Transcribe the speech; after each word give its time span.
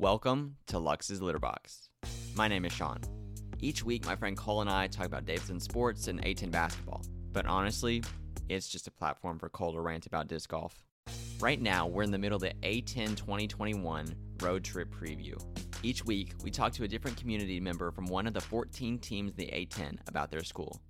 Welcome 0.00 0.56
to 0.68 0.78
Lux's 0.78 1.20
Litter 1.20 1.38
Box. 1.38 1.90
My 2.34 2.48
name 2.48 2.64
is 2.64 2.72
Sean. 2.72 3.00
Each 3.58 3.84
week, 3.84 4.06
my 4.06 4.16
friend 4.16 4.34
Cole 4.34 4.62
and 4.62 4.70
I 4.70 4.86
talk 4.86 5.04
about 5.04 5.26
Davidson 5.26 5.60
sports 5.60 6.08
and 6.08 6.24
A10 6.24 6.50
basketball. 6.50 7.04
But 7.32 7.44
honestly, 7.44 8.02
it's 8.48 8.70
just 8.70 8.86
a 8.86 8.90
platform 8.90 9.38
for 9.38 9.50
Cole 9.50 9.74
to 9.74 9.80
rant 9.82 10.06
about 10.06 10.26
disc 10.26 10.48
golf. 10.48 10.82
Right 11.38 11.60
now, 11.60 11.86
we're 11.86 12.02
in 12.02 12.10
the 12.10 12.18
middle 12.18 12.36
of 12.36 12.40
the 12.40 12.54
A10 12.62 13.14
2021 13.14 14.16
road 14.40 14.64
trip 14.64 14.88
preview. 14.90 15.38
Each 15.82 16.02
week, 16.02 16.32
we 16.42 16.50
talk 16.50 16.72
to 16.72 16.84
a 16.84 16.88
different 16.88 17.18
community 17.18 17.60
member 17.60 17.90
from 17.90 18.06
one 18.06 18.26
of 18.26 18.32
the 18.32 18.40
14 18.40 18.98
teams 19.00 19.32
in 19.32 19.36
the 19.36 19.52
A10 19.52 19.98
about 20.08 20.30
their 20.30 20.44
school. 20.44 20.80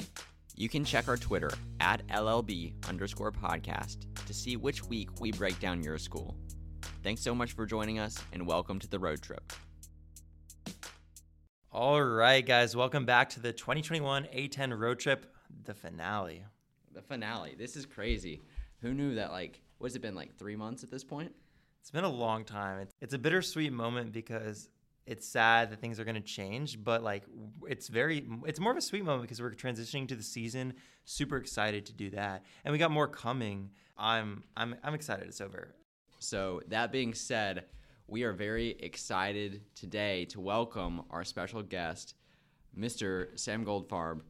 You 0.55 0.69
can 0.69 0.85
check 0.85 1.09
our 1.09 1.17
Twitter 1.17 1.51
at 1.81 2.07
LLB 2.07 2.75
underscore 2.89 3.33
podcast 3.33 4.07
to 4.25 4.33
see 4.33 4.57
which 4.57 4.85
week 4.85 5.21
we 5.21 5.33
break 5.33 5.59
down 5.59 5.83
your 5.83 5.99
school. 5.99 6.37
Thanks 7.03 7.23
so 7.23 7.35
much 7.35 7.53
for 7.53 7.65
joining 7.65 7.99
us 7.99 8.23
and 8.31 8.47
welcome 8.47 8.79
to 8.79 8.87
the 8.87 8.99
road 8.99 9.23
trip. 9.23 9.55
All 11.73 12.03
right, 12.03 12.45
guys, 12.45 12.77
welcome 12.77 13.07
back 13.07 13.31
to 13.31 13.41
the 13.41 13.55
2021 13.55 14.25
A10 14.25 14.79
road 14.79 14.99
trip, 14.99 15.35
the 15.65 15.73
finale. 15.73 16.45
The 16.93 17.01
finale. 17.01 17.55
This 17.57 17.75
is 17.75 17.87
crazy. 17.87 18.43
Who 18.83 18.93
knew 18.93 19.15
that, 19.15 19.31
like, 19.31 19.63
what's 19.79 19.95
it 19.95 20.03
been, 20.03 20.15
like 20.15 20.37
three 20.37 20.57
months 20.57 20.83
at 20.83 20.91
this 20.91 21.03
point? 21.03 21.33
It's 21.81 21.91
been 21.91 22.05
a 22.05 22.11
long 22.11 22.45
time. 22.45 22.81
It's, 22.81 22.93
it's 23.01 23.15
a 23.15 23.19
bittersweet 23.19 23.73
moment 23.73 24.13
because 24.13 24.69
it's 25.07 25.27
sad 25.27 25.71
that 25.71 25.81
things 25.81 25.99
are 25.99 26.05
going 26.05 26.17
to 26.17 26.21
change, 26.21 26.85
but 26.85 27.03
like 27.03 27.25
it's 27.67 27.89
very, 27.89 28.29
it's 28.45 28.61
more 28.61 28.73
of 28.73 28.79
a 28.79 28.83
sweet 28.83 29.07
moment 29.07 29.23
because 29.23 29.41
we're 29.41 29.53
transitioning 29.53 30.07
to 30.09 30.17
the 30.17 30.23
season. 30.23 30.75
Super 31.07 31.39
excited 31.39 31.87
to 31.87 31.95
do 31.95 32.11
that, 32.11 32.45
and 32.63 32.73
we 32.73 32.79
got 32.79 32.91
more 32.91 33.09
coming. 33.09 33.71
I'm, 33.97 34.45
I'm, 34.55 34.77
I'm 34.85 34.93
excited. 34.93 35.27
It's 35.27 35.41
over. 35.41 35.75
So, 36.23 36.61
that 36.69 36.93
being 36.93 37.15
said, 37.15 37.65
we 38.07 38.25
are 38.25 38.35
very 38.35 38.73
excited 38.81 39.63
today 39.75 40.27
to 40.27 40.39
welcome 40.39 41.01
our 41.09 41.25
special 41.25 41.63
guest, 41.63 42.15
Mr. 42.79 43.29
Sam 43.41 43.65
Goldfarb. 43.65 44.21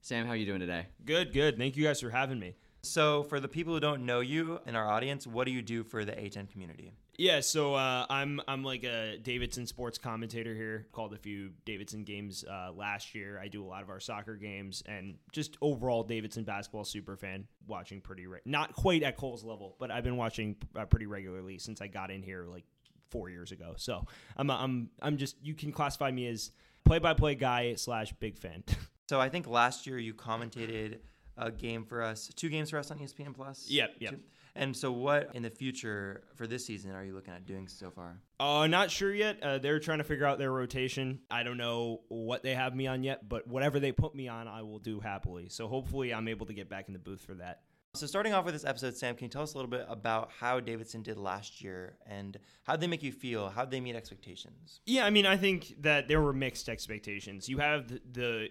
Sam, 0.00 0.26
how 0.26 0.32
are 0.32 0.36
you 0.36 0.46
doing 0.46 0.58
today? 0.58 0.86
Good, 1.04 1.32
good. 1.32 1.56
Thank 1.56 1.76
you 1.76 1.84
guys 1.84 2.00
for 2.00 2.10
having 2.10 2.40
me. 2.40 2.56
So, 2.82 3.22
for 3.22 3.38
the 3.38 3.46
people 3.46 3.72
who 3.72 3.78
don't 3.78 4.04
know 4.04 4.18
you 4.18 4.58
in 4.66 4.74
our 4.74 4.90
audience, 4.90 5.28
what 5.28 5.44
do 5.44 5.52
you 5.52 5.62
do 5.62 5.84
for 5.84 6.04
the 6.04 6.10
A10 6.10 6.50
community? 6.50 6.92
Yeah, 7.18 7.40
so 7.40 7.74
uh, 7.74 8.06
I'm 8.08 8.40
I'm 8.46 8.62
like 8.62 8.84
a 8.84 9.18
Davidson 9.18 9.66
sports 9.66 9.98
commentator 9.98 10.54
here. 10.54 10.86
Called 10.92 11.12
a 11.12 11.18
few 11.18 11.50
Davidson 11.64 12.04
games 12.04 12.44
uh, 12.48 12.70
last 12.72 13.12
year. 13.12 13.40
I 13.42 13.48
do 13.48 13.64
a 13.64 13.66
lot 13.66 13.82
of 13.82 13.90
our 13.90 13.98
soccer 13.98 14.36
games 14.36 14.84
and 14.86 15.16
just 15.32 15.58
overall 15.60 16.04
Davidson 16.04 16.44
basketball 16.44 16.84
super 16.84 17.16
fan. 17.16 17.48
Watching 17.66 18.00
pretty 18.00 18.28
re- 18.28 18.38
not 18.44 18.72
quite 18.72 19.02
at 19.02 19.16
Cole's 19.16 19.42
level, 19.42 19.74
but 19.80 19.90
I've 19.90 20.04
been 20.04 20.16
watching 20.16 20.54
uh, 20.76 20.84
pretty 20.84 21.06
regularly 21.06 21.58
since 21.58 21.80
I 21.80 21.88
got 21.88 22.12
in 22.12 22.22
here 22.22 22.46
like 22.46 22.64
four 23.10 23.28
years 23.28 23.50
ago. 23.50 23.74
So 23.76 24.06
I'm 24.36 24.48
I'm 24.48 24.90
I'm 25.02 25.16
just 25.16 25.36
you 25.42 25.54
can 25.54 25.72
classify 25.72 26.12
me 26.12 26.28
as 26.28 26.52
play 26.84 27.00
by 27.00 27.14
play 27.14 27.34
guy 27.34 27.74
slash 27.74 28.12
big 28.20 28.38
fan. 28.38 28.62
So, 29.08 29.18
I 29.18 29.30
think 29.30 29.46
last 29.46 29.86
year 29.86 29.98
you 29.98 30.12
commentated 30.12 30.98
a 31.38 31.50
game 31.50 31.86
for 31.86 32.02
us, 32.02 32.30
two 32.36 32.50
games 32.50 32.68
for 32.68 32.78
us 32.78 32.90
on 32.90 32.98
ESPN 32.98 33.34
Plus. 33.34 33.64
Yep, 33.70 33.94
yep. 34.00 34.10
Two? 34.10 34.20
And 34.58 34.76
so, 34.76 34.90
what 34.90 35.30
in 35.34 35.44
the 35.44 35.50
future 35.50 36.24
for 36.34 36.48
this 36.48 36.66
season 36.66 36.90
are 36.90 37.04
you 37.04 37.14
looking 37.14 37.32
at 37.32 37.46
doing 37.46 37.68
so 37.68 37.92
far? 37.92 38.18
Uh, 38.40 38.66
not 38.66 38.90
sure 38.90 39.14
yet. 39.14 39.40
Uh, 39.40 39.58
they're 39.58 39.78
trying 39.78 39.98
to 39.98 40.04
figure 40.04 40.26
out 40.26 40.38
their 40.38 40.50
rotation. 40.50 41.20
I 41.30 41.44
don't 41.44 41.56
know 41.56 42.00
what 42.08 42.42
they 42.42 42.54
have 42.54 42.74
me 42.74 42.88
on 42.88 43.04
yet, 43.04 43.28
but 43.28 43.46
whatever 43.46 43.78
they 43.78 43.92
put 43.92 44.16
me 44.16 44.26
on, 44.26 44.48
I 44.48 44.62
will 44.62 44.80
do 44.80 44.98
happily. 44.98 45.48
So 45.48 45.68
hopefully, 45.68 46.12
I'm 46.12 46.26
able 46.26 46.46
to 46.46 46.52
get 46.52 46.68
back 46.68 46.88
in 46.88 46.92
the 46.92 46.98
booth 46.98 47.20
for 47.20 47.34
that. 47.34 47.60
So, 47.94 48.06
starting 48.06 48.34
off 48.34 48.44
with 48.44 48.54
this 48.54 48.64
episode, 48.64 48.96
Sam, 48.96 49.14
can 49.14 49.26
you 49.26 49.30
tell 49.30 49.42
us 49.42 49.54
a 49.54 49.56
little 49.56 49.70
bit 49.70 49.86
about 49.88 50.30
how 50.38 50.58
Davidson 50.58 51.02
did 51.02 51.18
last 51.18 51.62
year 51.62 51.96
and 52.04 52.36
how 52.64 52.76
they 52.76 52.86
make 52.88 53.02
you 53.02 53.12
feel? 53.12 53.48
How 53.48 53.64
did 53.64 53.70
they 53.70 53.80
meet 53.80 53.96
expectations? 53.96 54.80
Yeah, 54.86 55.06
I 55.06 55.10
mean, 55.10 55.24
I 55.24 55.36
think 55.36 55.74
that 55.82 56.08
there 56.08 56.20
were 56.20 56.32
mixed 56.32 56.68
expectations. 56.68 57.48
You 57.48 57.58
have 57.58 57.88
the, 57.88 58.00
the 58.12 58.48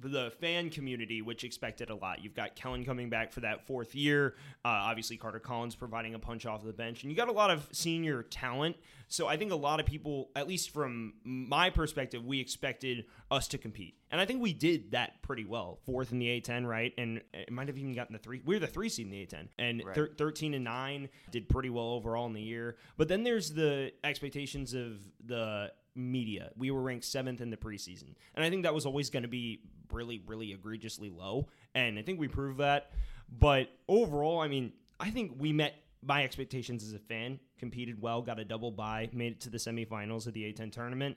the 0.00 0.30
fan 0.40 0.70
community, 0.70 1.22
which 1.22 1.44
expected 1.44 1.90
a 1.90 1.94
lot. 1.94 2.22
You've 2.22 2.34
got 2.34 2.56
Kellan 2.56 2.84
coming 2.84 3.08
back 3.10 3.32
for 3.32 3.40
that 3.40 3.66
fourth 3.66 3.94
year. 3.94 4.34
Uh, 4.64 4.68
obviously, 4.68 5.16
Carter 5.16 5.38
Collins 5.38 5.74
providing 5.74 6.14
a 6.14 6.18
punch 6.18 6.46
off 6.46 6.64
the 6.64 6.72
bench, 6.72 7.02
and 7.02 7.10
you 7.10 7.16
got 7.16 7.28
a 7.28 7.32
lot 7.32 7.50
of 7.50 7.68
senior 7.72 8.22
talent. 8.22 8.76
So 9.08 9.26
I 9.26 9.36
think 9.36 9.52
a 9.52 9.56
lot 9.56 9.80
of 9.80 9.86
people, 9.86 10.30
at 10.34 10.48
least 10.48 10.70
from 10.70 11.14
my 11.24 11.70
perspective, 11.70 12.24
we 12.24 12.40
expected 12.40 13.04
us 13.30 13.46
to 13.48 13.58
compete, 13.58 13.94
and 14.10 14.20
I 14.20 14.24
think 14.24 14.40
we 14.42 14.52
did 14.52 14.92
that 14.92 15.20
pretty 15.22 15.44
well. 15.44 15.78
Fourth 15.84 16.10
in 16.10 16.18
the 16.18 16.40
A10, 16.40 16.66
right? 16.66 16.92
And 16.98 17.20
it 17.32 17.52
might 17.52 17.68
have 17.68 17.78
even 17.78 17.92
gotten 17.94 18.12
the 18.14 18.18
three. 18.18 18.40
We 18.44 18.54
were 18.56 18.60
the 18.60 18.66
three 18.66 18.88
seed 18.88 19.06
in 19.06 19.10
the 19.12 19.26
A10, 19.26 19.48
and 19.58 19.84
Right. 19.84 19.94
thir- 19.94 20.14
thirteen 20.16 20.54
and 20.54 20.64
nine 20.64 21.08
did 21.30 21.48
pretty 21.48 21.70
well 21.70 21.88
overall 21.90 22.26
in 22.26 22.32
the 22.32 22.42
year. 22.42 22.76
But 22.96 23.08
then 23.08 23.22
there's 23.24 23.52
the 23.52 23.92
expectations 24.02 24.72
of 24.74 24.98
the 25.24 25.72
media. 25.94 26.50
We 26.56 26.70
were 26.70 26.82
ranked 26.82 27.04
seventh 27.04 27.40
in 27.40 27.50
the 27.50 27.56
preseason. 27.56 28.14
And 28.34 28.44
I 28.44 28.50
think 28.50 28.64
that 28.64 28.74
was 28.74 28.86
always 28.86 29.10
going 29.10 29.22
to 29.22 29.28
be 29.28 29.60
really, 29.92 30.22
really 30.26 30.52
egregiously 30.52 31.10
low. 31.10 31.48
And 31.74 31.98
I 31.98 32.02
think 32.02 32.18
we 32.18 32.28
proved 32.28 32.58
that. 32.58 32.90
But 33.38 33.68
overall, 33.88 34.40
I 34.40 34.48
mean, 34.48 34.72
I 35.00 35.10
think 35.10 35.32
we 35.38 35.52
met 35.52 35.74
my 36.02 36.24
expectations 36.24 36.84
as 36.84 36.92
a 36.92 36.98
fan, 36.98 37.38
competed 37.58 38.00
well, 38.00 38.22
got 38.22 38.38
a 38.38 38.44
double 38.44 38.70
bye, 38.70 39.08
made 39.12 39.32
it 39.32 39.40
to 39.40 39.50
the 39.50 39.58
semifinals 39.58 40.26
of 40.26 40.34
the 40.34 40.52
A10 40.52 40.72
tournament. 40.72 41.16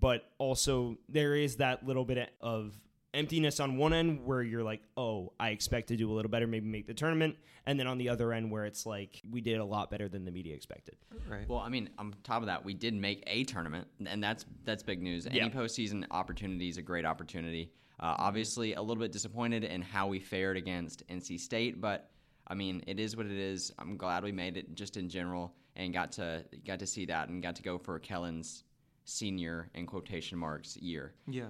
But 0.00 0.24
also, 0.38 0.98
there 1.08 1.34
is 1.34 1.56
that 1.56 1.86
little 1.86 2.04
bit 2.04 2.30
of 2.40 2.78
emptiness 3.16 3.58
on 3.60 3.76
one 3.76 3.92
end 3.92 4.24
where 4.24 4.42
you're 4.42 4.62
like, 4.62 4.82
oh, 4.96 5.32
I 5.40 5.50
expect 5.50 5.88
to 5.88 5.96
do 5.96 6.10
a 6.10 6.14
little 6.14 6.30
better, 6.30 6.46
maybe 6.46 6.66
make 6.66 6.86
the 6.86 6.94
tournament. 6.94 7.36
And 7.66 7.80
then 7.80 7.86
on 7.88 7.98
the 7.98 8.08
other 8.10 8.32
end 8.32 8.50
where 8.50 8.64
it's 8.66 8.86
like, 8.86 9.20
we 9.28 9.40
did 9.40 9.58
a 9.58 9.64
lot 9.64 9.90
better 9.90 10.08
than 10.08 10.24
the 10.24 10.30
media 10.30 10.54
expected. 10.54 10.96
Right. 11.28 11.48
Well, 11.48 11.58
I 11.58 11.68
mean, 11.68 11.90
on 11.98 12.14
top 12.22 12.42
of 12.42 12.46
that, 12.46 12.64
we 12.64 12.74
did 12.74 12.94
make 12.94 13.24
a 13.26 13.42
tournament, 13.44 13.88
and 14.06 14.22
that's 14.22 14.44
that's 14.64 14.82
big 14.84 15.02
news. 15.02 15.26
Any 15.26 15.38
Yeah. 15.38 15.48
postseason 15.48 16.04
opportunity 16.12 16.68
is 16.68 16.76
a 16.76 16.82
great 16.82 17.04
opportunity. 17.04 17.72
Uh, 17.98 18.14
obviously, 18.18 18.74
a 18.74 18.80
little 18.82 19.02
bit 19.02 19.10
disappointed 19.10 19.64
in 19.64 19.80
how 19.82 20.06
we 20.06 20.20
fared 20.20 20.56
against 20.56 21.02
NC 21.08 21.40
State, 21.40 21.80
but 21.80 22.10
I 22.46 22.54
mean, 22.54 22.84
it 22.86 23.00
is 23.00 23.16
what 23.16 23.26
it 23.26 23.32
is. 23.32 23.72
I'm 23.78 23.96
glad 23.96 24.22
we 24.22 24.30
made 24.30 24.56
it 24.56 24.74
just 24.76 24.96
in 24.96 25.08
general 25.08 25.54
and 25.74 25.92
got 25.92 26.12
to 26.12 26.44
got 26.64 26.78
to 26.80 26.86
see 26.86 27.06
that 27.06 27.30
and 27.30 27.42
got 27.42 27.56
to 27.56 27.62
go 27.62 27.78
for 27.78 27.98
Kellan's 27.98 28.62
senior 29.06 29.70
in 29.74 29.86
quotation 29.86 30.38
marks 30.38 30.76
year. 30.76 31.14
Yeah. 31.26 31.48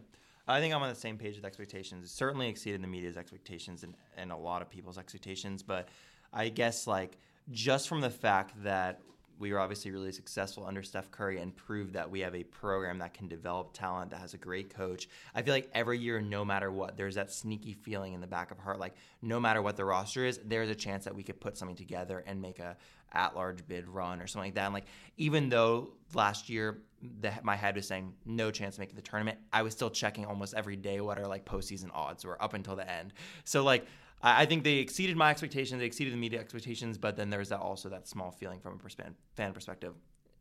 I 0.49 0.61
think 0.61 0.75
I'm 0.75 0.83
on 0.83 0.89
the 0.89 0.95
same 0.95 1.19
page 1.19 1.37
with 1.37 1.45
expectations. 1.45 2.05
It 2.05 2.11
certainly 2.11 2.49
exceeded 2.49 2.83
the 2.83 2.87
media's 2.87 3.17
expectations 3.17 3.83
and, 3.83 3.95
and 4.17 4.31
a 4.31 4.37
lot 4.37 4.63
of 4.63 4.71
people's 4.71 4.99
expectations. 4.99 5.63
But 5.63 5.89
I 6.33 6.49
guess, 6.49 6.87
like, 6.87 7.19
just 7.51 7.89
from 7.89 8.01
the 8.01 8.11
fact 8.11 8.53
that 8.63 9.01
we 9.39 9.53
were 9.53 9.59
obviously 9.59 9.91
really 9.91 10.13
successful 10.13 10.65
under 10.67 10.83
Steph 10.83 11.11
Curry 11.11 11.41
and 11.41 11.55
proved 11.55 11.93
that 11.93 12.11
we 12.11 12.21
have 12.21 12.35
a 12.35 12.43
program 12.45 12.99
that 13.01 13.13
can 13.13 13.29
develop 13.29 13.73
talent, 13.73 14.11
that 14.11 14.21
has 14.21 14.33
a 14.35 14.39
great 14.39 14.75
coach. 14.75 15.09
I 15.35 15.43
feel 15.43 15.53
like 15.53 15.69
every 15.75 15.99
year, 15.99 16.21
no 16.21 16.45
matter 16.45 16.71
what, 16.71 16.97
there's 16.97 17.17
that 17.17 17.31
sneaky 17.31 17.75
feeling 17.75 18.15
in 18.15 18.21
the 18.21 18.27
back 18.27 18.51
of 18.51 18.59
heart, 18.59 18.79
like 18.79 18.95
no 19.21 19.39
matter 19.39 19.61
what 19.61 19.77
the 19.77 19.85
roster 19.85 20.25
is, 20.25 20.41
there's 20.45 20.71
a 20.71 20.75
chance 20.75 21.05
that 21.05 21.15
we 21.15 21.23
could 21.23 21.39
put 21.39 21.59
something 21.59 21.77
together 21.77 22.25
and 22.27 22.41
make 22.41 22.59
a 22.61 22.77
at-large 23.13 23.67
bid 23.69 23.87
run 23.89 24.21
or 24.21 24.27
something 24.27 24.49
like 24.49 24.55
that. 24.55 24.65
And 24.65 24.75
like 24.75 24.87
even 25.19 25.51
though 25.51 25.91
last 26.15 26.49
year 26.49 26.79
the, 27.21 27.33
my 27.43 27.57
head 27.57 27.77
was 27.77 27.87
saying 27.87 28.15
no 28.25 28.51
chance 28.51 28.77
of 28.77 28.81
making 28.81 28.97
the 28.97 29.03
tournament, 29.03 29.39
I 29.53 29.63
was 29.63 29.73
still 29.73 29.91
checking 29.91 30.27
almost 30.27 30.55
every 30.55 30.77
day 30.77 31.01
what 31.01 31.19
our 31.19 31.27
like 31.27 31.45
postseason 31.45 31.91
odds 31.93 32.25
were 32.25 32.41
up 32.43 32.55
until 32.55 32.77
the 32.77 32.91
end. 32.91 33.13
So 33.45 33.63
like 33.65 33.87
I 34.23 34.47
think 34.47 34.65
they 34.65 34.77
exceeded 34.77 35.17
my 35.17 35.31
expectations. 35.31 35.79
They 35.79 35.87
exceeded 35.87 36.13
the 36.13 36.19
media 36.19 36.41
expectations, 36.41 36.99
but 36.99 37.17
then 37.17 37.31
there's 37.31 37.51
that 37.51 37.61
also 37.61 37.89
that 37.91 38.09
small 38.09 38.31
feeling 38.31 38.61
from 38.61 38.81
a 38.81 39.13
fan 39.37 39.53
perspective. 39.53 39.95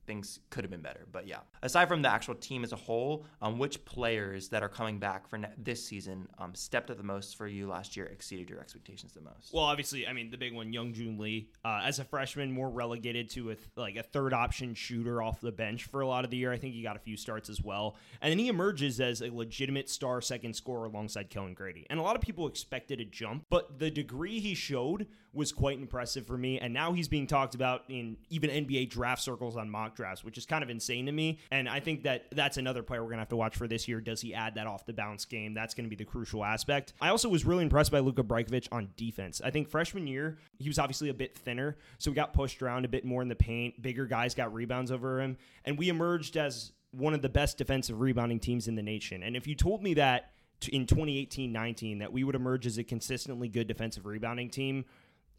Things 0.06 0.40
could 0.50 0.64
have 0.64 0.72
been 0.72 0.82
better, 0.82 1.08
but 1.12 1.28
yeah. 1.28 1.40
Aside 1.64 1.88
from 1.88 2.02
the 2.02 2.10
actual 2.10 2.36
team 2.36 2.64
as 2.64 2.72
a 2.72 2.76
whole, 2.76 3.26
um, 3.42 3.58
which 3.58 3.84
players 3.86 4.50
that 4.50 4.62
are 4.62 4.70
coming 4.70 5.00
back 5.00 5.28
for 5.28 5.38
ne- 5.38 5.50
this 5.58 5.84
season 5.84 6.28
um, 6.38 6.54
stepped 6.54 6.92
up 6.92 6.98
the 6.98 7.04
most 7.04 7.36
for 7.38 7.48
you 7.48 7.68
last 7.68 7.98
year, 7.98 8.06
exceeded 8.06 8.50
your 8.50 8.60
expectations 8.60 9.14
the 9.14 9.22
most? 9.22 9.52
Well, 9.52 9.64
obviously, 9.64 10.08
I 10.08 10.14
mean 10.14 10.30
the 10.30 10.38
big 10.38 10.54
one, 10.54 10.72
Hyunjung 10.72 11.20
Lee, 11.20 11.50
uh, 11.64 11.82
as 11.84 12.00
a 12.00 12.04
freshman, 12.04 12.52
more 12.52 12.70
relegated 12.70 13.30
to 13.32 13.52
a 13.52 13.56
th- 13.56 13.68
like 13.76 13.96
a 13.96 14.04
third 14.04 14.34
option 14.34 14.76
shooter 14.76 15.22
off 15.22 15.42
the 15.42 15.52
bench 15.52 15.86
for 15.86 16.02
a 16.02 16.08
lot 16.08 16.24
of 16.24 16.32
the 16.32 16.38
year. 16.38 16.52
I 16.52 16.58
think 16.58 16.76
he 16.76 16.84
got 16.84 16.96
a 16.96 17.00
few 17.00 17.18
starts 17.18 17.50
as 17.50 17.64
well, 17.64 17.96
and 18.22 18.32
then 18.32 18.40
he 18.40 18.48
emerges 18.48 19.00
as 19.00 19.22
a 19.22 19.30
legitimate 19.30 19.90
star 19.90 20.22
second 20.22 20.56
scorer 20.56 20.86
alongside 20.86 21.30
Kellan 21.30 21.54
Grady. 21.54 21.86
And 21.90 22.00
a 22.00 22.04
lot 22.04 22.16
of 22.16 22.22
people 22.22 22.48
expected 22.48 23.00
a 23.00 23.06
jump, 23.06 23.46
but 23.50 23.80
the 23.80 23.90
degree 23.90 24.40
he 24.40 24.54
showed 24.54 25.08
was 25.36 25.52
quite 25.52 25.80
impressive 25.80 26.26
for 26.26 26.38
me. 26.38 26.60
And 26.60 26.74
now 26.74 26.94
he's 26.94 27.08
being 27.08 27.28
talked 27.28 27.56
about 27.56 27.84
in 27.90 28.18
even 28.30 28.50
NBA 28.50 28.90
draft 28.90 29.22
circles 29.22 29.58
on 29.58 29.70
mock 29.70 29.96
drafts, 29.96 30.24
which 30.24 30.38
is 30.38 30.46
kind 30.46 30.64
of 30.64 30.70
insane 30.70 31.06
to 31.06 31.12
me. 31.12 31.40
And 31.52 31.68
I 31.68 31.80
think 31.80 32.04
that 32.04 32.26
that's 32.32 32.58
another 32.58 32.84
player 32.84 33.04
we're 33.04 33.10
gonna 33.10 33.22
have 33.22 33.30
to 33.30 33.36
watch 33.36 33.56
for 33.56 33.68
this 33.68 33.88
year. 33.88 34.02
Does 34.02 34.22
he 34.22 34.34
add 34.34 34.56
that 34.56 34.68
off 34.68 34.86
the 34.86 34.94
bounce 34.94 35.26
game? 35.26 35.54
That's 35.54 35.74
gonna 35.74 35.90
be 35.90 35.96
the 35.96 36.06
crucial 36.06 36.44
aspect. 36.44 36.94
I 37.02 37.10
also 37.10 37.30
was 37.30 37.46
really 37.46 37.64
impressed 37.64 37.92
by 37.92 38.00
Luka 38.00 38.24
Brajkovic 38.24 38.68
on 38.72 38.90
defense. 38.96 39.42
I 39.44 39.52
think 39.52 39.70
freshman 39.70 40.08
year 40.08 40.38
he 40.58 40.70
was 40.70 40.80
obviously 40.80 41.10
a 41.10 41.14
bit 41.14 41.38
thinner, 41.38 41.78
so 41.98 42.12
we 42.12 42.16
got 42.16 42.34
pushed 42.34 42.62
around 42.62 42.86
a 42.86 42.90
bit 42.90 43.06
more 43.06 43.22
in 43.22 43.28
the 43.28 43.36
paint. 43.36 43.82
Bigger 43.82 44.06
guys 44.06 44.34
got 44.34 44.54
rebounds 44.54 44.92
over 44.92 45.22
him, 45.22 45.38
and 45.66 45.78
we 45.78 45.90
emerged 45.90 46.38
as 46.38 46.72
one 46.92 47.14
of 47.14 47.22
the 47.22 47.30
best 47.30 47.58
defensive 47.58 48.00
rebounding 48.00 48.40
teams 48.40 48.68
in 48.68 48.76
the 48.76 48.84
nation. 48.84 49.22
And 49.24 49.36
if 49.36 49.48
you 49.48 49.56
told 49.56 49.84
me 49.84 49.94
that 49.96 50.32
in 50.72 50.86
2018-19 50.86 52.00
that 52.00 52.12
we 52.12 52.24
would 52.24 52.36
emerge 52.36 52.66
as 52.66 52.78
a 52.78 52.84
consistently 52.84 53.50
good 53.50 53.68
defensive 53.68 54.06
rebounding 54.06 54.50
team, 54.50 54.86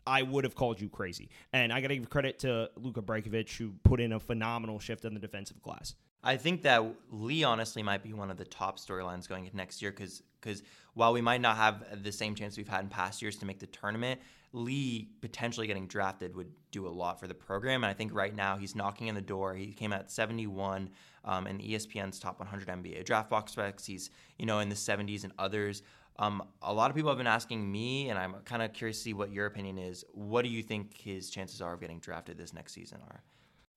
I 0.06 0.23
would 0.23 0.44
have 0.44 0.55
called 0.55 0.81
you 0.81 0.88
crazy. 0.88 1.31
And 1.53 1.73
I 1.73 1.81
got 1.81 1.88
to 1.88 1.97
give 1.97 2.08
credit 2.08 2.38
to 2.41 2.70
Luka 2.76 3.03
Brajkovic, 3.03 3.56
who 3.56 3.73
put 3.82 4.00
in 4.00 4.12
a 4.12 4.20
phenomenal 4.20 4.79
shift 4.79 5.05
in 5.05 5.14
the 5.14 5.20
defensive 5.20 5.61
glass. 5.62 5.94
I 6.23 6.37
think 6.37 6.62
that 6.62 6.85
Lee 7.11 7.44
honestly 7.44 7.82
might 7.82 8.03
be 8.03 8.12
one 8.12 8.31
of 8.31 8.37
the 8.37 8.44
top 8.44 8.79
storylines 8.81 9.29
going 9.29 9.44
into 9.44 9.56
next 9.56 9.81
year 9.81 9.93
because 9.93 10.23
because 10.41 10.62
while 10.94 11.12
we 11.12 11.20
might 11.20 11.41
not 11.41 11.56
have 11.56 12.03
the 12.03 12.12
same 12.12 12.35
chance 12.35 12.56
we've 12.56 12.69
had 12.69 12.82
in 12.82 12.88
past 12.88 13.20
years 13.20 13.37
to 13.37 13.47
make 13.47 13.58
the 13.58 13.67
tournament, 13.67 14.20
Lee 14.53 15.08
potentially 15.20 15.67
getting 15.67 15.87
drafted 15.87 16.35
would 16.35 16.50
do 16.70 16.87
a 16.87 16.88
lot 16.88 17.20
for 17.20 17.26
the 17.26 17.35
program. 17.35 17.85
And 17.85 17.91
I 17.91 17.94
think 17.94 18.14
right 18.14 18.35
now 18.35 18.56
he's 18.56 18.75
knocking 18.75 19.09
on 19.09 19.14
the 19.14 19.20
door. 19.20 19.55
He 19.55 19.73
came 19.73 19.93
at 19.93 20.11
71 20.11 20.91
um, 21.25 21.47
in 21.47 21.59
ESPN's 21.59 22.19
top 22.19 22.38
100 22.38 22.69
NBA 22.69 23.05
draft 23.05 23.29
prospects. 23.29 23.87
He's 23.87 24.11
you 24.38 24.47
know 24.47 24.61
in 24.61 24.69
the 24.69 24.75
70s 24.75 25.25
and 25.25 25.32
others. 25.38 25.82
Um, 26.19 26.43
a 26.63 26.73
lot 26.73 26.91
of 26.91 26.97
people 26.97 27.11
have 27.11 27.19
been 27.19 27.27
asking 27.27 27.71
me, 27.71 28.09
and 28.09 28.19
I'm 28.19 28.37
kind 28.45 28.63
of 28.63 28.73
curious 28.73 28.99
to 28.99 29.03
see 29.05 29.13
what 29.13 29.31
your 29.31 29.47
opinion 29.47 29.79
is. 29.79 30.05
What 30.13 30.43
do 30.43 30.49
you 30.49 30.63
think 30.63 30.97
his 30.97 31.29
chances 31.31 31.61
are 31.61 31.75
of 31.75 31.81
getting 31.81 31.99
drafted 31.99 32.39
this 32.39 32.55
next 32.55 32.73
season 32.73 32.99
are? 33.09 33.23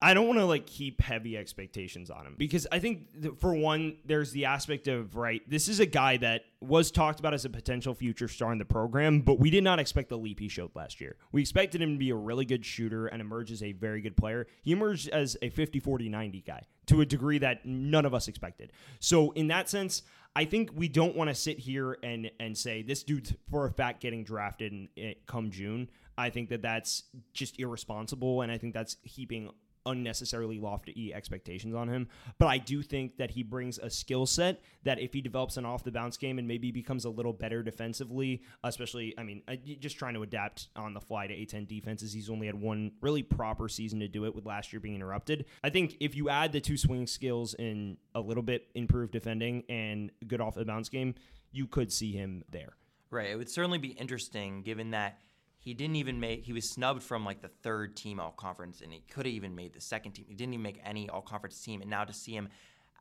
I 0.01 0.13
don't 0.13 0.27
want 0.27 0.39
to 0.39 0.45
like 0.45 0.65
keep 0.65 1.01
heavy 1.01 1.35
expectations 1.35 2.09
on 2.09 2.25
him 2.25 2.35
because 2.37 2.65
I 2.71 2.79
think 2.79 3.37
for 3.39 3.53
one, 3.53 3.97
there's 4.05 4.31
the 4.31 4.45
aspect 4.45 4.87
of 4.87 5.17
right. 5.17 5.41
This 5.49 5.67
is 5.67 5.81
a 5.81 5.85
guy 5.85 6.15
that 6.17 6.43
was 6.61 6.89
talked 6.89 7.19
about 7.19 7.33
as 7.33 7.43
a 7.43 7.49
potential 7.49 7.93
future 7.93 8.29
star 8.29 8.53
in 8.53 8.59
the 8.59 8.65
program, 8.65 9.19
but 9.19 9.39
we 9.39 9.49
did 9.49 9.63
not 9.63 9.77
expect 9.77 10.07
the 10.07 10.17
leap 10.17 10.39
he 10.39 10.47
showed 10.47 10.71
last 10.73 11.01
year. 11.01 11.17
We 11.33 11.41
expected 11.41 11.81
him 11.81 11.95
to 11.95 11.99
be 11.99 12.11
a 12.11 12.15
really 12.15 12.45
good 12.45 12.65
shooter 12.65 13.07
and 13.07 13.19
emerge 13.19 13.51
as 13.51 13.61
a 13.61 13.73
very 13.73 13.99
good 13.99 14.15
player. 14.15 14.47
He 14.61 14.71
emerged 14.71 15.09
as 15.09 15.35
a 15.41 15.49
50 15.49 15.81
40 15.81 16.07
90 16.07 16.41
guy 16.41 16.63
to 16.85 17.01
a 17.01 17.05
degree 17.05 17.39
that 17.39 17.65
none 17.65 18.05
of 18.05 18.13
us 18.13 18.29
expected. 18.29 18.71
So, 19.01 19.31
in 19.31 19.47
that 19.47 19.67
sense, 19.67 20.03
I 20.33 20.45
think 20.45 20.71
we 20.73 20.87
don't 20.87 21.15
want 21.17 21.29
to 21.29 21.35
sit 21.35 21.59
here 21.59 21.97
and 22.03 22.31
and 22.39 22.57
say 22.57 22.83
this 22.83 23.03
dude's 23.03 23.33
for 23.51 23.65
a 23.65 23.71
fact 23.71 24.01
getting 24.01 24.23
drafted 24.23 24.71
in, 24.71 24.87
in, 24.95 25.15
come 25.27 25.51
June. 25.51 25.89
I 26.17 26.29
think 26.29 26.49
that 26.49 26.61
that's 26.61 27.03
just 27.33 27.59
irresponsible, 27.59 28.41
and 28.41 28.51
I 28.51 28.57
think 28.57 28.73
that's 28.73 28.97
heaping 29.03 29.51
unnecessarily 29.85 30.59
lofty 30.59 31.13
expectations 31.13 31.75
on 31.75 31.87
him. 31.87 32.07
But 32.37 32.47
I 32.47 32.57
do 32.57 32.81
think 32.81 33.17
that 33.17 33.31
he 33.31 33.43
brings 33.43 33.77
a 33.77 33.89
skill 33.89 34.25
set 34.25 34.61
that 34.83 34.99
if 34.99 35.13
he 35.13 35.21
develops 35.21 35.57
an 35.57 35.65
off 35.65 35.83
the 35.83 35.91
bounce 35.91 36.17
game 36.17 36.39
and 36.39 36.47
maybe 36.47 36.71
becomes 36.71 37.05
a 37.05 37.09
little 37.09 37.33
better 37.33 37.63
defensively, 37.63 38.43
especially, 38.63 39.13
I 39.17 39.23
mean, 39.23 39.41
uh, 39.47 39.55
just 39.79 39.97
trying 39.97 40.13
to 40.15 40.23
adapt 40.23 40.69
on 40.75 40.93
the 40.93 41.01
fly 41.01 41.27
to 41.27 41.33
A10 41.33 41.67
defenses. 41.67 42.13
He's 42.13 42.29
only 42.29 42.47
had 42.47 42.55
one 42.55 42.91
really 43.01 43.23
proper 43.23 43.67
season 43.67 43.99
to 43.99 44.07
do 44.07 44.25
it 44.25 44.35
with 44.35 44.45
last 44.45 44.73
year 44.73 44.79
being 44.79 44.95
interrupted. 44.95 45.45
I 45.63 45.69
think 45.69 45.97
if 45.99 46.15
you 46.15 46.29
add 46.29 46.51
the 46.51 46.61
two 46.61 46.77
swing 46.77 47.07
skills 47.07 47.53
in 47.53 47.97
a 48.15 48.21
little 48.21 48.43
bit 48.43 48.67
improved 48.75 49.11
defending 49.11 49.63
and 49.69 50.11
good 50.27 50.41
off 50.41 50.55
the 50.55 50.65
bounce 50.65 50.89
game, 50.89 51.15
you 51.51 51.67
could 51.67 51.91
see 51.91 52.11
him 52.11 52.43
there. 52.49 52.73
Right. 53.11 53.29
It 53.29 53.37
would 53.37 53.49
certainly 53.49 53.79
be 53.79 53.89
interesting 53.89 54.61
given 54.61 54.91
that 54.91 55.19
he 55.59 55.73
didn't 55.73 55.97
even 55.97 56.19
make 56.19 56.44
he 56.44 56.53
was 56.53 56.69
snubbed 56.69 57.03
from 57.03 57.25
like 57.25 57.41
the 57.41 57.50
third 57.61 57.95
team 57.95 58.19
all 58.19 58.31
conference 58.31 58.81
and 58.81 58.91
he 58.91 59.03
could 59.09 59.25
have 59.25 59.35
even 59.35 59.56
made 59.56 59.73
the 59.73 59.81
second 59.81 60.13
team. 60.13 60.25
He 60.27 60.33
didn't 60.33 60.53
even 60.53 60.63
make 60.63 60.79
any 60.83 61.09
all 61.09 61.21
conference 61.21 61.61
team 61.61 61.81
and 61.81 61.89
now 61.89 62.06
to 62.06 62.13
see 62.13 62.33
him 62.33 62.50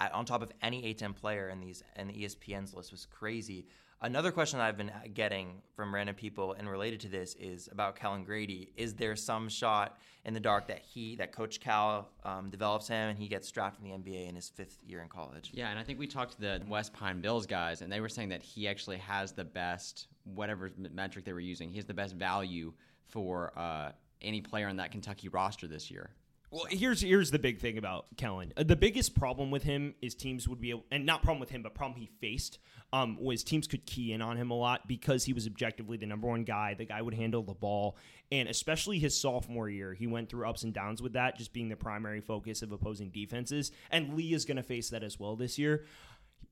at, 0.01 0.13
on 0.13 0.25
top 0.25 0.43
of 0.43 0.53
any 0.61 0.95
A10 0.95 1.15
player 1.15 1.49
in 1.49 1.61
these 1.61 1.83
and 1.97 2.11
the 2.11 2.25
espn's 2.25 2.75
list 2.75 2.91
was 2.91 3.07
crazy 3.07 3.67
another 4.03 4.31
question 4.31 4.59
that 4.59 4.67
i've 4.67 4.77
been 4.77 4.93
getting 5.15 5.61
from 5.75 5.95
random 5.95 6.15
people 6.15 6.55
and 6.59 6.69
related 6.69 7.01
to 7.01 7.09
this 7.09 7.35
is 7.35 7.69
about 7.73 7.97
Kellan 7.97 8.25
Grady 8.25 8.71
is 8.77 8.95
there 8.95 9.17
some 9.17 9.49
shot 9.49 9.99
in 10.25 10.35
the 10.35 10.41
dark 10.41 10.67
that 10.69 10.81
he 10.81 11.17
that 11.17 11.33
coach 11.33 11.61
cal 11.61 12.09
um, 12.25 12.51
develops 12.51 12.89
him 12.89 13.11
and 13.11 13.19
he 13.19 13.29
gets 13.29 13.51
drafted 13.51 13.85
in 13.85 14.03
the 14.03 14.11
nba 14.11 14.29
in 14.29 14.35
his 14.35 14.49
fifth 14.49 14.79
year 14.87 15.03
in 15.03 15.09
college 15.09 15.51
yeah 15.53 15.71
and 15.71 15.79
i 15.79 15.83
think 15.83 15.99
we 15.99 16.07
talked 16.07 16.33
to 16.33 16.41
the 16.41 16.63
west 16.69 16.93
pine 16.93 17.21
bills 17.21 17.47
guys 17.47 17.83
and 17.83 17.93
they 17.93 18.01
were 18.01 18.09
saying 18.09 18.29
that 18.29 18.43
he 18.43 18.69
actually 18.69 18.99
has 18.99 19.33
the 19.33 19.45
best 19.45 20.09
whatever 20.35 20.71
metric 20.93 21.25
they 21.25 21.33
were 21.33 21.41
using, 21.41 21.71
he 21.71 21.77
has 21.77 21.85
the 21.85 21.95
best 21.95 22.15
value 22.15 22.73
for 23.07 23.53
uh, 23.57 23.93
any 24.21 24.41
player 24.41 24.69
on 24.69 24.77
that 24.77 24.91
Kentucky 24.91 25.29
roster 25.29 25.67
this 25.67 25.91
year. 25.91 26.11
Well, 26.51 26.65
here's 26.71 27.03
here's 27.03 27.31
the 27.31 27.39
big 27.39 27.59
thing 27.59 27.77
about 27.77 28.07
Kellan. 28.17 28.55
Uh, 28.57 28.63
the 28.63 28.77
biggest 28.77 29.15
problem 29.15 29.51
with 29.51 29.65
him 29.65 29.95
is 30.01 30.15
teams 30.15 30.49
would 30.49 30.61
be, 30.61 30.71
able, 30.71 30.85
and 30.91 31.05
not 31.05 31.23
problem 31.23 31.41
with 31.41 31.51
him, 31.51 31.63
but 31.63 31.75
problem 31.75 32.01
he 32.01 32.07
faced 32.07 32.59
um, 32.93 33.19
was 33.21 33.45
teams 33.45 33.67
could 33.67 33.85
key 33.85 34.13
in 34.13 34.23
on 34.23 34.39
him 34.39 34.51
a 34.51 34.55
lot 34.55 34.89
because 34.89 35.25
he 35.25 35.35
was 35.35 35.47
objectively 35.47 35.99
the 35.99 36.07
number 36.07 36.27
one 36.27 36.45
guy. 36.45 36.73
The 36.73 36.87
guy 36.87 37.03
would 37.03 37.13
handle 37.13 37.43
the 37.43 37.53
ball, 37.53 37.99
and 38.33 38.49
especially 38.49 38.99
his 38.99 39.19
sophomore 39.19 39.69
year, 39.69 39.93
he 39.93 40.07
went 40.07 40.31
through 40.31 40.49
ups 40.49 40.63
and 40.63 40.73
downs 40.73 41.03
with 41.03 41.13
that, 41.13 41.37
just 41.37 41.53
being 41.53 41.69
the 41.69 41.77
primary 41.77 42.23
focus 42.23 42.63
of 42.63 42.73
opposing 42.73 43.11
defenses. 43.11 43.71
And 43.91 44.15
Lee 44.15 44.33
is 44.33 44.47
going 44.47 44.57
to 44.57 44.63
face 44.63 44.89
that 44.89 45.03
as 45.03 45.21
well 45.21 45.37
this 45.37 45.59
year. 45.59 45.85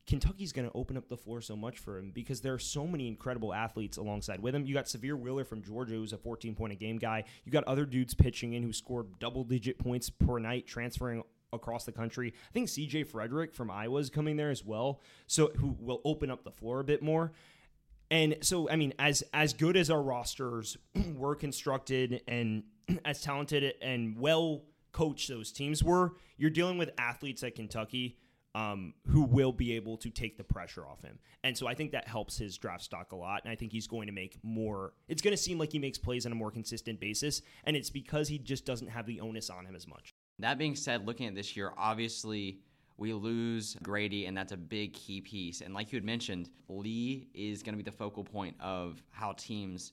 Kentucky's 0.07 0.53
going 0.53 0.69
to 0.69 0.77
open 0.77 0.97
up 0.97 1.09
the 1.09 1.17
floor 1.17 1.41
so 1.41 1.57
much 1.57 1.79
for 1.79 1.99
him 1.99 2.13
because 2.15 2.41
there 2.41 2.55
are 2.55 2.61
so 2.61 2.87
many 2.87 3.09
incredible 3.09 3.53
athletes 3.53 3.97
alongside 3.97 4.41
with 4.41 4.55
him. 4.55 4.65
You 4.65 4.73
got 4.73 4.85
Sahvir 4.85 5.19
Wheeler 5.19 5.45
from 5.45 5.63
Georgia, 5.63 5.95
who's 5.95 6.13
a 6.13 6.19
14 6.19 6.55
point 6.55 6.73
a 6.73 6.77
game 6.77 6.99
guy. 6.99 7.25
You 7.45 7.51
got 7.51 7.65
other 7.65 7.85
dudes 7.85 8.15
pitching 8.15 8.53
in 8.53 8.63
who 8.63 8.73
scored 8.73 9.19
double 9.19 9.43
digit 9.43 9.79
points 9.79 10.09
per 10.09 10.39
night, 10.39 10.67
transferring 10.67 11.25
across 11.53 11.85
the 11.85 11.93
country. 11.93 12.33
I 12.37 12.53
think 12.53 12.69
CJ 12.69 13.09
Frederick 13.09 13.53
from 13.53 13.71
Iowa 13.71 13.99
is 13.99 14.11
coming 14.11 14.37
there 14.37 14.51
as 14.51 14.65
well, 14.65 15.01
so 15.27 15.51
who 15.57 15.77
will 15.81 16.01
open 16.05 16.31
up 16.31 16.45
the 16.45 16.53
floor 16.53 16.81
a 16.81 16.85
bit 16.85 17.03
more. 17.03 17.33
And 18.09 18.37
so, 18.43 18.71
I 18.71 18.77
mean, 18.77 18.95
as 19.01 19.25
as 19.35 19.55
good 19.55 19.77
as 19.77 19.91
our 19.91 20.03
rosters 20.03 20.77
were 21.17 21.35
constructed 21.35 22.23
and 22.29 22.63
as 23.05 23.21
talented 23.21 23.75
and 23.83 24.17
well 24.19 24.63
coached 24.93 25.29
those 25.29 25.51
teams 25.51 25.83
were, 25.83 26.13
you're 26.39 26.51
dealing 26.51 26.79
with 26.79 26.91
athletes 26.97 27.43
at 27.43 27.57
Kentucky 27.57 28.19
um, 28.57 28.95
who 29.07 29.21
will 29.21 29.53
be 29.53 29.75
able 29.75 29.99
to 29.99 30.09
take 30.09 30.39
the 30.39 30.43
pressure 30.43 30.87
off 30.87 31.03
him. 31.03 31.19
And 31.45 31.57
so 31.57 31.67
I 31.67 31.75
think 31.75 31.93
that 31.93 32.09
helps 32.09 32.39
his 32.39 32.57
draft 32.57 32.83
stock 32.83 33.13
a 33.13 33.17
lot. 33.17 33.43
And 33.45 33.53
I 33.53 33.55
think 33.55 33.71
he's 33.71 33.87
going 33.87 34.07
to 34.07 34.15
make 34.15 34.39
more, 34.43 34.95
it's 35.09 35.21
going 35.21 35.37
to 35.37 35.43
seem 35.43 35.59
like 35.59 35.73
he 35.73 35.79
makes 35.79 35.99
plays 35.99 36.25
on 36.25 36.33
a 36.33 36.35
more 36.35 36.51
consistent 36.51 36.99
basis. 36.99 37.43
And 37.65 37.77
it's 37.77 37.91
because 37.91 38.29
he 38.29 38.39
just 38.39 38.65
doesn't 38.65 38.89
have 38.89 39.05
the 39.05 39.21
onus 39.21 39.51
on 39.51 39.67
him 39.67 39.77
as 39.77 39.87
much. 39.87 40.15
That 40.39 40.57
being 40.57 40.75
said, 40.75 41.07
looking 41.07 41.27
at 41.27 41.35
this 41.35 41.55
year, 41.55 41.75
obviously 41.77 42.61
we 42.97 43.13
lose 43.13 43.77
Grady, 43.83 44.25
and 44.25 44.35
that's 44.35 44.53
a 44.53 44.57
big 44.57 44.95
key 44.95 45.21
piece. 45.21 45.61
And 45.61 45.75
like 45.75 45.93
you 45.93 45.99
had 45.99 46.05
mentioned, 46.05 46.49
Lee 46.69 47.29
is 47.35 47.63
going 47.63 47.75
to 47.75 47.85
be 47.85 47.89
the 47.89 47.95
focal 47.95 48.25
point 48.25 48.57
of 48.59 49.03
how 49.11 49.33
teams 49.33 49.93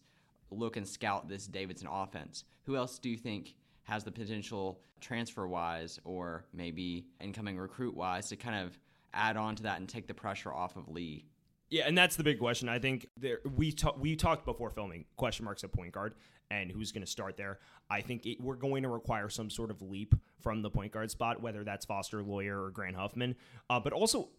look 0.51 0.77
and 0.77 0.87
scout 0.87 1.27
this 1.27 1.47
Davidson 1.47 1.89
offense. 1.91 2.45
Who 2.63 2.77
else 2.77 2.97
do 2.97 3.09
you 3.09 3.17
think 3.17 3.55
has 3.83 4.03
the 4.03 4.11
potential 4.11 4.81
transfer 5.01 5.47
wise 5.47 5.99
or 6.05 6.45
maybe 6.53 7.05
incoming 7.19 7.57
recruit 7.57 7.95
wise 7.95 8.29
to 8.29 8.35
kind 8.35 8.65
of 8.65 8.77
add 9.13 9.37
on 9.37 9.55
to 9.55 9.63
that 9.63 9.79
and 9.79 9.87
take 9.87 10.07
the 10.07 10.13
pressure 10.13 10.53
off 10.53 10.75
of 10.75 10.87
Lee. 10.89 11.25
Yeah, 11.69 11.83
and 11.87 11.97
that's 11.97 12.15
the 12.15 12.23
big 12.23 12.39
question. 12.39 12.69
I 12.69 12.79
think 12.79 13.07
there, 13.17 13.39
we 13.55 13.71
ta- 13.71 13.95
we 13.97 14.15
talked 14.15 14.45
before 14.45 14.69
filming 14.69 15.05
question 15.17 15.45
marks 15.45 15.63
at 15.63 15.71
point 15.71 15.91
guard 15.91 16.13
and 16.51 16.71
who's 16.71 16.91
going 16.91 17.03
to 17.03 17.09
start 17.09 17.35
there. 17.35 17.59
I 17.89 18.01
think 18.01 18.25
it, 18.25 18.39
we're 18.39 18.55
going 18.55 18.83
to 18.83 18.89
require 18.89 19.27
some 19.27 19.49
sort 19.49 19.71
of 19.71 19.81
leap 19.81 20.13
from 20.41 20.61
the 20.61 20.69
point 20.69 20.91
guard 20.91 21.09
spot, 21.09 21.41
whether 21.41 21.63
that's 21.63 21.85
Foster 21.85 22.21
Loyer, 22.21 22.65
or 22.65 22.69
Grant 22.69 22.95
Huffman. 22.95 23.35
Uh, 23.69 23.79
but 23.79 23.91
also, 23.91 24.29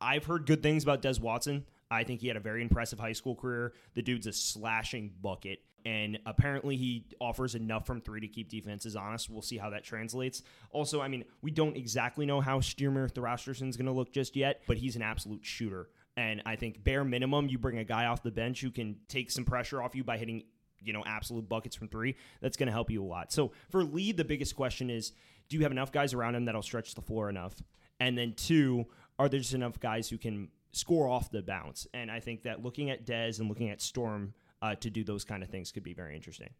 I've 0.00 0.24
heard 0.24 0.46
good 0.46 0.62
things 0.62 0.84
about 0.84 1.02
Des 1.02 1.20
Watson. 1.20 1.64
I 1.90 2.04
think 2.04 2.20
he 2.20 2.28
had 2.28 2.36
a 2.36 2.40
very 2.40 2.62
impressive 2.62 2.98
high 2.98 3.12
school 3.12 3.34
career. 3.34 3.72
The 3.94 4.02
dude's 4.02 4.26
a 4.26 4.32
slashing 4.32 5.12
bucket 5.20 5.60
and 5.88 6.18
apparently 6.26 6.76
he 6.76 7.06
offers 7.18 7.54
enough 7.54 7.86
from 7.86 8.02
three 8.02 8.20
to 8.20 8.28
keep 8.28 8.50
defenses 8.50 8.94
honest. 8.94 9.30
We'll 9.30 9.40
see 9.40 9.56
how 9.56 9.70
that 9.70 9.84
translates. 9.84 10.42
Also, 10.70 11.00
I 11.00 11.08
mean, 11.08 11.24
we 11.40 11.50
don't 11.50 11.78
exactly 11.78 12.26
know 12.26 12.42
how 12.42 12.60
Styrmir 12.60 13.10
Thrastarson's 13.10 13.74
going 13.78 13.86
to 13.86 13.92
look 13.92 14.12
just 14.12 14.36
yet, 14.36 14.60
but 14.66 14.76
he's 14.76 14.96
an 14.96 15.02
absolute 15.02 15.46
shooter. 15.46 15.88
And 16.14 16.42
I 16.44 16.56
think 16.56 16.84
bare 16.84 17.04
minimum, 17.04 17.48
you 17.48 17.56
bring 17.56 17.78
a 17.78 17.84
guy 17.84 18.04
off 18.04 18.22
the 18.22 18.30
bench 18.30 18.60
who 18.60 18.70
can 18.70 18.96
take 19.08 19.30
some 19.30 19.46
pressure 19.46 19.82
off 19.82 19.94
you 19.94 20.04
by 20.04 20.18
hitting, 20.18 20.42
you 20.78 20.92
know, 20.92 21.02
absolute 21.06 21.48
buckets 21.48 21.74
from 21.74 21.88
three. 21.88 22.16
That's 22.42 22.58
going 22.58 22.66
to 22.66 22.72
help 22.72 22.90
you 22.90 23.02
a 23.02 23.06
lot. 23.06 23.32
So 23.32 23.52
for 23.70 23.82
Lee, 23.82 24.12
the 24.12 24.26
biggest 24.26 24.56
question 24.56 24.90
is, 24.90 25.12
do 25.48 25.56
you 25.56 25.62
have 25.62 25.72
enough 25.72 25.90
guys 25.90 26.12
around 26.12 26.34
him 26.34 26.44
that'll 26.44 26.60
stretch 26.60 26.96
the 26.96 27.00
floor 27.00 27.30
enough? 27.30 27.54
And 27.98 28.18
then 28.18 28.34
two, 28.34 28.84
are 29.18 29.30
there 29.30 29.40
just 29.40 29.54
enough 29.54 29.80
guys 29.80 30.10
who 30.10 30.18
can 30.18 30.48
score 30.72 31.08
off 31.08 31.30
the 31.30 31.40
bounce? 31.40 31.86
And 31.94 32.10
I 32.10 32.20
think 32.20 32.42
that 32.42 32.62
looking 32.62 32.90
at 32.90 33.06
Dez 33.06 33.40
and 33.40 33.48
looking 33.48 33.70
at 33.70 33.80
Storm 33.80 34.34
uh, 34.62 34.74
to 34.76 34.90
do 34.90 35.04
those 35.04 35.24
kind 35.24 35.42
of 35.42 35.48
things 35.48 35.72
could 35.72 35.82
be 35.82 35.94
very 35.94 36.16
interesting. 36.16 36.50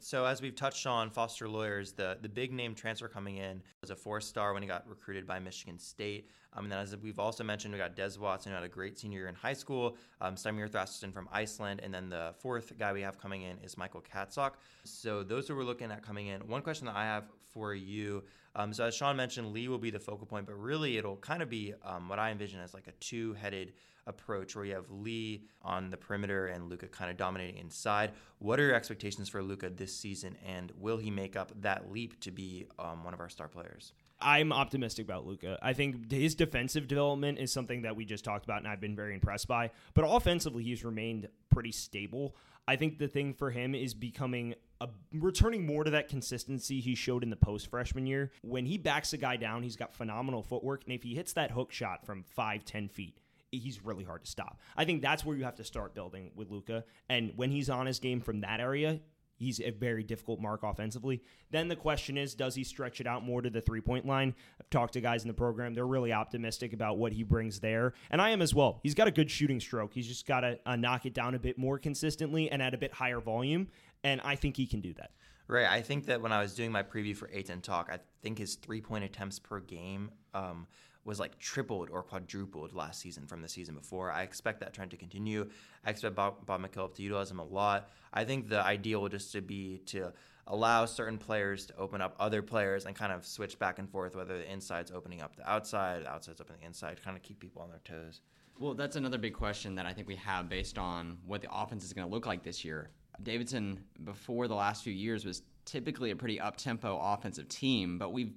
So 0.00 0.24
as 0.24 0.40
we've 0.40 0.54
touched 0.54 0.86
on, 0.86 1.10
Foster 1.10 1.48
Loyer's, 1.48 1.92
the 1.92 2.18
the 2.20 2.28
big 2.28 2.52
name 2.52 2.74
transfer 2.74 3.08
coming 3.08 3.36
in 3.36 3.62
was 3.80 3.90
a 3.90 3.96
four 3.96 4.20
star 4.20 4.52
when 4.52 4.62
he 4.62 4.68
got 4.68 4.88
recruited 4.88 5.26
by 5.26 5.38
Michigan 5.38 5.78
State. 5.78 6.28
Um, 6.58 6.64
and 6.64 6.72
then 6.72 6.78
as 6.80 6.96
we've 6.96 7.18
also 7.18 7.44
mentioned, 7.44 7.72
we 7.72 7.78
got 7.78 7.94
Des 7.94 8.18
Watson 8.18 8.50
who 8.50 8.56
had 8.56 8.64
a 8.64 8.68
great 8.68 8.98
senior 8.98 9.20
year 9.20 9.28
in 9.28 9.34
high 9.34 9.52
school. 9.52 9.96
Um, 10.20 10.34
Thrastarson 10.34 11.12
from 11.12 11.28
Iceland, 11.32 11.80
and 11.82 11.94
then 11.94 12.08
the 12.08 12.34
fourth 12.38 12.76
guy 12.78 12.92
we 12.92 13.02
have 13.02 13.18
coming 13.20 13.42
in 13.42 13.58
is 13.58 13.78
Michael 13.78 14.02
Katzok. 14.02 14.52
So 14.84 15.22
those 15.22 15.46
who 15.46 15.54
we're 15.54 15.62
looking 15.62 15.92
at 15.92 16.02
coming 16.02 16.26
in. 16.26 16.40
One 16.48 16.62
question 16.62 16.86
that 16.86 16.96
I 16.96 17.04
have 17.04 17.24
for 17.52 17.74
you. 17.74 18.24
Um, 18.56 18.72
so 18.72 18.84
as 18.84 18.94
Sean 18.94 19.16
mentioned, 19.16 19.52
Lee 19.52 19.68
will 19.68 19.78
be 19.78 19.90
the 19.90 20.00
focal 20.00 20.26
point, 20.26 20.46
but 20.46 20.54
really 20.54 20.96
it'll 20.96 21.16
kind 21.16 21.42
of 21.42 21.48
be 21.48 21.74
um, 21.84 22.08
what 22.08 22.18
I 22.18 22.30
envision 22.30 22.60
as 22.60 22.74
like 22.74 22.88
a 22.88 22.92
two 22.92 23.34
headed 23.34 23.74
approach 24.08 24.56
where 24.56 24.64
you 24.64 24.74
have 24.74 24.90
Lee 24.90 25.44
on 25.62 25.90
the 25.90 25.96
perimeter 25.96 26.46
and 26.46 26.68
Luka 26.68 26.88
kind 26.88 27.10
of 27.10 27.16
dominating 27.16 27.58
inside. 27.58 28.12
What 28.38 28.58
are 28.58 28.64
your 28.64 28.74
expectations 28.74 29.28
for 29.28 29.42
Luka 29.42 29.70
this 29.70 29.94
season, 29.94 30.36
and 30.44 30.72
will 30.76 30.96
he 30.96 31.10
make 31.10 31.36
up 31.36 31.52
that 31.60 31.92
leap 31.92 32.18
to 32.20 32.30
be 32.32 32.66
um, 32.78 33.04
one 33.04 33.14
of 33.14 33.20
our 33.20 33.28
star 33.28 33.48
players? 33.48 33.92
I'm 34.20 34.52
optimistic 34.52 35.06
about 35.06 35.26
Luka. 35.26 35.58
I 35.62 35.72
think 35.72 36.10
his 36.10 36.34
defensive 36.34 36.88
development 36.88 37.38
is 37.38 37.52
something 37.52 37.82
that 37.82 37.94
we 37.94 38.04
just 38.04 38.24
talked 38.24 38.44
about, 38.44 38.58
and 38.58 38.66
I've 38.66 38.80
been 38.80 38.96
very 38.96 39.14
impressed 39.14 39.46
by. 39.46 39.70
But 39.94 40.02
offensively, 40.02 40.64
he's 40.64 40.84
remained 40.84 41.28
pretty 41.50 41.72
stable. 41.72 42.34
I 42.66 42.76
think 42.76 42.98
the 42.98 43.08
thing 43.08 43.32
for 43.32 43.50
him 43.50 43.74
is 43.74 43.94
becoming 43.94 44.54
a, 44.80 44.88
returning 45.12 45.64
more 45.64 45.84
to 45.84 45.90
that 45.92 46.08
consistency 46.08 46.80
he 46.80 46.94
showed 46.94 47.22
in 47.22 47.30
the 47.30 47.36
post 47.36 47.70
freshman 47.70 48.06
year. 48.06 48.32
When 48.42 48.66
he 48.66 48.76
backs 48.76 49.12
a 49.12 49.16
guy 49.16 49.36
down, 49.36 49.62
he's 49.62 49.76
got 49.76 49.94
phenomenal 49.94 50.42
footwork, 50.42 50.84
and 50.84 50.92
if 50.92 51.02
he 51.02 51.14
hits 51.14 51.32
that 51.34 51.52
hook 51.52 51.72
shot 51.72 52.04
from 52.04 52.24
five, 52.24 52.64
ten 52.64 52.88
feet, 52.88 53.18
he's 53.52 53.84
really 53.84 54.04
hard 54.04 54.24
to 54.24 54.30
stop. 54.30 54.60
I 54.76 54.84
think 54.84 55.00
that's 55.00 55.24
where 55.24 55.36
you 55.36 55.44
have 55.44 55.56
to 55.56 55.64
start 55.64 55.94
building 55.94 56.32
with 56.34 56.50
Luka. 56.50 56.84
And 57.08 57.32
when 57.36 57.50
he's 57.50 57.70
on 57.70 57.86
his 57.86 58.00
game 58.00 58.20
from 58.20 58.40
that 58.40 58.60
area, 58.60 59.00
he's 59.38 59.60
a 59.60 59.70
very 59.70 60.02
difficult 60.02 60.40
mark 60.40 60.62
offensively. 60.62 61.22
Then 61.50 61.68
the 61.68 61.76
question 61.76 62.18
is, 62.18 62.34
does 62.34 62.54
he 62.54 62.64
stretch 62.64 63.00
it 63.00 63.06
out 63.06 63.24
more 63.24 63.40
to 63.40 63.50
the 63.50 63.60
three 63.60 63.80
point 63.80 64.06
line? 64.06 64.34
I've 64.60 64.68
talked 64.70 64.92
to 64.94 65.00
guys 65.00 65.22
in 65.22 65.28
the 65.28 65.34
program; 65.34 65.74
they're 65.74 65.86
really 65.86 66.12
optimistic 66.12 66.72
about 66.72 66.98
what 66.98 67.12
he 67.12 67.22
brings 67.22 67.60
there, 67.60 67.94
and 68.10 68.20
I 68.20 68.30
am 68.30 68.42
as 68.42 68.54
well. 68.54 68.80
He's 68.82 68.94
got 68.94 69.08
a 69.08 69.12
good 69.12 69.30
shooting 69.30 69.60
stroke. 69.60 69.94
He's 69.94 70.08
just 70.08 70.26
got 70.26 70.40
to 70.40 70.58
uh, 70.66 70.76
knock 70.76 71.06
it 71.06 71.14
down 71.14 71.34
a 71.34 71.38
bit 71.38 71.56
more 71.56 71.78
consistently 71.78 72.50
and 72.50 72.60
at 72.62 72.74
a 72.74 72.78
bit 72.78 72.92
higher 72.92 73.20
volume, 73.20 73.68
and 74.04 74.20
I 74.22 74.36
think 74.36 74.56
he 74.56 74.66
can 74.66 74.80
do 74.80 74.92
that. 74.94 75.12
Right. 75.48 75.66
I 75.66 75.80
think 75.80 76.04
that 76.06 76.20
when 76.20 76.30
I 76.30 76.42
was 76.42 76.54
doing 76.54 76.70
my 76.70 76.82
preview 76.82 77.16
for 77.16 77.26
A10 77.28 77.62
Talk, 77.62 77.88
I 77.90 77.98
think 78.22 78.36
his 78.36 78.56
three 78.56 78.82
point 78.82 79.04
attempts 79.04 79.38
per 79.38 79.60
game 79.60 80.10
um, 80.34 80.66
was 81.04 81.18
like 81.18 81.38
tripled 81.38 81.88
or 81.90 82.02
quadrupled 82.02 82.74
last 82.74 83.00
season 83.00 83.26
from 83.26 83.40
the 83.40 83.48
season 83.48 83.74
before. 83.74 84.10
I 84.10 84.22
expect 84.22 84.60
that 84.60 84.74
trend 84.74 84.90
to 84.90 84.96
continue. 84.96 85.48
I 85.84 85.90
expect 85.90 86.14
Bob, 86.14 86.44
Bob 86.44 86.60
McKillop 86.60 86.94
to 86.96 87.02
utilize 87.02 87.30
him 87.30 87.38
a 87.38 87.44
lot. 87.44 87.90
I 88.12 88.24
think 88.24 88.48
the 88.48 88.64
ideal 88.64 89.00
will 89.00 89.08
just 89.08 89.32
to 89.32 89.40
be 89.40 89.78
to 89.86 90.12
allow 90.48 90.84
certain 90.84 91.18
players 91.18 91.66
to 91.66 91.76
open 91.76 92.00
up 92.00 92.14
other 92.18 92.42
players 92.42 92.86
and 92.86 92.96
kind 92.96 93.12
of 93.12 93.26
switch 93.26 93.58
back 93.58 93.78
and 93.78 93.88
forth, 93.88 94.16
whether 94.16 94.38
the 94.38 94.50
inside's 94.50 94.90
opening 94.90 95.22
up 95.22 95.36
the 95.36 95.48
outside, 95.48 96.02
the 96.04 96.10
outside's 96.10 96.40
opening 96.40 96.60
the 96.60 96.66
inside, 96.66 97.02
kind 97.02 97.16
of 97.16 97.22
keep 97.22 97.38
people 97.38 97.62
on 97.62 97.68
their 97.68 97.80
toes. 97.84 98.20
Well, 98.58 98.74
that's 98.74 98.96
another 98.96 99.18
big 99.18 99.34
question 99.34 99.76
that 99.76 99.86
I 99.86 99.92
think 99.92 100.08
we 100.08 100.16
have 100.16 100.48
based 100.48 100.78
on 100.78 101.18
what 101.26 101.42
the 101.42 101.48
offense 101.52 101.84
is 101.84 101.92
going 101.92 102.08
to 102.08 102.12
look 102.12 102.26
like 102.26 102.42
this 102.42 102.64
year. 102.64 102.90
Davidson, 103.22 103.84
before 104.04 104.48
the 104.48 104.54
last 104.54 104.82
few 104.82 104.92
years, 104.92 105.24
was 105.24 105.42
typically 105.64 106.10
a 106.10 106.16
pretty 106.16 106.40
up 106.40 106.56
tempo 106.56 106.98
offensive 107.00 107.48
team, 107.48 107.98
but 107.98 108.12
we've 108.12 108.32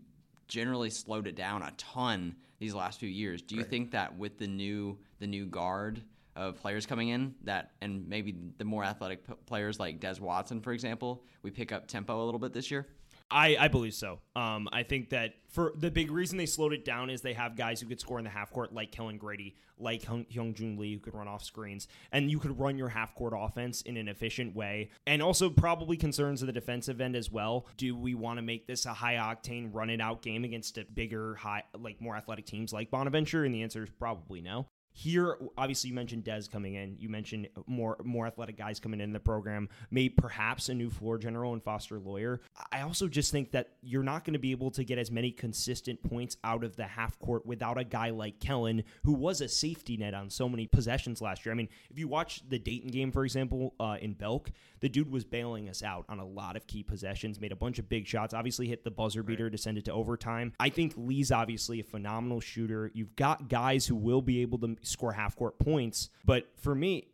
generally 0.51 0.89
slowed 0.89 1.27
it 1.27 1.35
down 1.35 1.63
a 1.63 1.71
ton 1.77 2.35
these 2.59 2.75
last 2.75 2.99
few 2.99 3.09
years. 3.09 3.41
Do 3.41 3.55
you 3.55 3.61
right. 3.61 3.69
think 3.69 3.91
that 3.91 4.17
with 4.17 4.37
the 4.37 4.47
new 4.47 4.99
the 5.19 5.25
new 5.25 5.45
guard 5.45 6.03
of 6.35 6.61
players 6.61 6.85
coming 6.85 7.09
in 7.09 7.33
that 7.43 7.71
and 7.81 8.07
maybe 8.07 8.35
the 8.57 8.65
more 8.65 8.83
athletic 8.83 9.25
p- 9.25 9.33
players 9.45 9.79
like 9.79 9.99
Des 9.99 10.19
Watson, 10.19 10.61
for 10.61 10.73
example, 10.73 11.23
we 11.41 11.51
pick 11.51 11.71
up 11.71 11.87
tempo 11.87 12.21
a 12.21 12.25
little 12.25 12.39
bit 12.39 12.53
this 12.53 12.69
year? 12.69 12.87
I, 13.31 13.55
I 13.59 13.67
believe 13.69 13.93
so. 13.93 14.19
Um, 14.35 14.67
I 14.71 14.83
think 14.83 15.09
that 15.11 15.35
for 15.47 15.73
the 15.75 15.89
big 15.89 16.11
reason 16.11 16.37
they 16.37 16.45
slowed 16.45 16.73
it 16.73 16.85
down 16.85 17.09
is 17.09 17.21
they 17.21 17.33
have 17.33 17.55
guys 17.55 17.81
who 17.81 17.87
could 17.87 17.99
score 17.99 18.17
in 18.17 18.23
the 18.23 18.29
half 18.29 18.51
court, 18.51 18.73
like 18.73 18.91
Kellan 18.91 19.17
Grady, 19.17 19.55
like 19.77 20.03
Hyunjung 20.03 20.77
Lee, 20.77 20.93
who 20.93 20.99
could 20.99 21.15
run 21.15 21.27
off 21.27 21.43
screens, 21.43 21.87
and 22.11 22.29
you 22.29 22.39
could 22.39 22.59
run 22.59 22.77
your 22.77 22.89
half 22.89 23.15
court 23.15 23.33
offense 23.35 23.81
in 23.81 23.97
an 23.97 24.07
efficient 24.07 24.55
way. 24.55 24.91
And 25.07 25.21
also 25.21 25.49
probably 25.49 25.97
concerns 25.97 26.41
of 26.41 26.47
the 26.47 26.53
defensive 26.53 27.01
end 27.01 27.15
as 27.15 27.31
well. 27.31 27.67
Do 27.77 27.95
we 27.95 28.15
want 28.15 28.37
to 28.37 28.41
make 28.41 28.67
this 28.67 28.85
a 28.85 28.93
high 28.93 29.15
octane, 29.15 29.73
run 29.73 29.89
it 29.89 30.01
out 30.01 30.21
game 30.21 30.43
against 30.43 30.77
a 30.77 30.85
bigger, 30.85 31.35
high, 31.35 31.63
like 31.77 32.01
more 32.01 32.15
athletic 32.15 32.45
teams 32.45 32.73
like 32.73 32.91
Bonaventure? 32.91 33.45
And 33.45 33.55
the 33.55 33.63
answer 33.63 33.83
is 33.83 33.89
probably 33.89 34.41
no. 34.41 34.67
Here, 34.93 35.37
obviously, 35.57 35.89
you 35.89 35.95
mentioned 35.95 36.23
Des 36.23 36.43
coming 36.51 36.75
in. 36.75 36.97
You 36.99 37.09
mentioned 37.09 37.47
more 37.67 37.97
more 38.03 38.27
athletic 38.27 38.57
guys 38.57 38.79
coming 38.79 38.99
in 38.99 39.13
the 39.13 39.19
program. 39.19 39.69
Maybe 39.89 40.09
perhaps 40.09 40.69
a 40.69 40.73
new 40.73 40.89
floor 40.89 41.17
general 41.17 41.53
and 41.53 41.63
Foster 41.63 41.99
Loyer. 41.99 42.41
I 42.71 42.81
also 42.81 43.07
just 43.07 43.31
think 43.31 43.51
that 43.51 43.69
you're 43.81 44.03
not 44.03 44.25
going 44.25 44.33
to 44.33 44.39
be 44.39 44.51
able 44.51 44.71
to 44.71 44.83
get 44.83 44.97
as 44.97 45.09
many 45.09 45.31
consistent 45.31 46.03
points 46.03 46.37
out 46.43 46.63
of 46.63 46.75
the 46.75 46.85
half 46.85 47.17
court 47.19 47.45
without 47.45 47.77
a 47.77 47.83
guy 47.83 48.09
like 48.09 48.39
Kellan, 48.39 48.83
who 49.03 49.13
was 49.13 49.41
a 49.41 49.47
safety 49.47 49.97
net 49.97 50.13
on 50.13 50.29
so 50.29 50.49
many 50.49 50.67
possessions 50.67 51.21
last 51.21 51.45
year. 51.45 51.53
I 51.53 51.55
mean, 51.55 51.69
if 51.89 51.97
you 51.97 52.07
watch 52.07 52.41
the 52.49 52.59
Dayton 52.59 52.91
game, 52.91 53.11
for 53.11 53.23
example, 53.23 53.73
uh, 53.79 53.97
in 54.01 54.13
Belk, 54.13 54.51
the 54.81 54.89
dude 54.89 55.11
was 55.11 55.23
bailing 55.23 55.69
us 55.69 55.83
out 55.83 56.05
on 56.09 56.19
a 56.19 56.25
lot 56.25 56.55
of 56.55 56.67
key 56.67 56.83
possessions, 56.83 57.39
made 57.39 57.51
a 57.51 57.55
bunch 57.55 57.79
of 57.79 57.87
big 57.87 58.07
shots. 58.07 58.33
Obviously, 58.33 58.67
hit 58.67 58.83
the 58.83 58.91
buzzer 58.91 59.23
beater 59.23 59.45
right. 59.45 59.51
to 59.51 59.57
send 59.57 59.77
it 59.77 59.85
to 59.85 59.93
overtime. 59.93 60.53
I 60.59 60.69
think 60.69 60.93
Lee's 60.97 61.31
obviously 61.31 61.79
a 61.79 61.83
phenomenal 61.83 62.39
shooter. 62.39 62.91
You've 62.93 63.15
got 63.15 63.47
guys 63.47 63.85
who 63.85 63.95
will 63.95 64.21
be 64.21 64.41
able 64.41 64.57
to 64.59 64.75
score 64.83 65.13
half 65.13 65.35
court 65.35 65.59
points. 65.59 66.09
But 66.25 66.47
for 66.57 66.75
me, 66.75 67.07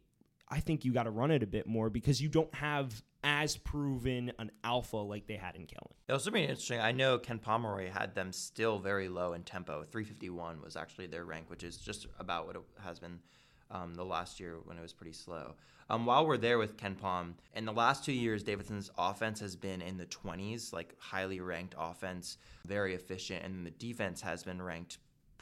I 0.50 0.60
think 0.60 0.86
you 0.86 0.94
got 0.94 1.04
to 1.04 1.12
run 1.12 1.32
it 1.32 1.44
a 1.44 1.48
bit 1.48 1.68
more 1.68 1.90
because 1.90 2.22
you 2.22 2.30
don't 2.30 2.54
have 2.56 3.02
as 3.24 3.58
proven 3.58 4.32
an 4.40 4.52
alpha 4.64 4.98
like 4.98 5.28
they 5.28 5.36
had 5.36 5.56
in 5.56 5.66
Kellan. 5.66 5.94
It 6.08 6.14
also 6.14 6.32
been 6.32 6.44
interesting. 6.44 6.80
I 6.80 6.92
know 6.92 7.18
Ken 7.18 7.40
Pomeroy 7.40 7.90
had 7.90 8.16
them 8.16 8.32
still 8.32 8.80
very 8.80 9.10
low 9.10 9.34
in 9.34 9.44
tempo. 9.44 9.84
351 9.84 10.62
was 10.62 10.76
actually 10.76 11.08
their 11.08 11.26
rank, 11.26 11.50
which 11.50 11.64
is 11.64 11.78
just 11.78 12.08
about 12.20 12.48
what 12.48 12.56
it 12.56 12.62
has 12.84 13.00
been 13.00 13.20
um, 13.72 13.96
the 13.96 14.06
last 14.06 14.40
year 14.40 14.58
when 14.64 14.78
it 14.78 14.82
was 14.82 14.94
pretty 14.94 15.14
slow. 15.14 15.56
Um, 15.90 16.06
while 16.06 16.26
we're 16.26 16.38
there 16.38 16.58
with 16.58 16.78
KenPom, 16.78 17.34
in 17.56 17.66
the 17.66 17.72
last 17.72 18.04
two 18.04 18.14
years, 18.14 18.44
Davidson's 18.44 18.92
offense 18.98 19.40
has 19.40 19.56
been 19.56 19.82
in 19.82 19.98
the 19.98 20.06
20s, 20.06 20.74
like 20.74 20.94
highly 21.00 21.40
ranked 21.40 21.76
offense, 21.78 22.38
very 22.66 22.94
efficient, 22.94 23.44
and 23.44 23.66
the 23.66 23.72
defense 23.72 24.22
has 24.22 24.44
been 24.44 24.62
ranked 24.62 24.98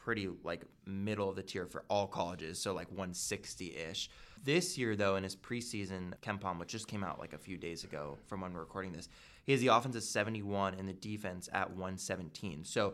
pretty 0.05 0.29
like 0.43 0.63
middle 0.85 1.27
of 1.27 1.35
the 1.35 1.41
tier 1.41 1.65
for 1.65 1.83
all 1.89 2.05
colleges, 2.05 2.59
so 2.59 2.73
like 2.73 2.87
160 2.91 3.75
ish. 3.75 4.07
This 4.43 4.77
year, 4.77 4.95
though, 4.95 5.15
in 5.15 5.23
his 5.23 5.35
preseason 5.35 6.13
KenPom, 6.21 6.59
which 6.59 6.69
just 6.69 6.87
came 6.87 7.03
out 7.03 7.17
like 7.17 7.33
a 7.33 7.39
few 7.39 7.57
days 7.57 7.83
ago 7.83 8.19
from 8.27 8.41
when 8.41 8.53
we're 8.53 8.59
recording 8.59 8.93
this, 8.93 9.09
he 9.45 9.51
has 9.51 9.61
the 9.61 9.67
offense 9.67 9.95
at 9.95 10.03
71 10.03 10.75
and 10.75 10.87
the 10.87 10.93
defense 10.93 11.49
at 11.51 11.71
117. 11.71 12.63
So 12.65 12.93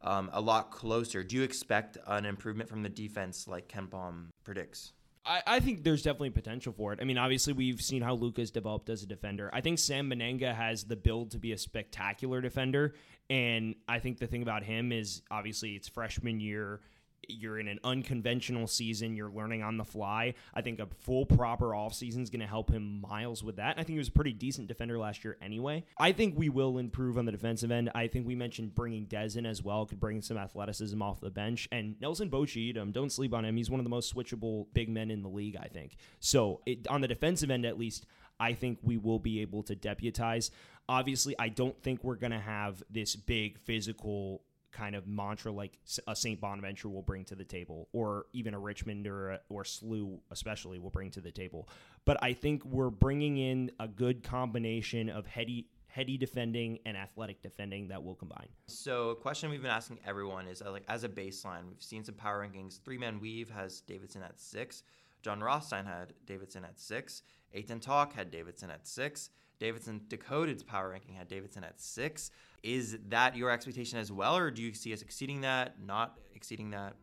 um, 0.00 0.30
a 0.32 0.40
lot 0.40 0.70
closer. 0.70 1.22
Do 1.22 1.36
you 1.36 1.42
expect 1.42 1.98
an 2.06 2.24
improvement 2.24 2.70
from 2.70 2.82
the 2.82 2.88
defense 2.88 3.46
like 3.46 3.68
KenPom 3.68 4.28
predicts? 4.42 4.94
I, 5.24 5.42
I, 5.46 5.60
think 5.60 5.84
there's 5.84 6.02
definitely 6.02 6.30
potential 6.30 6.72
for 6.72 6.92
it. 6.92 6.98
I 7.00 7.04
mean, 7.04 7.18
obviously, 7.18 7.52
we've 7.52 7.80
seen 7.80 8.02
how 8.02 8.14
Luka's 8.14 8.50
developed 8.50 8.88
as 8.88 9.02
a 9.02 9.06
defender. 9.06 9.50
I 9.52 9.60
think 9.60 9.78
Sam 9.78 10.10
Mennenga 10.10 10.54
has 10.54 10.84
the 10.84 10.96
build 10.96 11.30
to 11.32 11.38
be 11.38 11.52
a 11.52 11.58
spectacular 11.58 12.40
defender. 12.40 12.94
And 13.30 13.76
I 13.88 14.00
think 14.00 14.18
the 14.18 14.26
thing 14.26 14.42
about 14.42 14.64
him 14.64 14.90
is 14.92 15.22
obviously 15.30 15.70
it's 15.70 15.88
freshman 15.88 16.40
year 16.40 16.80
you're 17.28 17.58
in 17.58 17.68
an 17.68 17.78
unconventional 17.84 18.66
season, 18.66 19.16
you're 19.16 19.30
learning 19.30 19.62
on 19.62 19.76
the 19.76 19.84
fly. 19.84 20.34
I 20.54 20.60
think 20.60 20.80
a 20.80 20.88
full 21.00 21.24
proper 21.24 21.70
offseason 21.70 22.22
is 22.22 22.30
going 22.30 22.40
to 22.40 22.46
help 22.46 22.70
him 22.70 23.00
miles 23.00 23.42
with 23.44 23.56
that. 23.56 23.78
I 23.78 23.84
think 23.84 23.90
he 23.90 23.98
was 23.98 24.08
a 24.08 24.12
pretty 24.12 24.32
decent 24.32 24.68
defender 24.68 24.98
last 24.98 25.24
year 25.24 25.36
anyway. 25.40 25.84
I 25.98 26.12
think 26.12 26.36
we 26.36 26.48
will 26.48 26.78
improve 26.78 27.18
on 27.18 27.24
the 27.24 27.32
defensive 27.32 27.70
end. 27.70 27.90
I 27.94 28.06
think 28.06 28.26
we 28.26 28.34
mentioned 28.34 28.74
bringing 28.74 29.04
Des 29.04 29.30
in 29.36 29.46
as 29.46 29.62
well, 29.62 29.86
could 29.86 30.00
bring 30.00 30.20
some 30.22 30.36
athleticism 30.36 31.00
off 31.00 31.20
the 31.20 31.30
bench. 31.30 31.68
And 31.70 31.94
Nelson 32.00 32.30
Boachie, 32.30 32.74
don't 32.92 33.12
sleep 33.12 33.34
on 33.34 33.44
him. 33.44 33.56
He's 33.56 33.70
one 33.70 33.80
of 33.80 33.84
the 33.84 33.90
most 33.90 34.14
switchable 34.14 34.66
big 34.74 34.88
men 34.88 35.10
in 35.10 35.22
the 35.22 35.28
league, 35.28 35.56
I 35.56 35.68
think. 35.68 35.96
So 36.20 36.60
it, 36.66 36.86
on 36.88 37.00
the 37.00 37.08
defensive 37.08 37.50
end, 37.50 37.64
at 37.64 37.78
least, 37.78 38.06
I 38.40 38.54
think 38.54 38.78
we 38.82 38.96
will 38.96 39.18
be 39.18 39.40
able 39.40 39.62
to 39.64 39.74
deputize. 39.74 40.50
Obviously, 40.88 41.36
I 41.38 41.48
don't 41.48 41.80
think 41.82 42.02
we're 42.02 42.16
going 42.16 42.32
to 42.32 42.40
have 42.40 42.82
this 42.90 43.14
big 43.14 43.58
physical 43.60 44.42
kind 44.72 44.96
of 44.96 45.06
mantra 45.06 45.52
like 45.52 45.78
a 46.06 46.16
St. 46.16 46.40
Bonaventure 46.40 46.88
will 46.88 47.02
bring 47.02 47.24
to 47.26 47.34
the 47.34 47.44
table, 47.44 47.88
or 47.92 48.26
even 48.32 48.54
a 48.54 48.58
Richmond 48.58 49.06
or 49.06 49.30
a, 49.30 49.40
or 49.48 49.64
SLU 49.64 50.18
especially 50.30 50.78
will 50.78 50.90
bring 50.90 51.10
to 51.10 51.20
the 51.20 51.30
table. 51.30 51.68
But 52.04 52.22
I 52.22 52.32
think 52.32 52.64
we're 52.64 52.90
bringing 52.90 53.38
in 53.38 53.70
a 53.78 53.86
good 53.86 54.22
combination 54.22 55.08
of 55.08 55.26
heady 55.26 55.68
heady 55.92 56.16
defending 56.16 56.78
and 56.86 56.96
athletic 56.96 57.42
defending 57.42 57.88
that 57.88 58.02
will 58.02 58.14
combine. 58.14 58.48
So, 58.66 59.10
a 59.10 59.14
question 59.14 59.50
we've 59.50 59.60
been 59.60 59.70
asking 59.70 60.00
everyone 60.06 60.48
is 60.48 60.62
uh, 60.62 60.72
like 60.72 60.84
as 60.88 61.04
a 61.04 61.08
baseline, 61.08 61.68
we've 61.68 61.82
seen 61.82 62.02
some 62.02 62.14
power 62.14 62.46
rankings. 62.46 62.80
Three 62.82 62.98
Man 62.98 63.20
Weave 63.20 63.50
has 63.50 63.82
Davidson 63.82 64.22
at 64.22 64.40
six. 64.40 64.82
Jon 65.20 65.40
Rothstein 65.40 65.84
had 65.84 66.14
Davidson 66.26 66.64
at 66.64 66.80
six. 66.80 67.22
A10 67.54 67.80
Talk 67.80 68.14
had 68.14 68.30
Davidson 68.30 68.70
at 68.70 68.88
six. 68.88 69.30
Davidson 69.62 70.00
Decoded's 70.08 70.64
power 70.64 70.88
ranking 70.88 71.14
had 71.14 71.28
Davidson 71.28 71.62
at 71.62 71.80
six. 71.80 72.32
Is 72.64 72.98
that 73.10 73.36
your 73.36 73.48
expectation 73.48 73.96
as 73.96 74.10
well, 74.10 74.36
or 74.36 74.50
do 74.50 74.60
you 74.60 74.74
see 74.74 74.92
us 74.92 75.02
exceeding 75.02 75.42
that, 75.42 75.76
not 75.80 76.18
exceeding 76.34 76.70
that? 76.70 76.94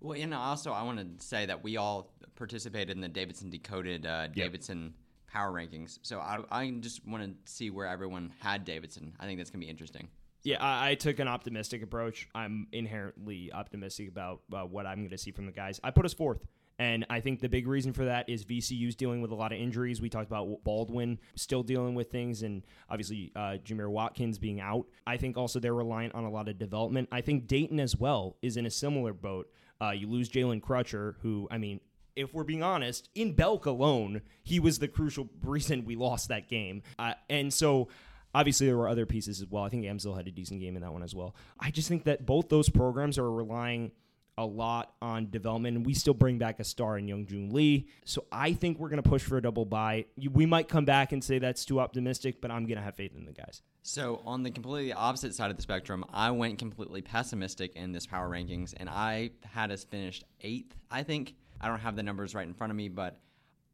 Well, 0.00 0.16
and 0.16 0.32
also 0.32 0.70
I 0.72 0.84
want 0.84 1.00
to 1.00 1.26
say 1.26 1.46
that 1.46 1.64
we 1.64 1.78
all 1.78 2.12
participated 2.36 2.90
in 2.90 3.00
the 3.00 3.08
Davidson 3.08 3.50
Decoded 3.50 4.06
uh, 4.06 4.28
Davidson 4.28 4.82
yep. 4.84 4.92
power 5.32 5.52
rankings. 5.52 5.98
So 6.02 6.20
I, 6.20 6.38
I 6.48 6.70
just 6.78 7.04
want 7.08 7.24
to 7.24 7.52
see 7.52 7.70
where 7.70 7.88
everyone 7.88 8.32
had 8.38 8.64
Davidson. 8.64 9.12
I 9.18 9.26
think 9.26 9.40
that's 9.40 9.50
going 9.50 9.60
to 9.60 9.66
be 9.66 9.70
interesting. 9.70 10.06
Yeah, 10.44 10.62
I, 10.62 10.90
I, 10.90 10.94
took 10.94 11.18
an 11.18 11.26
optimistic 11.26 11.82
approach. 11.82 12.28
I'm 12.36 12.68
inherently 12.70 13.50
optimistic 13.52 14.08
about 14.08 14.42
uh, 14.52 14.62
what 14.62 14.86
I'm 14.86 14.98
going 14.98 15.10
to 15.10 15.18
see 15.18 15.32
from 15.32 15.46
the 15.46 15.52
guys. 15.52 15.80
I 15.82 15.90
put 15.90 16.04
us 16.04 16.14
fourth. 16.14 16.38
And 16.78 17.06
I 17.08 17.20
think 17.20 17.40
the 17.40 17.48
big 17.48 17.66
reason 17.66 17.92
for 17.92 18.04
that 18.04 18.28
is 18.28 18.44
VCU's 18.44 18.94
dealing 18.94 19.22
with 19.22 19.30
a 19.30 19.34
lot 19.34 19.52
of 19.52 19.58
injuries. 19.58 20.00
We 20.00 20.10
talked 20.10 20.26
about 20.26 20.62
Baldwin 20.62 21.18
still 21.34 21.62
dealing 21.62 21.94
with 21.94 22.10
things, 22.10 22.42
and 22.42 22.62
obviously 22.90 23.32
uh, 23.34 23.56
Jamir 23.64 23.88
Watkins 23.88 24.38
being 24.38 24.60
out. 24.60 24.86
I 25.06 25.16
think 25.16 25.38
also 25.38 25.58
they're 25.58 25.74
reliant 25.74 26.14
on 26.14 26.24
a 26.24 26.30
lot 26.30 26.48
of 26.48 26.58
development. 26.58 27.08
I 27.10 27.22
think 27.22 27.46
Dayton 27.46 27.80
as 27.80 27.96
well 27.96 28.36
is 28.42 28.56
in 28.56 28.66
a 28.66 28.70
similar 28.70 29.14
boat. 29.14 29.50
Uh, 29.80 29.90
you 29.90 30.06
lose 30.06 30.28
Jalen 30.28 30.60
Crutcher, 30.60 31.14
who, 31.20 31.48
I 31.50 31.58
mean, 31.58 31.80
if 32.14 32.32
we're 32.32 32.44
being 32.44 32.62
honest, 32.62 33.08
in 33.14 33.34
Belk 33.34 33.66
alone, 33.66 34.22
he 34.42 34.58
was 34.58 34.78
the 34.78 34.88
crucial 34.88 35.28
reason 35.42 35.84
we 35.84 35.96
lost 35.96 36.28
that 36.28 36.48
game. 36.48 36.82
Uh, 36.98 37.14
and 37.28 37.52
so 37.52 37.88
obviously 38.34 38.66
there 38.66 38.76
were 38.76 38.88
other 38.88 39.06
pieces 39.06 39.40
as 39.40 39.46
well. 39.48 39.64
I 39.64 39.68
think 39.68 39.84
Amsdale 39.84 40.16
had 40.16 40.26
a 40.28 40.30
decent 40.30 40.60
game 40.60 40.76
in 40.76 40.82
that 40.82 40.92
one 40.92 41.02
as 41.02 41.14
well. 41.14 41.34
I 41.58 41.70
just 41.70 41.88
think 41.88 42.04
that 42.04 42.26
both 42.26 42.48
those 42.48 42.68
programs 42.68 43.18
are 43.18 43.30
relying 43.30 43.92
a 44.38 44.44
lot 44.44 44.92
on 45.00 45.30
development, 45.30 45.76
and 45.76 45.86
we 45.86 45.94
still 45.94 46.14
bring 46.14 46.38
back 46.38 46.60
a 46.60 46.64
star 46.64 46.98
in 46.98 47.06
Hyunjung 47.06 47.52
Lee. 47.52 47.88
So 48.04 48.24
I 48.30 48.52
think 48.52 48.78
we're 48.78 48.90
going 48.90 49.02
to 49.02 49.08
push 49.08 49.22
for 49.22 49.38
a 49.38 49.42
double 49.42 49.64
bye. 49.64 50.06
We 50.30 50.44
might 50.44 50.68
come 50.68 50.84
back 50.84 51.12
and 51.12 51.24
say 51.24 51.38
that's 51.38 51.64
too 51.64 51.80
optimistic, 51.80 52.40
but 52.40 52.50
I'm 52.50 52.66
going 52.66 52.76
to 52.76 52.82
have 52.82 52.96
faith 52.96 53.16
in 53.16 53.24
the 53.24 53.32
guys. 53.32 53.62
So 53.82 54.20
on 54.26 54.42
the 54.42 54.50
completely 54.50 54.92
opposite 54.92 55.34
side 55.34 55.50
of 55.50 55.56
the 55.56 55.62
spectrum, 55.62 56.04
I 56.12 56.30
went 56.32 56.58
completely 56.58 57.00
pessimistic 57.02 57.76
in 57.76 57.92
this 57.92 58.04
power 58.04 58.28
rankings, 58.28 58.74
and 58.76 58.90
I 58.90 59.30
had 59.44 59.70
us 59.70 59.84
finished 59.84 60.24
eighth. 60.42 60.76
I 60.90 61.02
think 61.02 61.34
I 61.60 61.68
don't 61.68 61.80
have 61.80 61.96
the 61.96 62.02
numbers 62.02 62.34
right 62.34 62.46
in 62.46 62.52
front 62.52 62.70
of 62.70 62.76
me, 62.76 62.88
but 62.88 63.18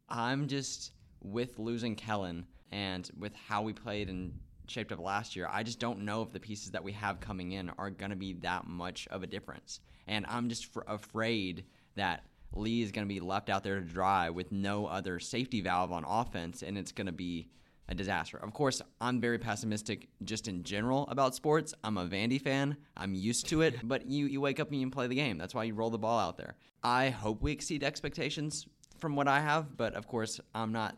I'm 0.08 0.46
just 0.46 0.92
with 1.22 1.58
losing 1.58 1.96
Kellan 1.96 2.46
and 2.70 3.10
with 3.18 3.34
how 3.34 3.62
we 3.62 3.72
played 3.72 4.08
and 4.08 4.32
shaped 4.72 4.92
up 4.92 4.98
last 4.98 5.36
year. 5.36 5.48
I 5.50 5.62
just 5.62 5.78
don't 5.78 6.00
know 6.00 6.22
if 6.22 6.32
the 6.32 6.40
pieces 6.40 6.70
that 6.72 6.82
we 6.82 6.92
have 6.92 7.20
coming 7.20 7.52
in 7.52 7.70
are 7.78 7.90
going 7.90 8.10
to 8.10 8.16
be 8.16 8.32
that 8.34 8.66
much 8.66 9.06
of 9.10 9.22
a 9.22 9.26
difference. 9.26 9.80
And 10.06 10.26
I'm 10.28 10.48
just 10.48 10.68
f- 10.76 10.82
afraid 10.86 11.64
that 11.94 12.24
Lee 12.54 12.82
is 12.82 12.92
going 12.92 13.06
to 13.06 13.14
be 13.14 13.20
left 13.20 13.50
out 13.50 13.62
there 13.62 13.78
to 13.78 13.86
dry 13.86 14.30
with 14.30 14.52
no 14.52 14.86
other 14.86 15.20
safety 15.20 15.60
valve 15.60 15.92
on 15.92 16.04
offense, 16.04 16.62
and 16.62 16.76
it's 16.76 16.92
going 16.92 17.06
to 17.06 17.12
be 17.12 17.48
a 17.88 17.94
disaster. 17.94 18.38
Of 18.38 18.52
course, 18.52 18.80
I'm 19.00 19.20
very 19.20 19.38
pessimistic 19.38 20.08
just 20.24 20.48
in 20.48 20.62
general 20.62 21.06
about 21.08 21.34
sports. 21.34 21.74
I'm 21.82 21.98
a 21.98 22.06
Vandy 22.06 22.40
fan. 22.40 22.76
I'm 22.96 23.14
used 23.14 23.48
to 23.48 23.62
it, 23.62 23.76
but 23.82 24.06
you, 24.06 24.26
you 24.26 24.40
wake 24.40 24.60
up 24.60 24.70
and 24.70 24.80
you 24.80 24.90
play 24.90 25.06
the 25.06 25.14
game. 25.14 25.38
That's 25.38 25.54
why 25.54 25.64
you 25.64 25.74
roll 25.74 25.90
the 25.90 25.98
ball 25.98 26.18
out 26.18 26.36
there. 26.36 26.56
I 26.82 27.10
hope 27.10 27.42
we 27.42 27.52
exceed 27.52 27.82
expectations 27.84 28.66
from 28.98 29.16
what 29.16 29.28
I 29.28 29.40
have, 29.40 29.76
but 29.76 29.94
of 29.94 30.06
course, 30.06 30.40
I'm 30.54 30.72
not 30.72 30.96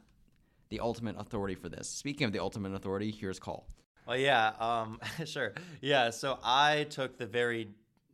the 0.74 0.80
ultimate 0.80 1.14
authority 1.20 1.54
for 1.54 1.68
this. 1.68 1.88
Speaking 1.88 2.24
of 2.24 2.32
the 2.32 2.40
ultimate 2.40 2.74
authority, 2.74 3.12
here's 3.12 3.38
Cole. 3.38 3.64
Well, 4.08 4.16
yeah, 4.16 4.52
um, 4.58 4.98
sure. 5.24 5.52
Yeah, 5.80 6.10
so 6.10 6.38
I 6.42 6.86
took 6.90 7.16
the 7.16 7.26
very 7.26 7.68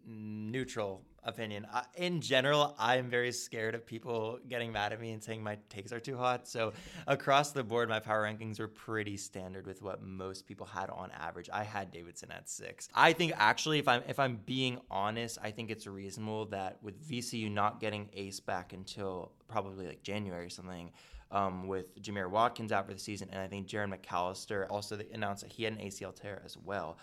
neutral 0.07 1.02
opinion. 1.25 1.67
I, 1.73 1.85
in 1.97 2.21
general, 2.21 2.75
I'm 2.79 3.09
very 3.09 3.33
scared 3.33 3.75
of 3.75 3.87
people 3.87 4.40
getting 4.47 4.73
mad 4.73 4.93
at 4.93 5.00
me 5.00 5.12
and 5.12 5.23
saying 5.23 5.43
my 5.43 5.57
takes 5.71 5.90
are 5.90 6.00
too 6.00 6.19
hot. 6.19 6.47
So 6.49 6.75
across 7.07 7.52
the 7.52 7.64
board, 7.64 7.88
my 7.88 7.99
power 7.99 8.25
rankings 8.25 8.61
were 8.61 8.69
pretty 8.69 9.17
standard 9.17 9.67
with 9.67 9.81
what 9.81 10.02
most 10.02 10.47
people 10.47 10.67
had 10.67 10.90
on 10.90 11.11
average. 11.19 11.49
I 11.50 11.64
had 11.64 11.90
Davidson 11.90 12.31
at 12.31 12.50
six. 12.50 12.90
I 12.95 13.14
think 13.14 13.33
actually, 13.37 13.79
if 13.79 13.88
I'm 13.88 14.02
if 14.07 14.19
I'm 14.19 14.38
being 14.45 14.81
honest, 14.90 15.38
I 15.43 15.50
think 15.50 15.71
it's 15.71 15.87
reasonable 15.87 16.45
that 16.47 16.76
with 16.83 17.09
VCU 17.09 17.50
not 17.50 17.81
getting 17.81 18.11
Ace 18.12 18.40
back 18.40 18.75
until 18.75 19.33
probably 19.49 19.87
like 19.87 20.02
January 20.02 20.45
or 20.45 20.50
something 20.50 20.90
um, 21.31 21.67
with 21.69 22.01
Jamir 22.03 22.29
Watkins 22.29 22.73
out 22.73 22.87
for 22.87 22.93
the 22.95 22.99
season, 23.01 23.29
and 23.33 23.41
I 23.41 23.47
think 23.47 23.67
Jarren 23.69 23.95
McAllister 23.95 24.67
also 24.71 24.99
announced 25.13 25.43
that 25.43 25.53
he 25.53 25.65
had 25.65 25.73
an 25.75 25.79
ACL 25.79 26.15
tear 26.15 26.43
as 26.45 26.57
well. 26.57 26.99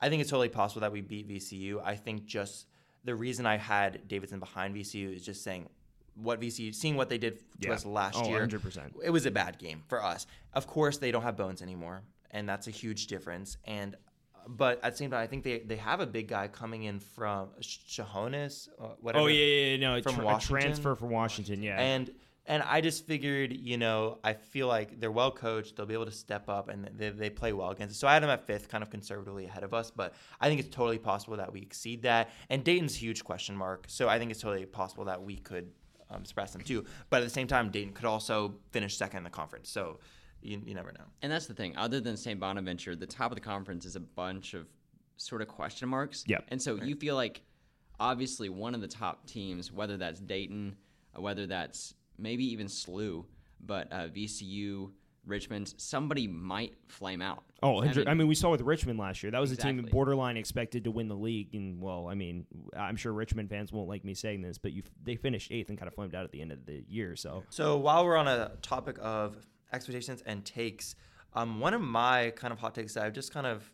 I 0.00 0.08
think 0.08 0.20
it's 0.20 0.30
totally 0.30 0.48
possible 0.48 0.80
that 0.82 0.92
we 0.92 1.00
beat 1.00 1.28
VCU. 1.28 1.80
I 1.84 1.96
think 1.96 2.24
just 2.26 2.66
the 3.04 3.14
reason 3.14 3.46
I 3.46 3.56
had 3.56 4.06
Davidson 4.08 4.38
behind 4.38 4.74
VCU 4.74 5.14
is 5.14 5.24
just 5.24 5.42
saying 5.42 5.68
what 6.14 6.40
VCU, 6.40 6.74
seeing 6.74 6.96
what 6.96 7.08
they 7.08 7.18
did 7.18 7.38
to 7.60 7.68
Yeah. 7.68 7.74
us 7.74 7.84
last 7.84 8.16
Oh, 8.18 8.28
year. 8.28 8.40
100%. 8.46 8.92
It 9.04 9.10
was 9.10 9.26
a 9.26 9.30
bad 9.30 9.58
game 9.58 9.82
for 9.88 10.02
us. 10.02 10.26
Of 10.52 10.66
course, 10.66 10.98
they 10.98 11.10
don't 11.12 11.22
have 11.22 11.36
Bones 11.36 11.62
anymore, 11.62 12.02
and 12.30 12.48
that's 12.48 12.66
a 12.68 12.70
huge 12.72 13.06
difference. 13.06 13.56
And 13.64 13.96
but 14.50 14.82
at 14.82 14.92
the 14.92 14.96
same 14.96 15.10
time, 15.10 15.20
I 15.20 15.26
think 15.26 15.44
they, 15.44 15.58
they 15.58 15.76
have 15.76 16.00
a 16.00 16.06
big 16.06 16.26
guy 16.28 16.48
coming 16.48 16.84
in 16.84 17.00
from 17.00 17.50
Shahonis, 17.60 18.68
uh, 18.80 18.94
whatever. 19.00 19.24
Oh 19.24 19.26
yeah, 19.26 19.44
yeah, 19.44 19.66
yeah 19.74 19.76
no, 19.96 20.02
from 20.02 20.14
tra- 20.14 20.22
a 20.22 20.26
Washington. 20.26 20.62
transfer 20.62 20.94
from 20.94 21.10
Washington, 21.10 21.62
yeah. 21.62 21.78
And 21.80 22.10
and 22.48 22.62
I 22.62 22.80
just 22.80 23.06
figured, 23.06 23.52
you 23.52 23.76
know, 23.76 24.18
I 24.24 24.32
feel 24.32 24.68
like 24.68 24.98
they're 24.98 25.12
well 25.12 25.30
coached. 25.30 25.76
They'll 25.76 25.84
be 25.84 25.92
able 25.92 26.06
to 26.06 26.10
step 26.10 26.48
up, 26.48 26.70
and 26.70 26.90
they, 26.96 27.10
they 27.10 27.28
play 27.28 27.52
well 27.52 27.70
against 27.70 27.92
us. 27.92 27.98
So 27.98 28.08
I 28.08 28.14
had 28.14 28.22
them 28.22 28.30
at 28.30 28.46
fifth, 28.46 28.68
kind 28.70 28.82
of 28.82 28.88
conservatively 28.88 29.44
ahead 29.44 29.64
of 29.64 29.74
us. 29.74 29.90
But 29.90 30.14
I 30.40 30.48
think 30.48 30.58
it's 30.58 30.74
totally 30.74 30.98
possible 30.98 31.36
that 31.36 31.52
we 31.52 31.60
exceed 31.60 32.02
that. 32.02 32.30
And 32.48 32.64
Dayton's 32.64 32.94
a 32.96 32.98
huge 32.98 33.22
question 33.22 33.54
mark. 33.54 33.84
So 33.86 34.08
I 34.08 34.18
think 34.18 34.30
it's 34.30 34.40
totally 34.40 34.64
possible 34.64 35.04
that 35.04 35.22
we 35.22 35.36
could 35.36 35.70
um, 36.10 36.24
surpass 36.24 36.52
them 36.52 36.62
too. 36.62 36.86
But 37.10 37.20
at 37.20 37.24
the 37.24 37.30
same 37.30 37.46
time, 37.46 37.70
Dayton 37.70 37.92
could 37.92 38.06
also 38.06 38.54
finish 38.70 38.96
second 38.96 39.18
in 39.18 39.24
the 39.24 39.30
conference. 39.30 39.68
So 39.68 39.98
you, 40.40 40.62
you 40.64 40.74
never 40.74 40.90
know. 40.92 41.04
And 41.20 41.30
that's 41.30 41.46
the 41.46 41.54
thing. 41.54 41.76
Other 41.76 42.00
than 42.00 42.16
St. 42.16 42.40
Bonaventure, 42.40 42.96
the 42.96 43.06
top 43.06 43.30
of 43.30 43.34
the 43.34 43.42
conference 43.42 43.84
is 43.84 43.94
a 43.94 44.00
bunch 44.00 44.54
of 44.54 44.66
sort 45.18 45.42
of 45.42 45.48
question 45.48 45.90
marks. 45.90 46.24
Yeah. 46.26 46.38
And 46.48 46.62
so 46.62 46.76
you 46.76 46.96
feel 46.96 47.14
like 47.14 47.42
obviously 48.00 48.48
one 48.48 48.74
of 48.74 48.80
the 48.80 48.88
top 48.88 49.26
teams, 49.26 49.70
whether 49.70 49.98
that's 49.98 50.18
Dayton, 50.18 50.76
whether 51.14 51.46
that's 51.46 51.94
maybe 52.18 52.44
even 52.52 52.66
SLU, 52.66 53.24
but 53.60 53.90
uh, 53.92 54.08
VCU, 54.08 54.90
Richmond, 55.26 55.74
somebody 55.76 56.26
might 56.26 56.74
flame 56.86 57.20
out. 57.20 57.44
Oh, 57.62 57.72
100 57.72 57.96
mean- 58.00 58.08
I 58.08 58.14
mean, 58.14 58.28
we 58.28 58.34
saw 58.34 58.50
with 58.50 58.60
Richmond 58.62 58.98
last 58.98 59.22
year. 59.22 59.30
That 59.30 59.40
was 59.40 59.52
a 59.52 59.56
team 59.56 59.78
Exactly. 59.78 59.90
borderline 59.92 60.36
expected 60.36 60.84
to 60.84 60.90
win 60.90 61.08
the 61.08 61.16
league, 61.16 61.54
and 61.54 61.80
well, 61.80 62.08
I 62.08 62.14
mean, 62.14 62.46
I'm 62.76 62.96
sure 62.96 63.12
Richmond 63.12 63.50
fans 63.50 63.72
won't 63.72 63.88
like 63.88 64.04
me 64.04 64.14
saying 64.14 64.42
this, 64.42 64.58
but 64.58 64.72
you 64.72 64.82
they 65.02 65.16
finished 65.16 65.50
eighth 65.52 65.68
and 65.68 65.78
kind 65.78 65.88
of 65.88 65.94
flamed 65.94 66.14
out 66.14 66.24
at 66.24 66.32
the 66.32 66.40
end 66.40 66.52
of 66.52 66.64
the 66.66 66.84
year. 66.88 67.14
So 67.16 67.44
So 67.50 67.76
while 67.76 68.04
we're 68.04 68.16
on 68.16 68.28
a 68.28 68.52
topic 68.62 68.96
of 69.00 69.36
expectations 69.72 70.22
and 70.24 70.44
takes, 70.44 70.94
um, 71.34 71.60
one 71.60 71.74
of 71.74 71.80
my 71.82 72.30
kind 72.36 72.52
of 72.52 72.58
hot 72.58 72.74
takes 72.74 72.94
that 72.94 73.04
I've 73.04 73.12
just 73.12 73.32
kind 73.34 73.46
of 73.46 73.70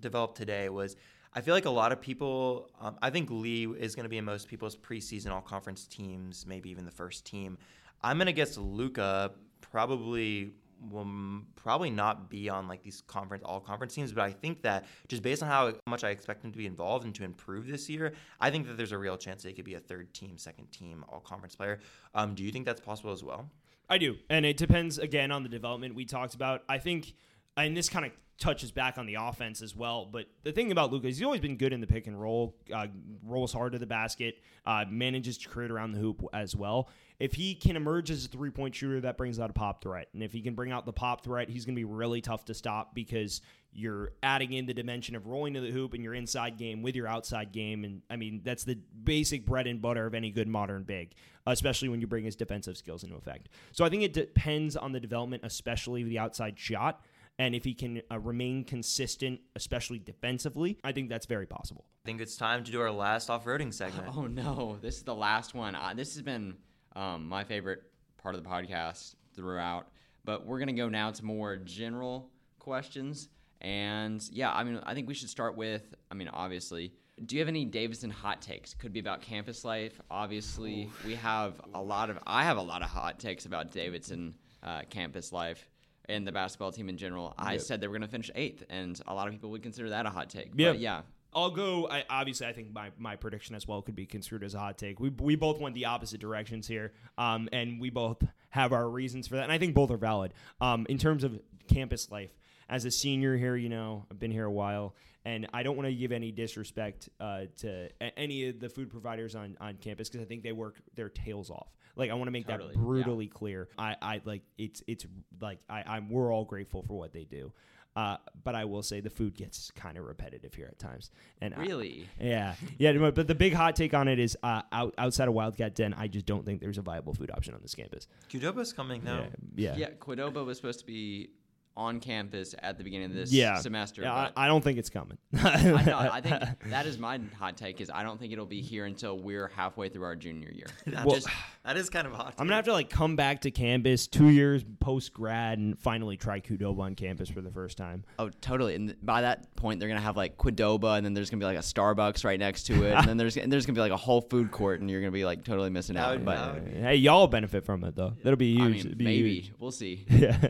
developed 0.00 0.36
today 0.36 0.68
was 0.68 0.96
I 1.34 1.40
feel 1.40 1.54
like 1.54 1.64
a 1.64 1.70
lot 1.70 1.90
of 1.90 2.00
people, 2.00 2.70
um, 2.80 2.96
I 3.02 3.10
think 3.10 3.28
Lee 3.30 3.66
is 3.66 3.96
going 3.96 4.04
to 4.04 4.08
be 4.08 4.18
in 4.18 4.24
most 4.24 4.46
people's 4.48 4.76
preseason 4.76 5.32
all 5.32 5.40
conference 5.40 5.86
teams, 5.86 6.46
maybe 6.46 6.70
even 6.70 6.84
the 6.84 6.92
first 6.92 7.26
team. 7.26 7.58
I'm 8.02 8.18
going 8.18 8.26
to 8.26 8.32
guess 8.32 8.56
Luka 8.56 9.32
probably 9.60 10.52
will 10.90 11.08
probably 11.56 11.90
not 11.90 12.28
be 12.28 12.48
on 12.48 12.68
like 12.68 12.82
these 12.82 13.00
conference 13.06 13.42
all 13.44 13.58
conference 13.58 13.94
teams, 13.94 14.12
but 14.12 14.22
I 14.22 14.30
think 14.30 14.62
that 14.62 14.84
just 15.08 15.22
based 15.22 15.42
on 15.42 15.48
how 15.48 15.72
much 15.86 16.04
I 16.04 16.10
expect 16.10 16.44
him 16.44 16.52
to 16.52 16.58
be 16.58 16.66
involved 16.66 17.04
and 17.04 17.14
to 17.16 17.24
improve 17.24 17.66
this 17.66 17.88
year, 17.88 18.12
I 18.40 18.50
think 18.50 18.66
that 18.68 18.76
there's 18.76 18.92
a 18.92 18.98
real 18.98 19.16
chance 19.16 19.42
that 19.42 19.48
he 19.48 19.54
could 19.54 19.64
be 19.64 19.74
a 19.74 19.80
third 19.80 20.12
team, 20.14 20.36
second 20.38 20.70
team 20.70 21.04
all 21.08 21.20
conference 21.20 21.56
player. 21.56 21.80
Um, 22.14 22.34
do 22.34 22.44
you 22.44 22.52
think 22.52 22.66
that's 22.66 22.80
possible 22.80 23.12
as 23.12 23.24
well? 23.24 23.50
I 23.88 23.98
do, 23.98 24.16
and 24.30 24.46
it 24.46 24.56
depends 24.56 24.98
again 24.98 25.30
on 25.30 25.42
the 25.42 25.48
development 25.48 25.94
we 25.94 26.04
talked 26.04 26.34
about. 26.34 26.62
I 26.68 26.78
think, 26.78 27.14
and 27.56 27.76
this 27.76 27.88
kind 27.88 28.06
of 28.06 28.12
touches 28.38 28.72
back 28.72 28.98
on 28.98 29.06
the 29.06 29.14
offense 29.14 29.62
as 29.62 29.76
well. 29.76 30.08
But 30.10 30.26
the 30.42 30.52
thing 30.52 30.72
about 30.72 30.92
Luka 30.92 31.06
is 31.06 31.18
he's 31.18 31.24
always 31.24 31.40
been 31.40 31.56
good 31.56 31.72
in 31.72 31.80
the 31.80 31.86
pick 31.86 32.06
and 32.06 32.20
roll, 32.20 32.56
uh, 32.72 32.88
rolls 33.24 33.52
hard 33.52 33.72
to 33.72 33.78
the 33.78 33.86
basket, 33.86 34.36
uh, 34.66 34.84
manages 34.88 35.38
to 35.38 35.48
create 35.48 35.70
around 35.70 35.92
the 35.92 36.00
hoop 36.00 36.22
as 36.32 36.56
well. 36.56 36.88
If 37.20 37.34
he 37.34 37.54
can 37.54 37.76
emerge 37.76 38.10
as 38.10 38.24
a 38.24 38.28
three 38.28 38.50
point 38.50 38.74
shooter, 38.74 39.00
that 39.02 39.16
brings 39.16 39.38
out 39.38 39.50
a 39.50 39.52
pop 39.52 39.82
threat, 39.82 40.08
and 40.14 40.22
if 40.22 40.32
he 40.32 40.40
can 40.42 40.54
bring 40.54 40.72
out 40.72 40.84
the 40.84 40.92
pop 40.92 41.22
threat, 41.22 41.48
he's 41.48 41.64
going 41.64 41.74
to 41.76 41.78
be 41.78 41.84
really 41.84 42.20
tough 42.20 42.44
to 42.46 42.54
stop 42.54 42.94
because 42.94 43.40
you're 43.72 44.12
adding 44.22 44.52
in 44.52 44.66
the 44.66 44.74
dimension 44.74 45.16
of 45.16 45.26
rolling 45.26 45.54
to 45.54 45.60
the 45.60 45.70
hoop 45.70 45.94
and 45.94 46.02
your 46.02 46.14
inside 46.14 46.56
game 46.56 46.82
with 46.82 46.94
your 46.94 47.08
outside 47.08 47.52
game. 47.52 47.84
And 47.84 48.02
I 48.08 48.16
mean, 48.16 48.40
that's 48.44 48.64
the 48.64 48.78
basic 49.02 49.44
bread 49.46 49.66
and 49.66 49.82
butter 49.82 50.06
of 50.06 50.14
any 50.14 50.30
good 50.30 50.48
modern 50.48 50.84
big, 50.84 51.12
especially 51.46 51.88
when 51.88 52.00
you 52.00 52.06
bring 52.06 52.24
his 52.24 52.36
defensive 52.36 52.76
skills 52.76 53.02
into 53.02 53.16
effect. 53.16 53.48
So 53.72 53.84
I 53.84 53.88
think 53.88 54.02
it 54.02 54.12
depends 54.12 54.76
on 54.76 54.92
the 54.92 55.00
development, 55.00 55.42
especially 55.44 56.04
the 56.04 56.18
outside 56.18 56.58
shot. 56.58 57.04
And 57.38 57.54
if 57.54 57.64
he 57.64 57.74
can 57.74 58.00
uh, 58.10 58.18
remain 58.18 58.64
consistent, 58.64 59.40
especially 59.56 59.98
defensively, 59.98 60.78
I 60.84 60.92
think 60.92 61.08
that's 61.08 61.26
very 61.26 61.46
possible. 61.46 61.84
I 62.04 62.08
think 62.08 62.20
it's 62.20 62.36
time 62.36 62.62
to 62.62 62.70
do 62.70 62.80
our 62.80 62.92
last 62.92 63.28
off-roading 63.28 63.74
segment. 63.74 64.08
Oh 64.16 64.26
no, 64.26 64.78
this 64.80 64.96
is 64.96 65.02
the 65.02 65.14
last 65.14 65.54
one. 65.54 65.74
Uh, 65.74 65.94
this 65.96 66.14
has 66.14 66.22
been 66.22 66.54
um, 66.94 67.28
my 67.28 67.42
favorite 67.42 67.82
part 68.18 68.34
of 68.36 68.42
the 68.42 68.48
podcast 68.48 69.16
throughout. 69.34 69.88
But 70.24 70.46
we're 70.46 70.58
gonna 70.58 70.72
go 70.72 70.88
now 70.88 71.10
to 71.10 71.24
more 71.24 71.56
general 71.56 72.30
questions. 72.58 73.28
And 73.60 74.22
yeah, 74.30 74.52
I 74.52 74.62
mean, 74.62 74.80
I 74.84 74.94
think 74.94 75.08
we 75.08 75.14
should 75.14 75.28
start 75.30 75.56
with. 75.56 75.94
I 76.10 76.14
mean, 76.14 76.28
obviously, 76.28 76.92
do 77.26 77.34
you 77.34 77.40
have 77.40 77.48
any 77.48 77.64
Davidson 77.64 78.10
hot 78.10 78.42
takes? 78.42 78.74
Could 78.74 78.92
be 78.92 79.00
about 79.00 79.22
campus 79.22 79.64
life. 79.64 80.00
Obviously, 80.10 80.90
we 81.06 81.14
have 81.16 81.60
a 81.74 81.82
lot 81.82 82.10
of. 82.10 82.18
I 82.26 82.44
have 82.44 82.58
a 82.58 82.62
lot 82.62 82.82
of 82.82 82.88
hot 82.88 83.18
takes 83.18 83.46
about 83.46 83.72
Davidson 83.72 84.34
uh, 84.62 84.82
campus 84.88 85.32
life 85.32 85.68
and 86.08 86.26
the 86.26 86.32
basketball 86.32 86.72
team 86.72 86.88
in 86.88 86.96
general. 86.96 87.34
I 87.38 87.56
said 87.56 87.80
they 87.80 87.88
were 87.88 87.94
gonna 87.94 88.08
finish 88.08 88.30
eighth, 88.34 88.64
and 88.68 89.00
a 89.06 89.14
lot 89.14 89.26
of 89.26 89.34
people 89.34 89.50
would 89.50 89.62
consider 89.62 89.90
that 89.90 90.06
a 90.06 90.10
hot 90.10 90.30
take. 90.30 90.52
Yeah. 90.54 90.70
But 90.70 90.78
yeah. 90.78 91.02
I'll 91.36 91.50
go. 91.50 91.88
I, 91.90 92.04
obviously, 92.08 92.46
I 92.46 92.52
think 92.52 92.72
my, 92.72 92.90
my 92.96 93.16
prediction 93.16 93.56
as 93.56 93.66
well 93.66 93.82
could 93.82 93.96
be 93.96 94.06
construed 94.06 94.44
as 94.44 94.54
a 94.54 94.58
hot 94.60 94.78
take. 94.78 95.00
We, 95.00 95.08
we 95.08 95.34
both 95.34 95.58
went 95.58 95.74
the 95.74 95.86
opposite 95.86 96.20
directions 96.20 96.68
here, 96.68 96.92
um, 97.18 97.48
and 97.52 97.80
we 97.80 97.90
both 97.90 98.22
have 98.50 98.72
our 98.72 98.88
reasons 98.88 99.26
for 99.26 99.34
that, 99.36 99.42
and 99.42 99.52
I 99.52 99.58
think 99.58 99.74
both 99.74 99.90
are 99.90 99.96
valid. 99.96 100.32
Um, 100.60 100.86
in 100.88 100.96
terms 100.96 101.24
of 101.24 101.40
campus 101.66 102.10
life, 102.10 102.30
as 102.68 102.84
a 102.84 102.90
senior 102.90 103.36
here, 103.36 103.56
you 103.56 103.68
know, 103.68 104.06
I've 104.10 104.18
been 104.20 104.30
here 104.30 104.44
a 104.44 104.52
while, 104.52 104.94
and 105.24 105.46
I 105.54 105.62
don't 105.62 105.76
want 105.76 105.88
to 105.88 105.94
give 105.94 106.12
any 106.12 106.30
disrespect 106.32 107.08
uh, 107.20 107.42
to 107.58 107.88
a- 108.00 108.18
any 108.18 108.48
of 108.48 108.60
the 108.60 108.68
food 108.68 108.90
providers 108.90 109.34
on, 109.34 109.56
on 109.60 109.76
campus 109.76 110.08
because 110.08 110.24
I 110.24 110.28
think 110.28 110.42
they 110.42 110.52
work 110.52 110.76
their 110.94 111.08
tails 111.08 111.50
off. 111.50 111.68
Like 111.96 112.10
I 112.10 112.14
want 112.14 112.26
to 112.26 112.32
make 112.32 112.46
Totally, 112.46 112.72
that 112.72 112.78
yeah. 112.78 112.84
brutally 112.84 113.26
clear. 113.28 113.68
I, 113.78 113.96
I 114.02 114.20
like 114.24 114.42
it's 114.58 114.82
it's 114.86 115.06
like 115.40 115.58
I, 115.70 115.84
I'm 115.86 116.10
we're 116.10 116.32
all 116.32 116.44
grateful 116.44 116.82
for 116.82 116.98
what 116.98 117.12
they 117.12 117.24
do. 117.24 117.52
Uh, 117.96 118.16
but 118.42 118.56
I 118.56 118.64
will 118.64 118.82
say 118.82 118.98
the 118.98 119.08
food 119.08 119.36
gets 119.36 119.70
kind 119.70 119.96
of 119.96 120.04
repetitive 120.04 120.52
here 120.52 120.66
at 120.66 120.80
times. 120.80 121.12
And 121.40 121.54
I- 121.54 121.60
Really? 121.60 122.08
yeah, 122.20 122.56
yeah. 122.76 122.92
But 123.10 123.28
the 123.28 123.36
big 123.36 123.52
hot 123.52 123.76
take 123.76 123.94
on 123.94 124.08
it 124.08 124.18
is 124.18 124.36
uh, 124.42 124.62
out, 124.72 124.94
outside 124.98 125.28
of 125.28 125.34
Wildcat 125.34 125.76
Den, 125.76 125.94
I 125.94 126.08
just 126.08 126.26
don't 126.26 126.44
think 126.44 126.60
there's 126.60 126.76
a 126.78 126.82
viable 126.82 127.14
food 127.14 127.30
option 127.30 127.54
on 127.54 127.60
this 127.62 127.76
campus. 127.76 128.08
Qdoba's 128.32 128.72
coming 128.72 129.04
now. 129.04 129.26
Yeah, 129.54 129.74
yeah. 129.74 129.76
Yeah, 129.76 129.90
Qdoba 130.00 130.44
was 130.44 130.56
supposed 130.56 130.80
to 130.80 130.86
be 130.86 131.30
on 131.76 131.98
campus 132.00 132.54
at 132.62 132.78
the 132.78 132.84
beginning 132.84 133.06
of 133.10 133.14
this 133.14 133.32
yeah. 133.32 133.58
semester. 133.58 134.02
Yeah, 134.02 134.30
but- 134.34 134.40
I, 134.40 134.44
I 134.44 134.48
don't 134.48 134.62
think 134.62 134.78
it's 134.78 134.90
coming. 134.90 135.18
I, 135.42 135.82
know, 135.84 135.98
I 135.98 136.20
think 136.20 136.42
that 136.70 136.86
is 136.86 136.98
my 136.98 137.20
hot 137.38 137.56
take. 137.56 137.80
Is 137.80 137.90
I 137.92 138.02
don't 138.02 138.18
think 138.20 138.32
it'll 138.32 138.46
be 138.46 138.60
here 138.62 138.84
until 138.86 139.18
we're 139.18 139.48
halfway 139.48 139.88
through 139.88 140.04
our 140.04 140.16
junior 140.16 140.50
year. 140.52 140.66
That, 140.86 141.04
Well- 141.06 141.16
just, 141.16 141.28
that 141.64 141.76
is 141.76 141.90
kind 141.90 142.06
of 142.06 142.12
hot. 142.12 142.34
I'm 142.38 142.46
gonna 142.46 142.56
have 142.56 142.66
to 142.66 142.72
like 142.72 142.90
come 142.90 143.16
back 143.16 143.40
to 143.42 143.50
campus 143.50 144.06
two 144.06 144.28
years 144.28 144.64
post 144.80 145.12
grad 145.14 145.58
and 145.58 145.78
finally 145.78 146.16
try 146.16 146.38
Qdoba 146.40 146.78
on 146.80 146.94
campus 146.94 147.28
for 147.28 147.40
the 147.40 147.50
first 147.50 147.76
time. 147.78 148.04
Oh, 148.18 148.28
totally. 148.40 148.74
And 148.74 148.94
by 149.02 149.22
that 149.22 149.56
point, 149.56 149.80
they're 149.80 149.88
gonna 149.88 150.00
have 150.00 150.16
like 150.16 150.36
Qdoba, 150.36 150.96
and 150.96 151.04
then 151.04 151.14
there's 151.14 151.30
gonna 151.30 151.40
be 151.40 151.46
like 151.46 151.56
a 151.56 151.60
Starbucks 151.60 152.24
right 152.24 152.38
next 152.38 152.64
to 152.64 152.84
it, 152.84 152.92
and 152.92 153.08
then 153.08 153.16
there's 153.16 153.36
and 153.36 153.50
there's 153.52 153.66
gonna 153.66 153.74
be 153.74 153.80
like 153.80 153.92
a 153.92 153.96
whole 153.96 154.20
food 154.20 154.50
court, 154.52 154.80
and 154.80 154.90
you're 154.90 155.00
gonna 155.00 155.10
be 155.10 155.24
like 155.24 155.42
totally 155.44 155.70
missing 155.70 155.96
out. 155.96 156.16
would- 156.16 156.24
but 156.24 156.54
would- 156.54 156.72
Hey, 156.74 156.96
y'all 156.96 157.26
benefit 157.26 157.64
from 157.64 157.82
it 157.84 157.96
though. 157.96 158.12
That'll 158.22 158.36
be 158.36 158.54
huge. 158.54 158.84
I 158.84 158.88
mean, 158.88 158.98
be 158.98 159.04
maybe 159.04 159.34
huge. 159.40 159.52
we'll 159.58 159.72
see. 159.72 160.04
Yeah. 160.08 160.48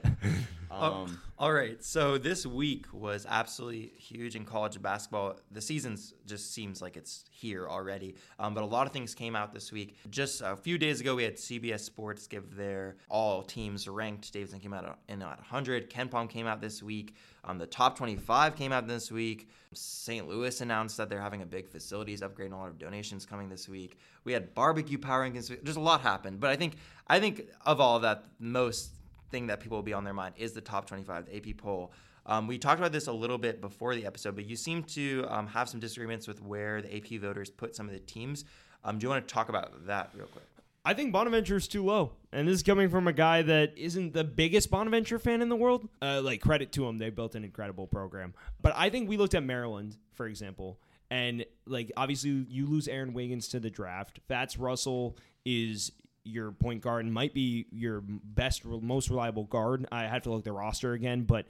Oh, 0.81 0.93
Um, 0.93 1.21
all 1.39 1.53
right. 1.53 1.83
So 1.83 2.17
this 2.19 2.47
week 2.47 2.87
was 2.93 3.27
absolutely 3.29 3.93
huge 3.97 4.37
in 4.37 4.45
college 4.45 4.81
basketball. 4.81 5.37
The 5.51 5.61
season 5.61 5.99
just 6.27 6.53
seems 6.53 6.81
like 6.81 6.97
it's 6.97 7.25
here 7.31 7.69
already. 7.69 8.17
Um, 8.39 8.55
but 8.55 8.63
a 8.63 8.67
lot 8.67 8.87
of 8.87 8.93
things 8.93 9.15
came 9.15 9.35
out 9.37 9.53
this 9.53 9.73
week. 9.73 9.97
Just 10.11 10.41
a 10.43 10.57
few 10.57 10.79
days 10.79 11.01
ago, 11.01 11.15
we 11.15 11.25
had 11.25 11.37
CBS 11.37 11.81
Sports 11.81 12.27
give 12.27 12.55
their 12.57 12.97
all 13.09 13.43
teams 13.43 13.89
ranked. 13.89 14.33
Davidson 14.33 14.61
came 14.61 14.73
out 14.73 14.99
in 15.09 15.23
at 15.23 15.39
100. 15.39 15.91
KenPom 15.91 16.29
came 16.29 16.47
out 16.47 16.61
this 16.61 16.83
week. 16.83 17.15
Um, 17.45 17.59
the 17.59 17.67
top 17.67 17.97
25 17.99 18.57
came 18.57 18.73
out 18.73 18.87
this 18.87 19.13
week. 19.13 19.51
St. 19.75 20.27
Louis 20.29 20.61
announced 20.61 20.97
that 20.97 21.11
they're 21.11 21.21
having 21.21 21.43
a 21.43 21.47
big 21.47 21.69
facilities 21.69 22.23
upgrade 22.23 22.47
and 22.47 22.55
a 22.55 22.59
lot 22.59 22.69
of 22.69 22.79
donations 22.79 23.27
coming 23.27 23.49
this 23.49 23.69
week. 23.69 23.99
We 24.23 24.33
had 24.33 24.55
barbecue 24.55 24.99
power 24.99 25.29
rankings. 25.29 25.55
There's 25.63 25.77
a 25.77 25.81
lot 25.81 26.01
happened, 26.01 26.41
but 26.41 26.51
I 26.51 26.57
think 26.57 26.77
I 27.09 27.21
think 27.21 27.49
of 27.67 27.81
all 27.81 28.01
that, 28.01 28.25
most 28.39 28.94
thing 29.35 29.49
that 29.49 29.59
people 29.59 29.77
will 29.77 29.83
be 29.83 29.93
on 29.93 30.05
their 30.05 30.15
mind 30.15 30.37
is 30.39 30.53
the 30.53 30.61
top 30.61 30.87
25, 30.87 31.27
the 31.27 31.37
AP 31.37 31.57
poll. 31.57 31.93
Um, 32.25 32.47
we 32.47 32.57
talked 32.57 32.79
about 32.79 32.93
this 32.93 33.09
a 33.09 33.13
little 33.13 33.37
bit 33.37 33.61
before 33.61 33.97
the 33.97 34.07
episode, 34.07 34.37
but 34.37 34.47
you 34.47 34.55
seem 34.55 34.85
to 34.85 35.27
um, 35.29 35.49
have 35.49 35.69
some 35.69 35.81
disagreements 35.81 36.29
with 36.29 36.41
where 36.41 36.81
the 36.81 36.97
AP 36.97 37.21
voters 37.21 37.51
put 37.51 37.75
some 37.75 37.87
of 37.87 37.93
the 37.93 37.99
teams. 37.99 38.45
Um, 38.85 38.99
do 38.99 39.05
you 39.05 39.11
want 39.11 39.27
to 39.27 39.35
talk 39.35 39.49
about 39.49 39.87
that 39.87 40.11
real 40.15 40.29
quick? 40.29 40.45
I 40.85 40.95
think 40.95 41.13
Bonaventure 41.13 41.57
is 41.57 41.67
too 41.67 41.85
low, 41.85 42.13
and 42.33 42.47
this 42.47 42.55
is 42.55 42.63
coming 42.63 42.91
from 42.91 43.09
a 43.09 43.13
guy 43.13 43.43
that 43.43 43.77
isn't 43.77 44.13
the 44.13 44.23
biggest 44.23 44.71
Bonaventure 44.71 45.19
fan 45.19 45.43
in 45.43 45.49
the 45.49 45.57
world. 45.57 45.89
Uh, 46.01 46.21
like 46.23 46.41
credit 46.41 46.71
to 46.73 46.87
him, 46.87 46.99
they 46.99 47.11
built 47.11 47.35
an 47.35 47.43
incredible 47.43 47.87
program. 47.89 48.35
But 48.61 48.75
I 48.77 48.89
think 48.91 49.09
we 49.09 49.17
looked 49.17 49.35
at 49.35 49.43
Maryland, 49.43 49.97
for 50.13 50.27
example, 50.27 50.79
and 51.11 51.45
like 51.67 51.91
obviously 51.97 52.47
you 52.49 52.67
lose 52.67 52.87
Aaron 52.87 53.15
Wiggins 53.15 53.49
to 53.49 53.61
the 53.61 53.71
draft. 53.71 54.21
Fats 54.29 54.59
Russell 54.59 55.17
is 55.45 55.91
your 56.25 56.53
point 56.53 56.81
guard 56.83 57.05
and 57.05 57.13
might 57.13 57.35
be 57.35 57.67
your 57.71 58.03
best, 58.03 58.65
most 58.65 59.11
reliable 59.11 59.45
guard. 59.45 59.87
I 59.93 60.05
have 60.05 60.23
to 60.23 60.31
look 60.31 60.41
at 60.41 60.45
the 60.45 60.53
roster 60.53 60.93
again, 60.93 61.23
but 61.23 61.47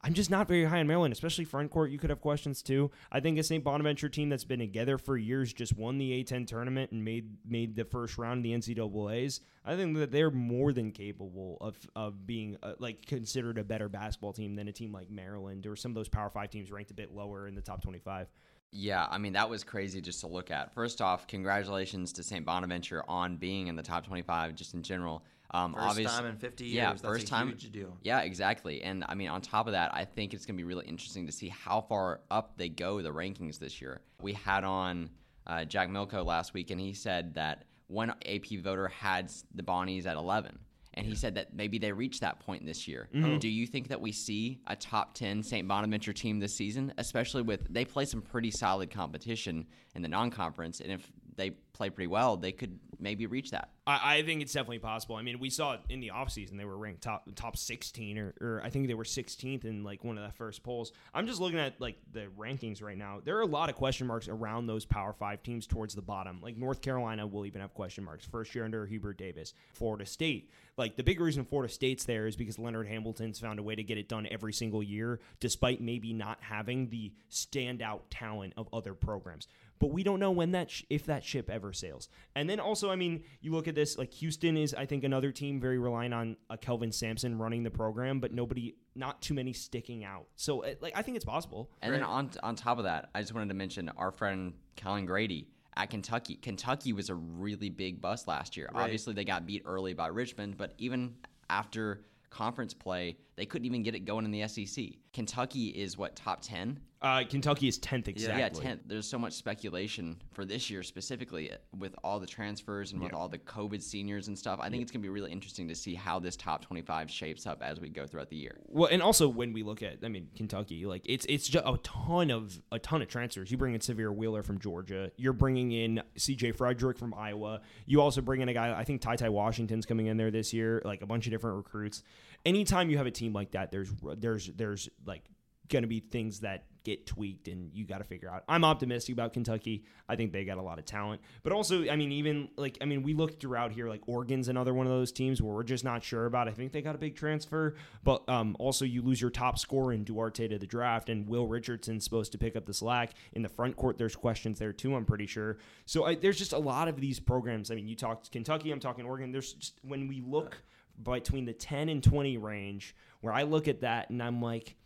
I'm 0.00 0.14
just 0.14 0.30
not 0.30 0.46
very 0.46 0.64
high 0.64 0.78
on 0.78 0.86
Maryland, 0.86 1.12
especially 1.12 1.44
front 1.44 1.70
court. 1.70 1.90
You 1.90 1.98
could 1.98 2.10
have 2.10 2.20
questions 2.20 2.62
too. 2.62 2.90
I 3.10 3.20
think 3.20 3.38
a 3.38 3.42
St. 3.42 3.64
Bonaventure 3.64 4.08
team 4.08 4.28
that's 4.28 4.44
been 4.44 4.60
together 4.60 4.96
for 4.96 5.16
years 5.16 5.52
just 5.52 5.76
won 5.76 5.98
the 5.98 6.22
A10 6.22 6.46
tournament 6.46 6.92
and 6.92 7.04
made 7.04 7.36
made 7.46 7.74
the 7.74 7.84
first 7.84 8.16
round 8.16 8.38
of 8.38 8.42
the 8.44 8.52
NCAA's. 8.52 9.40
I 9.64 9.76
think 9.76 9.96
that 9.96 10.12
they're 10.12 10.30
more 10.30 10.72
than 10.72 10.92
capable 10.92 11.58
of 11.60 11.76
of 11.96 12.26
being 12.26 12.56
uh, 12.62 12.74
like 12.78 13.06
considered 13.06 13.58
a 13.58 13.64
better 13.64 13.88
basketball 13.88 14.32
team 14.32 14.54
than 14.54 14.68
a 14.68 14.72
team 14.72 14.92
like 14.92 15.10
Maryland 15.10 15.66
or 15.66 15.74
some 15.74 15.90
of 15.90 15.96
those 15.96 16.08
Power 16.08 16.30
Five 16.30 16.50
teams 16.50 16.70
ranked 16.70 16.92
a 16.92 16.94
bit 16.94 17.12
lower 17.12 17.48
in 17.48 17.54
the 17.54 17.60
top 17.62 17.82
25. 17.82 18.28
Yeah, 18.70 19.06
I 19.10 19.18
mean 19.18 19.32
that 19.32 19.48
was 19.48 19.64
crazy 19.64 20.00
just 20.00 20.20
to 20.20 20.26
look 20.26 20.50
at. 20.50 20.74
First 20.74 21.00
off, 21.00 21.26
congratulations 21.26 22.12
to 22.14 22.22
St. 22.22 22.44
Bonaventure 22.44 23.02
on 23.08 23.36
being 23.36 23.68
in 23.68 23.76
the 23.76 23.82
top 23.82 24.06
25 24.06 24.54
just 24.54 24.74
in 24.74 24.82
general. 24.82 25.24
Um, 25.50 25.74
First 25.74 26.02
time 26.02 26.26
in 26.26 26.36
50 26.36 26.64
years. 26.64 26.74
Yeah, 26.74 26.90
That's 26.90 27.00
first 27.00 27.24
a 27.24 27.30
time. 27.30 27.48
huge 27.48 27.72
deal. 27.72 27.96
Yeah, 28.02 28.20
exactly. 28.20 28.82
And 28.82 29.02
I 29.08 29.14
mean, 29.14 29.28
on 29.28 29.40
top 29.40 29.66
of 29.66 29.72
that, 29.72 29.94
I 29.94 30.04
think 30.04 30.34
it's 30.34 30.44
going 30.44 30.56
to 30.56 30.58
be 30.58 30.64
really 30.64 30.84
interesting 30.86 31.24
to 31.24 31.32
see 31.32 31.48
how 31.48 31.80
far 31.80 32.20
up 32.30 32.58
they 32.58 32.68
go 32.68 33.00
the 33.00 33.08
rankings 33.10 33.58
this 33.58 33.80
year. 33.80 34.02
We 34.20 34.34
had 34.34 34.64
on 34.64 35.08
uh, 35.46 35.64
Jack 35.64 35.88
Milko 35.88 36.22
last 36.24 36.52
week, 36.52 36.70
and 36.70 36.78
he 36.78 36.92
said 36.92 37.32
that 37.34 37.64
one 37.86 38.10
AP 38.26 38.58
voter 38.62 38.88
had 38.88 39.32
the 39.54 39.62
Bonnies 39.62 40.04
at 40.06 40.16
11. 40.18 40.58
And 40.98 41.06
he 41.06 41.14
said 41.14 41.36
that 41.36 41.54
maybe 41.54 41.78
they 41.78 41.92
reached 41.92 42.22
that 42.22 42.40
point 42.40 42.66
this 42.66 42.88
year. 42.88 43.08
Mm-hmm. 43.14 43.38
Do 43.38 43.48
you 43.48 43.68
think 43.68 43.86
that 43.88 44.00
we 44.00 44.10
see 44.10 44.58
a 44.66 44.74
top 44.74 45.14
10 45.14 45.44
St. 45.44 45.66
Bonaventure 45.68 46.12
team 46.12 46.40
this 46.40 46.56
season, 46.56 46.92
especially 46.98 47.42
with 47.42 47.72
they 47.72 47.84
play 47.84 48.04
some 48.04 48.20
pretty 48.20 48.50
solid 48.50 48.90
competition 48.90 49.64
in 49.94 50.02
the 50.02 50.08
non 50.08 50.30
conference? 50.32 50.80
And 50.80 50.90
if 50.90 51.08
they 51.36 51.52
play 51.78 51.88
pretty 51.90 52.08
well, 52.08 52.36
they 52.36 52.52
could 52.52 52.78
maybe 52.98 53.24
reach 53.26 53.52
that. 53.52 53.70
I, 53.86 54.16
I 54.16 54.22
think 54.22 54.42
it's 54.42 54.52
definitely 54.52 54.80
possible. 54.80 55.14
I 55.14 55.22
mean, 55.22 55.38
we 55.38 55.48
saw 55.48 55.74
it 55.74 55.80
in 55.88 56.00
the 56.00 56.10
offseason. 56.14 56.58
They 56.58 56.64
were 56.64 56.76
ranked 56.76 57.02
top 57.02 57.26
top 57.36 57.56
16, 57.56 58.18
or, 58.18 58.34
or 58.40 58.60
I 58.62 58.68
think 58.68 58.88
they 58.88 58.94
were 58.94 59.04
16th 59.04 59.64
in 59.64 59.84
like 59.84 60.04
one 60.04 60.18
of 60.18 60.24
the 60.24 60.32
first 60.32 60.62
polls. 60.62 60.92
I'm 61.14 61.26
just 61.26 61.40
looking 61.40 61.60
at 61.60 61.80
like 61.80 61.96
the 62.12 62.26
rankings 62.36 62.82
right 62.82 62.98
now. 62.98 63.20
There 63.24 63.38
are 63.38 63.42
a 63.42 63.46
lot 63.46 63.70
of 63.70 63.76
question 63.76 64.08
marks 64.08 64.28
around 64.28 64.66
those 64.66 64.84
Power 64.84 65.12
Five 65.12 65.42
teams 65.42 65.66
towards 65.66 65.94
the 65.94 66.02
bottom. 66.02 66.40
Like 66.42 66.56
North 66.56 66.82
Carolina 66.82 67.26
will 67.26 67.46
even 67.46 67.60
have 67.60 67.72
question 67.72 68.04
marks. 68.04 68.26
First 68.26 68.54
year 68.54 68.64
under 68.64 68.84
Hubert 68.84 69.16
Davis. 69.16 69.54
Florida 69.72 70.04
State. 70.04 70.50
Like 70.76 70.96
the 70.96 71.04
big 71.04 71.20
reason 71.20 71.44
Florida 71.44 71.72
State's 71.72 72.04
there 72.04 72.26
is 72.26 72.36
because 72.36 72.58
Leonard 72.58 72.88
Hamilton's 72.88 73.40
found 73.40 73.58
a 73.58 73.62
way 73.62 73.74
to 73.76 73.82
get 73.82 73.98
it 73.98 74.08
done 74.08 74.28
every 74.30 74.52
single 74.52 74.82
year, 74.82 75.20
despite 75.40 75.80
maybe 75.80 76.12
not 76.12 76.38
having 76.40 76.90
the 76.90 77.12
standout 77.30 78.02
talent 78.10 78.52
of 78.56 78.68
other 78.72 78.94
programs 78.94 79.48
but 79.78 79.90
we 79.90 80.02
don't 80.02 80.20
know 80.20 80.30
when 80.30 80.52
that 80.52 80.70
sh- 80.70 80.84
if 80.90 81.06
that 81.06 81.24
ship 81.24 81.48
ever 81.50 81.67
sails. 81.72 82.08
And 82.34 82.48
then 82.48 82.60
also, 82.60 82.90
I 82.90 82.96
mean, 82.96 83.24
you 83.40 83.52
look 83.52 83.68
at 83.68 83.74
this 83.74 83.98
like 83.98 84.12
Houston 84.14 84.56
is 84.56 84.74
I 84.74 84.86
think 84.86 85.04
another 85.04 85.32
team 85.32 85.60
very 85.60 85.78
reliant 85.78 86.14
on 86.14 86.36
a 86.50 86.56
Kelvin 86.56 86.92
Sampson 86.92 87.38
running 87.38 87.62
the 87.62 87.70
program, 87.70 88.20
but 88.20 88.32
nobody, 88.32 88.74
not 88.94 89.22
too 89.22 89.34
many 89.34 89.52
sticking 89.52 90.04
out. 90.04 90.26
So 90.36 90.64
like 90.80 90.92
I 90.96 91.02
think 91.02 91.16
it's 91.16 91.24
possible. 91.24 91.70
And 91.82 91.92
then 91.92 92.02
on 92.02 92.30
on 92.42 92.56
top 92.56 92.78
of 92.78 92.84
that, 92.84 93.10
I 93.14 93.20
just 93.20 93.34
wanted 93.34 93.48
to 93.48 93.54
mention 93.54 93.88
our 93.96 94.10
friend 94.10 94.54
Kellan 94.76 95.06
Grady 95.06 95.48
at 95.76 95.90
Kentucky. 95.90 96.34
Kentucky 96.36 96.92
was 96.92 97.08
a 97.08 97.14
really 97.14 97.70
big 97.70 98.00
bust 98.00 98.28
last 98.28 98.56
year. 98.56 98.68
Right. 98.74 98.82
Obviously, 98.82 99.14
they 99.14 99.24
got 99.24 99.46
beat 99.46 99.62
early 99.64 99.94
by 99.94 100.08
Richmond, 100.08 100.56
but 100.56 100.74
even 100.78 101.14
after 101.48 102.04
conference 102.30 102.74
play, 102.74 103.16
they 103.38 103.46
couldn't 103.46 103.66
even 103.66 103.82
get 103.82 103.94
it 103.94 104.00
going 104.00 104.24
in 104.24 104.30
the 104.32 104.46
SEC. 104.48 104.84
Kentucky 105.12 105.68
is 105.68 105.96
what 105.96 106.16
top 106.16 106.40
ten. 106.42 106.80
Uh, 107.00 107.22
Kentucky 107.22 107.68
is 107.68 107.78
tenth 107.78 108.08
exactly. 108.08 108.40
Yeah, 108.40 108.48
tenth. 108.48 108.80
There's 108.86 109.08
so 109.08 109.18
much 109.18 109.32
speculation 109.32 110.20
for 110.32 110.44
this 110.44 110.68
year 110.68 110.82
specifically 110.82 111.52
with 111.78 111.94
all 112.02 112.18
the 112.18 112.26
transfers 112.26 112.92
and 112.92 113.00
with 113.00 113.14
all 113.14 113.28
the 113.28 113.38
COVID 113.38 113.80
seniors 113.80 114.26
and 114.26 114.36
stuff. 114.36 114.58
I 114.60 114.68
think 114.68 114.82
it's 114.82 114.90
gonna 114.90 115.02
be 115.02 115.08
really 115.08 115.30
interesting 115.30 115.68
to 115.68 115.76
see 115.76 115.94
how 115.94 116.18
this 116.18 116.34
top 116.34 116.64
25 116.64 117.08
shapes 117.08 117.46
up 117.46 117.62
as 117.62 117.78
we 117.78 117.88
go 117.88 118.04
throughout 118.04 118.28
the 118.30 118.36
year. 118.36 118.58
Well, 118.66 118.88
and 118.90 119.00
also 119.00 119.28
when 119.28 119.52
we 119.52 119.62
look 119.62 119.82
at, 119.82 119.98
I 120.02 120.08
mean, 120.08 120.28
Kentucky, 120.36 120.86
like 120.86 121.02
it's 121.04 121.24
it's 121.28 121.46
just 121.46 121.64
a 121.64 121.76
ton 121.84 122.32
of 122.32 122.60
a 122.72 122.80
ton 122.80 123.00
of 123.00 123.06
transfers. 123.06 123.50
You 123.52 123.58
bring 123.58 123.74
in 123.74 123.80
Sahvir 123.80 124.12
Wheeler 124.12 124.42
from 124.42 124.58
Georgia. 124.58 125.12
You're 125.16 125.32
bringing 125.32 125.70
in 125.70 126.02
C.J. 126.16 126.52
Frederick 126.52 126.98
from 126.98 127.14
Iowa. 127.14 127.60
You 127.86 128.00
also 128.00 128.20
bring 128.20 128.40
in 128.40 128.48
a 128.48 128.54
guy. 128.54 128.76
I 128.76 128.82
think 128.82 129.02
Ty 129.02 129.16
Ty 129.16 129.28
Washington's 129.28 129.86
coming 129.86 130.06
in 130.06 130.16
there 130.16 130.32
this 130.32 130.52
year. 130.52 130.82
Like 130.84 131.02
a 131.02 131.06
bunch 131.06 131.26
of 131.26 131.30
different 131.30 131.58
recruits. 131.58 132.02
Anytime 132.46 132.90
you 132.90 132.96
have 132.98 133.06
a 133.06 133.10
team 133.10 133.32
like 133.32 133.52
that, 133.52 133.70
there's 133.70 133.92
there's 134.16 134.46
there's 134.56 134.88
like 135.06 135.24
going 135.68 135.82
to 135.82 135.88
be 135.88 136.00
things 136.00 136.40
that 136.40 136.64
get 136.84 137.06
tweaked 137.06 137.48
and 137.48 137.70
you 137.74 137.84
got 137.84 137.98
to 137.98 138.04
figure 138.04 138.30
out. 138.30 138.44
I'm 138.48 138.64
optimistic 138.64 139.12
about 139.12 139.34
Kentucky. 139.34 139.84
I 140.08 140.16
think 140.16 140.32
they 140.32 140.44
got 140.44 140.56
a 140.56 140.62
lot 140.62 140.78
of 140.78 140.86
talent. 140.86 141.20
But 141.42 141.52
also, 141.52 141.86
I 141.86 141.96
mean, 141.96 142.12
even 142.12 142.48
like, 142.56 142.78
I 142.80 142.86
mean, 142.86 143.02
we 143.02 143.12
look 143.12 143.38
throughout 143.38 143.72
here, 143.72 143.88
like 143.88 144.00
Oregon's 144.06 144.48
another 144.48 144.72
one 144.72 144.86
of 144.86 144.92
those 144.92 145.12
teams 145.12 145.42
where 145.42 145.54
we're 145.54 145.64
just 145.64 145.84
not 145.84 146.02
sure 146.02 146.24
about. 146.24 146.48
I 146.48 146.52
think 146.52 146.72
they 146.72 146.80
got 146.80 146.94
a 146.94 146.98
big 146.98 147.14
transfer, 147.14 147.74
but 148.04 148.26
um, 148.28 148.56
also 148.58 148.86
you 148.86 149.02
lose 149.02 149.20
your 149.20 149.30
top 149.30 149.58
scorer 149.58 149.92
in 149.92 150.04
Duarte 150.04 150.48
to 150.48 150.58
the 150.58 150.66
draft, 150.66 151.10
and 151.10 151.28
Will 151.28 151.46
Richardson's 151.46 152.04
supposed 152.04 152.32
to 152.32 152.38
pick 152.38 152.56
up 152.56 152.64
the 152.64 152.74
slack. 152.74 153.12
In 153.34 153.42
the 153.42 153.50
front 153.50 153.76
court, 153.76 153.98
there's 153.98 154.16
questions 154.16 154.58
there 154.58 154.72
too, 154.72 154.94
I'm 154.94 155.04
pretty 155.04 155.26
sure. 155.26 155.58
So 155.84 156.04
I, 156.04 156.14
there's 156.14 156.38
just 156.38 156.54
a 156.54 156.58
lot 156.58 156.88
of 156.88 157.00
these 157.00 157.20
programs. 157.20 157.70
I 157.70 157.74
mean, 157.74 157.88
you 157.88 157.96
talked 157.96 158.32
Kentucky, 158.32 158.72
I'm 158.72 158.80
talking 158.80 159.04
Oregon. 159.04 159.30
There's 159.30 159.52
just, 159.52 159.74
when 159.82 160.08
we 160.08 160.22
look 160.22 160.62
between 161.02 161.44
the 161.44 161.52
10 161.52 161.88
and 161.88 162.02
20 162.02 162.36
range, 162.38 162.94
where 163.20 163.32
I 163.32 163.42
look 163.42 163.68
at 163.68 163.80
that 163.80 164.10
and 164.10 164.22
I'm 164.22 164.40
like, 164.42 164.76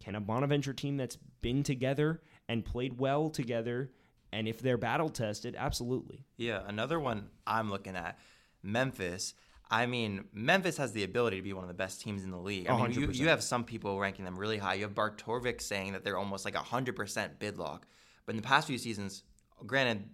can 0.00 0.14
a 0.14 0.20
Bonaventure 0.20 0.74
team 0.74 0.96
that's 0.96 1.16
been 1.40 1.62
together 1.62 2.20
and 2.48 2.64
played 2.64 2.98
well 2.98 3.30
together, 3.30 3.90
and 4.32 4.46
if 4.48 4.60
they're 4.60 4.76
battle 4.76 5.08
tested, 5.08 5.54
absolutely. 5.56 6.26
Yeah, 6.36 6.62
another 6.66 7.00
one 7.00 7.28
I'm 7.46 7.70
looking 7.70 7.96
at, 7.96 8.18
Memphis. 8.62 9.34
I 9.70 9.86
mean, 9.86 10.24
Memphis 10.32 10.76
has 10.76 10.92
the 10.92 11.04
ability 11.04 11.38
to 11.38 11.42
be 11.42 11.52
one 11.52 11.64
of 11.64 11.68
the 11.68 11.74
best 11.74 12.00
teams 12.00 12.22
in 12.22 12.30
the 12.30 12.38
league. 12.38 12.68
I 12.68 12.76
mean, 12.76 12.92
you, 12.92 13.08
100%. 13.08 13.14
you 13.14 13.28
have 13.28 13.42
some 13.42 13.64
people 13.64 13.98
ranking 13.98 14.24
them 14.24 14.38
really 14.38 14.58
high. 14.58 14.74
You 14.74 14.82
have 14.82 14.94
Bartorvik 14.94 15.60
saying 15.60 15.92
that 15.92 16.04
they're 16.04 16.18
almost 16.18 16.44
like 16.44 16.54
a 16.54 16.58
100% 16.58 17.38
bid 17.38 17.58
lock. 17.58 17.86
But 18.26 18.34
in 18.34 18.36
the 18.36 18.46
past 18.46 18.66
few 18.66 18.78
seasons, 18.78 19.22
granted, 19.66 20.04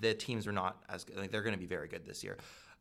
the 0.00 0.14
teams 0.14 0.46
are 0.46 0.52
not 0.52 0.82
as 0.88 1.04
good. 1.04 1.16
Like, 1.16 1.30
they're 1.30 1.42
going 1.42 1.54
to 1.54 1.60
be 1.60 1.66
very 1.66 1.88
good 1.88 2.06
this 2.06 2.24
year. 2.24 2.38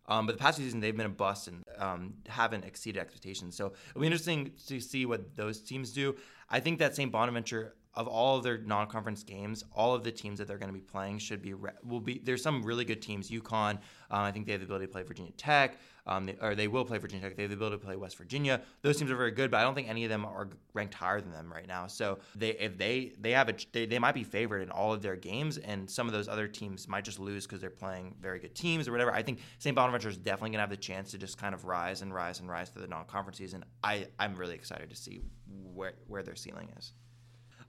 Um, 0.10 0.26
but 0.26 0.34
the 0.34 0.39
past 0.39 0.58
few 0.58 0.65
seasons, 0.65 0.82
they've 0.82 0.98
been 0.98 1.06
a 1.06 1.10
bust 1.10 1.48
and 1.48 1.63
um, 1.78 2.15
haven't 2.28 2.65
exceeded 2.65 3.00
expectations. 3.00 3.56
So 3.56 3.74
it'll 3.91 4.02
be 4.02 4.08
interesting 4.08 4.52
to 4.67 4.80
see 4.82 5.06
what 5.06 5.36
those 5.36 5.62
teams 5.62 5.91
do. 5.91 6.15
I 6.50 6.60
think 6.60 6.80
that 6.80 6.95
St. 6.95 7.12
Bonaventure, 7.12 7.76
of 7.93 8.08
all 8.08 8.38
of 8.38 8.43
their 8.43 8.58
non-conference 8.58 9.24
games, 9.24 9.63
all 9.76 9.93
of 9.93 10.04
the 10.04 10.12
teams 10.12 10.39
that 10.39 10.48
they're 10.48 10.58
going 10.58 10.74
to 10.74 10.78
be 10.78 10.80
playing 10.80 11.19
should 11.19 11.41
be 11.41 11.54
re- 11.54 11.72
will 11.84 12.00
be. 12.00 12.19
There's 12.24 12.41
some 12.41 12.63
really 12.63 12.86
good 12.86 13.02
teams. 13.02 13.30
UConn, 13.30 13.72
um, 13.72 13.80
I 14.10 14.32
think 14.32 14.45
they 14.45 14.52
have 14.54 14.62
the 14.62 14.65
ability 14.65 14.88
to 14.88 14.91
play 14.91 15.04
Virginia 15.04 15.32
Tech, 15.34 15.78
um, 16.10 16.28
or 16.41 16.56
they 16.56 16.67
will 16.67 16.84
play 16.84 16.98
Virginia 16.98 17.28
Tech. 17.28 17.38
They 17.38 17.43
have 17.43 17.52
the 17.52 17.56
ability 17.56 17.78
to 17.78 17.86
play 17.86 17.95
West 17.95 18.17
Virginia. 18.17 18.62
Those 18.82 18.98
teams 18.98 19.12
are 19.12 19.15
very 19.15 19.30
good, 19.30 19.52
but 19.52 19.58
I 19.58 19.63
don't 19.63 19.76
think 19.76 19.88
any 19.88 20.04
of 20.04 20.10
them 20.10 20.26
are 20.26 20.50
ranked 20.74 20.95
higher 20.95 21.22
than 21.22 21.32
them 21.32 21.54
right 21.54 21.67
now. 21.67 21.86
So 21.86 22.17
they 22.36 22.50
if 22.52 22.78
they 22.78 23.13
they 23.22 23.32
have 23.32 23.48
a 23.48 23.56
they, 23.72 23.86
they 23.86 24.00
might 24.00 24.15
be 24.15 24.24
favored 24.24 24.63
in 24.63 24.72
all 24.72 24.91
of 24.91 25.04
their 25.04 25.15
games, 25.15 25.60
and 25.60 25.89
some 25.89 26.08
of 26.08 26.13
those 26.13 26.28
other 26.28 26.48
teams 26.48 26.88
might 26.88 27.04
just 27.04 27.19
lose 27.19 27.45
because 27.45 27.62
they're 27.62 27.69
playing 27.69 28.15
very 28.19 28.39
good 28.39 28.56
teams 28.56 28.88
or 28.88 28.91
whatever. 28.91 29.13
I 29.13 29.22
think 29.22 29.39
St. 29.60 29.76
Bonaventure 29.76 30.10
is 30.10 30.17
definitely 30.17 30.50
going 30.50 30.58
to 30.58 30.62
have 30.62 30.69
the 30.72 30.78
chance 30.78 31.12
to 31.12 31.19
just 31.19 31.38
kind 31.38 31.54
of 31.54 31.65
rise 31.65 32.02
and 32.02 32.12
rise 32.12 32.39
and 32.39 32.50
rise 32.50 32.69
through 32.69 32.82
the 32.82 32.88
non-conference 32.88 33.38
season. 33.38 33.63
I 33.84 34.08
I'm 34.17 34.36
really 34.36 34.56
excited 34.56 34.89
to 34.89 34.95
see 34.95 35.22
where 35.48 35.93
where 36.08 36.24
their 36.24 36.36
ceiling 36.36 36.69
is. 36.78 36.93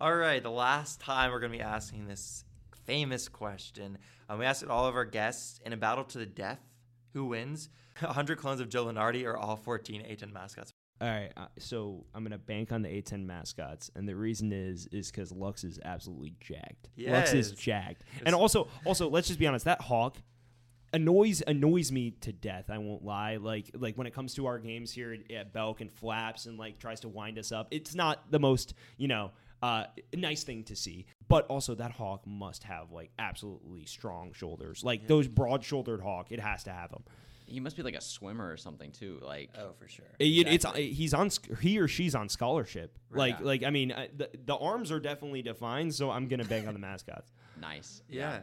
All 0.01 0.15
right, 0.15 0.43
the 0.43 0.51
last 0.51 0.99
time 0.99 1.31
we're 1.31 1.41
going 1.41 1.53
to 1.53 1.59
be 1.59 1.63
asking 1.63 2.07
this 2.07 2.45
famous 2.87 3.29
question. 3.29 3.99
Um, 4.31 4.39
we 4.39 4.47
asked 4.47 4.63
it 4.63 4.71
all 4.71 4.87
of 4.87 4.97
our 4.97 5.05
guests 5.05 5.61
in 5.67 5.75
a 5.75 5.77
battle 5.77 6.05
to 6.05 6.19
the 6.19 6.25
death. 6.25 6.59
Who 7.13 7.27
wins? 7.27 7.69
100 8.01 8.39
clones 8.39 8.61
of 8.61 8.69
Joe 8.69 8.87
Lunardi 8.87 9.25
or 9.27 9.37
all 9.37 9.57
14 9.57 10.03
A10 10.03 10.33
mascots? 10.33 10.71
All 11.03 11.09
right, 11.09 11.33
uh, 11.37 11.47
so 11.59 12.05
I'm 12.15 12.23
gonna 12.25 12.37
bank 12.39 12.73
on 12.73 12.83
the 12.83 12.89
A10 12.91 13.25
mascots, 13.25 13.91
and 13.97 14.07
the 14.07 14.15
reason 14.15 14.53
is 14.53 14.87
is 14.93 15.11
because 15.11 15.33
Lux 15.33 15.65
is 15.65 15.79
absolutely 15.85 16.35
jacked. 16.41 16.91
Lux 16.99 17.33
is 17.33 17.51
Yes. 17.51 17.59
jacked, 17.59 18.03
It's- 18.03 18.23
and 18.27 18.35
also 18.35 18.69
also 18.85 19.09
let's 19.09 19.27
just 19.29 19.41
be 19.41 19.47
honest, 19.47 19.65
that 19.65 19.81
hawk 19.81 20.19
annoys 20.93 21.41
annoys 21.47 21.91
me 21.93 22.11
to 22.21 22.33
death. 22.33 22.69
I 22.69 22.79
won't 22.79 23.05
lie. 23.05 23.37
Like 23.37 23.71
like 23.75 23.97
when 23.97 24.07
it 24.07 24.13
comes 24.15 24.35
to 24.35 24.47
our 24.47 24.59
games 24.59 24.93
here 24.93 25.13
at, 25.15 25.31
at 25.35 25.53
Belk 25.53 25.81
and 25.81 25.91
flaps 25.91 26.47
and 26.47 26.59
like 26.59 26.79
tries 26.79 27.01
to 27.01 27.09
wind 27.09 27.39
us 27.39 27.51
up, 27.53 27.69
it's 27.71 27.95
not 27.95 28.31
the 28.31 28.39
most 28.39 28.75
you 28.99 29.09
know 29.09 29.31
uh, 29.63 29.85
nice 30.15 30.43
thing 30.45 30.65
to 30.65 30.77
see. 30.77 31.07
But 31.29 31.47
also 31.47 31.75
that 31.77 31.93
hawk 31.93 32.27
must 32.27 32.65
have 32.65 32.91
like 32.91 33.11
absolutely 33.19 33.85
strong 33.85 34.33
shoulders, 34.33 34.83
like 34.85 35.07
those 35.07 35.29
broad 35.29 35.65
shouldered 35.65 36.01
hawk. 36.01 36.29
It 36.31 36.41
has 36.41 36.65
to 36.65 36.71
have 36.73 36.91
them. 36.91 37.03
He 37.47 37.59
must 37.59 37.77
be 37.77 37.83
like 37.83 37.97
a 37.97 38.01
swimmer 38.01 38.49
or 38.51 38.57
something 38.57 38.93
too. 38.93 39.19
Like 39.23 39.51
Oh, 39.59 39.73
for 39.79 39.89
sure. 39.89 40.05
It- 40.19 40.47
it's 40.47 40.65
he's 40.77 41.13
on 41.15 41.31
he 41.61 41.79
or 41.81 41.89
she's 41.89 42.15
on 42.15 42.29
scholarship. 42.29 42.97
Like 43.11 43.39
Yeah. 43.41 43.47
like 43.47 43.63
I 43.65 43.71
mean 43.71 43.89
the 44.17 44.31
the 44.47 44.57
arms 44.57 44.91
are 44.93 45.01
definitely 45.01 45.43
defined, 45.43 45.95
so 45.95 46.11
I'm 46.11 46.29
gonna 46.29 46.45
bank 46.45 46.67
on 46.69 46.75
the 46.75 46.81
mascots. 46.81 47.33
nice. 47.61 48.03
Yeah. 48.09 48.41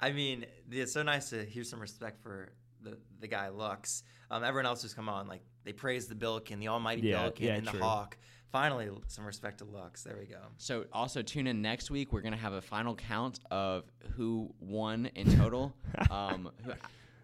I 0.00 0.12
mean, 0.12 0.44
it's 0.70 0.92
so 0.92 1.02
nice 1.02 1.30
to 1.30 1.42
hear 1.44 1.64
some 1.64 1.80
respect 1.80 2.22
for 2.22 2.52
the, 2.82 2.98
the 3.20 3.26
guy 3.26 3.48
Lux. 3.48 4.02
Um, 4.30 4.44
everyone 4.44 4.66
else 4.66 4.82
who's 4.82 4.92
come 4.92 5.08
on, 5.08 5.26
like 5.26 5.40
they 5.64 5.72
praise 5.72 6.06
the 6.06 6.14
Billiken, 6.14 6.58
the 6.58 6.68
almighty 6.68 7.02
Yeah, 7.08 7.20
Billiken, 7.22 7.46
yeah, 7.46 7.54
and 7.54 7.66
true. 7.66 7.78
the 7.78 7.84
Hawk. 7.84 8.18
Finally, 8.52 8.90
some 9.08 9.26
respect 9.26 9.58
to 9.58 9.64
Lux. 9.64 10.02
There 10.02 10.16
we 10.18 10.26
go. 10.26 10.40
So 10.56 10.84
also 10.92 11.22
tune 11.22 11.46
in 11.46 11.60
next 11.60 11.90
week. 11.90 12.12
We're 12.12 12.20
gonna 12.20 12.36
have 12.36 12.52
a 12.52 12.62
final 12.62 12.94
count 12.94 13.40
of 13.50 13.84
who 14.16 14.54
won 14.60 15.06
in 15.14 15.36
total. 15.36 15.74
um, 16.10 16.50
who, 16.64 16.72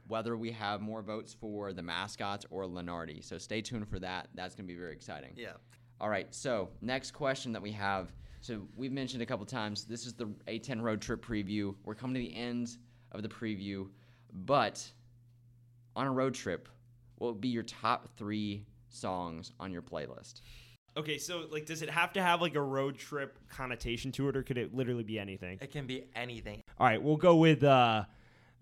whether 0.09 0.37
we 0.37 0.51
have 0.51 0.81
more 0.81 1.01
votes 1.01 1.35
for 1.35 1.73
the 1.73 1.83
mascots 1.83 2.45
or 2.51 2.65
Lunardi. 2.65 3.25
So 3.25 3.39
stay 3.39 3.63
tuned 3.63 3.89
for 3.89 3.99
that. 4.01 4.29
That's 4.35 4.55
gonna 4.55 4.67
be 4.67 4.77
very 4.77 4.93
exciting. 4.93 5.33
Yeah. 5.37 5.53
All 6.01 6.09
right. 6.09 6.27
So 6.35 6.69
next 6.81 7.13
question 7.13 7.53
that 7.53 7.63
we 7.63 7.73
have. 7.73 8.13
So 8.41 8.63
we've 8.77 8.93
mentioned 8.93 9.23
a 9.23 9.27
couple 9.27 9.47
times. 9.47 9.85
This 9.85 10.05
is 10.05 10.15
the 10.15 10.27
A10 10.49 10.83
road 10.83 11.01
trip 11.01 11.25
preview. 11.25 11.75
We're 11.85 11.95
coming 11.95 12.15
to 12.15 12.21
the 12.21 12.35
end 12.35 12.77
of 13.13 13.23
the 13.23 13.29
preview, 13.29 13.89
but 14.33 14.85
on 15.95 16.07
a 16.07 16.11
road 16.11 16.35
trip, 16.35 16.69
what 17.17 17.35
would 17.35 17.41
be 17.41 17.49
your 17.49 17.63
top 17.63 18.09
three 18.17 18.67
songs 18.89 19.53
on 19.61 19.71
your 19.71 19.83
playlist? 19.83 20.41
Okay, 20.97 21.19
so 21.19 21.47
like, 21.51 21.67
does 21.67 21.83
it 21.83 21.89
have 21.91 22.13
to 22.15 22.23
have 22.23 22.41
like 22.43 22.55
a 22.55 22.61
road 22.63 22.99
trip 22.99 23.39
connotation 23.49 24.13
to 24.13 24.29
it, 24.29 24.37
or 24.37 24.43
could 24.43 24.59
it 24.59 24.75
literally 24.75 25.05
be 25.05 25.19
anything? 25.19 25.59
It 25.61 25.71
can 25.71 25.87
be 25.87 26.05
anything. 26.15 26.63
All 26.79 26.87
right, 26.87 27.03
we'll 27.03 27.17
go 27.17 27.37
with. 27.37 27.65
uh 27.65 28.05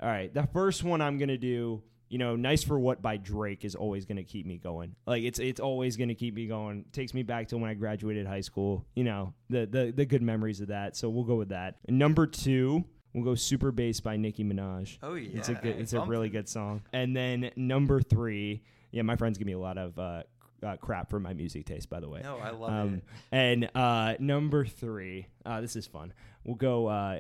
All 0.01 0.09
right, 0.09 0.33
the 0.33 0.47
first 0.53 0.85
one 0.85 1.01
I'm 1.01 1.19
gonna 1.19 1.38
do. 1.38 1.83
You 2.09 2.19
know, 2.19 2.35
"Nice 2.37 2.64
for 2.64 2.79
What" 2.79 3.01
by 3.03 3.16
Drake 3.16 3.64
is 3.64 3.75
always 3.75 4.05
gonna 4.05 4.25
keep 4.25 4.45
me 4.47 4.59
going. 4.59 4.95
Like 5.07 5.23
it's 5.25 5.38
it's 5.38 5.61
always 5.61 5.97
gonna 5.97 6.14
keep 6.14 6.35
me 6.35 6.47
going. 6.47 6.85
Takes 6.93 7.14
me 7.14 7.23
back 7.23 7.49
to 7.49 7.59
when 7.59 7.71
I 7.71 7.75
graduated 7.75 8.27
high 8.27 8.40
school. 8.40 8.85
You 8.95 9.05
know, 9.05 9.35
the 9.49 9.66
the 9.66 9.93
the 9.95 10.05
good 10.07 10.23
memories 10.23 10.61
of 10.61 10.69
that. 10.69 10.97
So 10.97 11.09
we'll 11.09 11.25
go 11.25 11.37
with 11.37 11.51
that. 11.51 11.77
Number 11.88 12.27
two, 12.27 12.85
we'll 13.12 13.25
go 13.25 13.35
"Super 13.37 13.71
Bass" 13.73 14.01
by 14.01 14.16
Nicki 14.16 14.43
Minaj. 14.45 14.99
Oh 15.03 15.14
yeah. 15.14 15.38
It's 15.38 15.49
a 15.49 15.55
good. 15.55 15.77
It's 15.77 15.93
a 15.93 16.01
really 16.01 16.31
good 16.31 16.49
song. 16.49 16.83
And 16.93 17.14
then 17.16 17.51
number 17.57 18.01
three, 18.01 18.62
yeah, 18.93 19.03
my 19.03 19.14
friends 19.16 19.38
give 19.38 19.47
me 19.47 19.53
a 19.53 19.59
lot 19.59 19.79
of 19.79 19.97
uh, 19.99 20.23
uh, 20.62 20.77
crap 20.77 21.11
for 21.11 21.20
my 21.20 21.33
music 21.35 21.66
taste, 21.66 21.88
by 21.90 22.01
the 22.01 22.09
way. 22.09 22.20
No, 22.23 22.37
I 22.38 22.51
love 22.51 22.70
Um, 22.73 22.94
it. 22.94 23.03
and 23.33 23.70
uh, 23.75 24.14
number 24.18 24.64
three, 24.64 25.27
uh, 25.44 25.61
this 25.61 25.77
is 25.77 25.87
fun. 25.87 26.12
We'll 26.44 26.57
go 26.57 26.87
uh, 26.87 27.18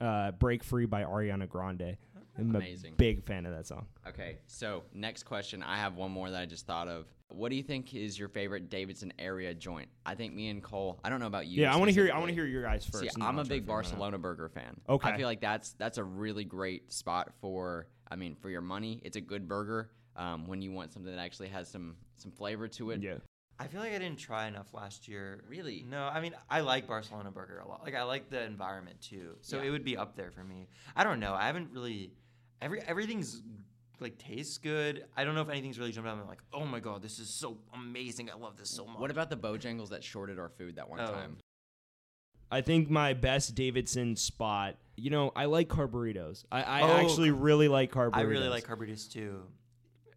uh, 0.00 0.32
"Break 0.32 0.64
Free" 0.64 0.86
by 0.86 1.04
Ariana 1.04 1.48
Grande. 1.48 1.96
I'm 2.38 2.54
Amazing. 2.54 2.92
a 2.92 2.96
big 2.96 3.24
fan 3.24 3.46
of 3.46 3.52
that 3.52 3.66
song. 3.66 3.86
Okay, 4.06 4.38
so 4.46 4.84
next 4.94 5.24
question. 5.24 5.60
I 5.62 5.76
have 5.78 5.96
one 5.96 6.12
more 6.12 6.30
that 6.30 6.40
I 6.40 6.46
just 6.46 6.66
thought 6.66 6.86
of. 6.86 7.06
What 7.30 7.50
do 7.50 7.56
you 7.56 7.64
think 7.64 7.94
is 7.94 8.16
your 8.16 8.28
favorite 8.28 8.70
Davidson 8.70 9.12
area 9.18 9.52
joint? 9.54 9.88
I 10.06 10.14
think 10.14 10.34
me 10.34 10.48
and 10.48 10.62
Cole. 10.62 11.00
I 11.04 11.10
don't 11.10 11.18
know 11.18 11.26
about 11.26 11.46
you. 11.48 11.60
Yeah, 11.60 11.74
I 11.74 11.76
want 11.76 11.88
to 11.88 11.92
hear. 11.92 12.10
I 12.14 12.16
want 12.18 12.28
to 12.28 12.34
hear 12.34 12.46
your 12.46 12.62
guys 12.62 12.86
first. 12.86 13.12
See, 13.12 13.20
I'm 13.20 13.38
a 13.38 13.42
big 13.42 13.48
figure 13.48 13.60
mine 13.62 13.62
out. 13.62 13.66
Barcelona 13.66 14.18
burger 14.18 14.48
fan. 14.48 14.80
Okay. 14.88 15.10
I 15.10 15.16
feel 15.16 15.26
like 15.26 15.40
that's 15.40 15.72
that's 15.72 15.98
a 15.98 16.04
really 16.04 16.44
great 16.44 16.92
spot 16.92 17.32
for. 17.40 17.88
I 18.10 18.16
mean, 18.16 18.36
for 18.36 18.48
your 18.50 18.62
money, 18.62 19.02
it's 19.04 19.16
a 19.16 19.20
good 19.20 19.46
burger. 19.48 19.90
Um, 20.18 20.46
when 20.48 20.60
you 20.60 20.72
want 20.72 20.92
something 20.92 21.14
that 21.14 21.20
actually 21.20 21.48
has 21.48 21.68
some 21.68 21.96
some 22.16 22.32
flavor 22.32 22.66
to 22.68 22.90
it. 22.90 23.00
Yeah. 23.02 23.14
I 23.60 23.66
feel 23.68 23.80
like 23.80 23.92
I 23.92 23.98
didn't 23.98 24.18
try 24.18 24.46
enough 24.48 24.72
last 24.74 25.08
year. 25.08 25.42
Really? 25.48 25.84
No, 25.88 26.04
I 26.06 26.20
mean 26.20 26.34
I 26.50 26.60
like 26.60 26.86
Barcelona 26.86 27.30
Burger 27.30 27.60
a 27.64 27.68
lot. 27.68 27.82
Like 27.84 27.94
I 27.94 28.02
like 28.02 28.28
the 28.28 28.42
environment 28.42 29.00
too, 29.00 29.36
so 29.40 29.56
Yeah. 29.58 29.68
it 29.68 29.70
would 29.70 29.84
be 29.84 29.96
up 29.96 30.16
there 30.16 30.30
for 30.30 30.44
me. 30.44 30.68
I 30.96 31.04
don't 31.04 31.20
know. 31.20 31.34
I 31.34 31.46
haven't 31.46 31.70
really. 31.72 32.12
Every 32.60 32.80
everything's 32.82 33.42
like 34.00 34.18
tastes 34.18 34.58
good. 34.58 35.04
I 35.16 35.24
don't 35.24 35.34
know 35.36 35.42
if 35.42 35.48
anything's 35.48 35.78
really 35.78 35.92
jumped 35.92 36.08
out. 36.08 36.18
I'm 36.18 36.28
like, 36.28 36.42
oh 36.52 36.64
my 36.64 36.80
god, 36.80 37.02
this 37.02 37.18
is 37.18 37.28
so 37.30 37.58
amazing. 37.74 38.30
I 38.30 38.34
love 38.36 38.56
this 38.56 38.70
so 38.70 38.86
much. 38.86 38.98
What 38.98 39.10
about 39.10 39.30
the 39.30 39.36
Bojangles 39.36 39.90
that 39.90 40.02
shorted 40.04 40.38
our 40.38 40.48
food 40.48 40.76
that 40.76 40.88
one 40.88 41.00
Oh. 41.00 41.06
time? 41.12 41.36
I 42.50 42.60
think 42.62 42.88
my 42.90 43.12
best 43.12 43.54
Davidson 43.54 44.16
spot. 44.16 44.76
You 44.96 45.10
know, 45.10 45.32
I 45.36 45.44
like 45.44 45.68
Carrburritos. 45.68 46.44
I, 46.50 46.62
I 46.62 46.82
Oh, 46.82 46.96
actually 46.96 47.30
really 47.30 47.68
like 47.68 47.92
Carrburritos. 47.92 48.14
I 48.16 48.20
really 48.22 48.48
like 48.48 48.64
Carrburritos 48.66 49.12
too. 49.12 49.42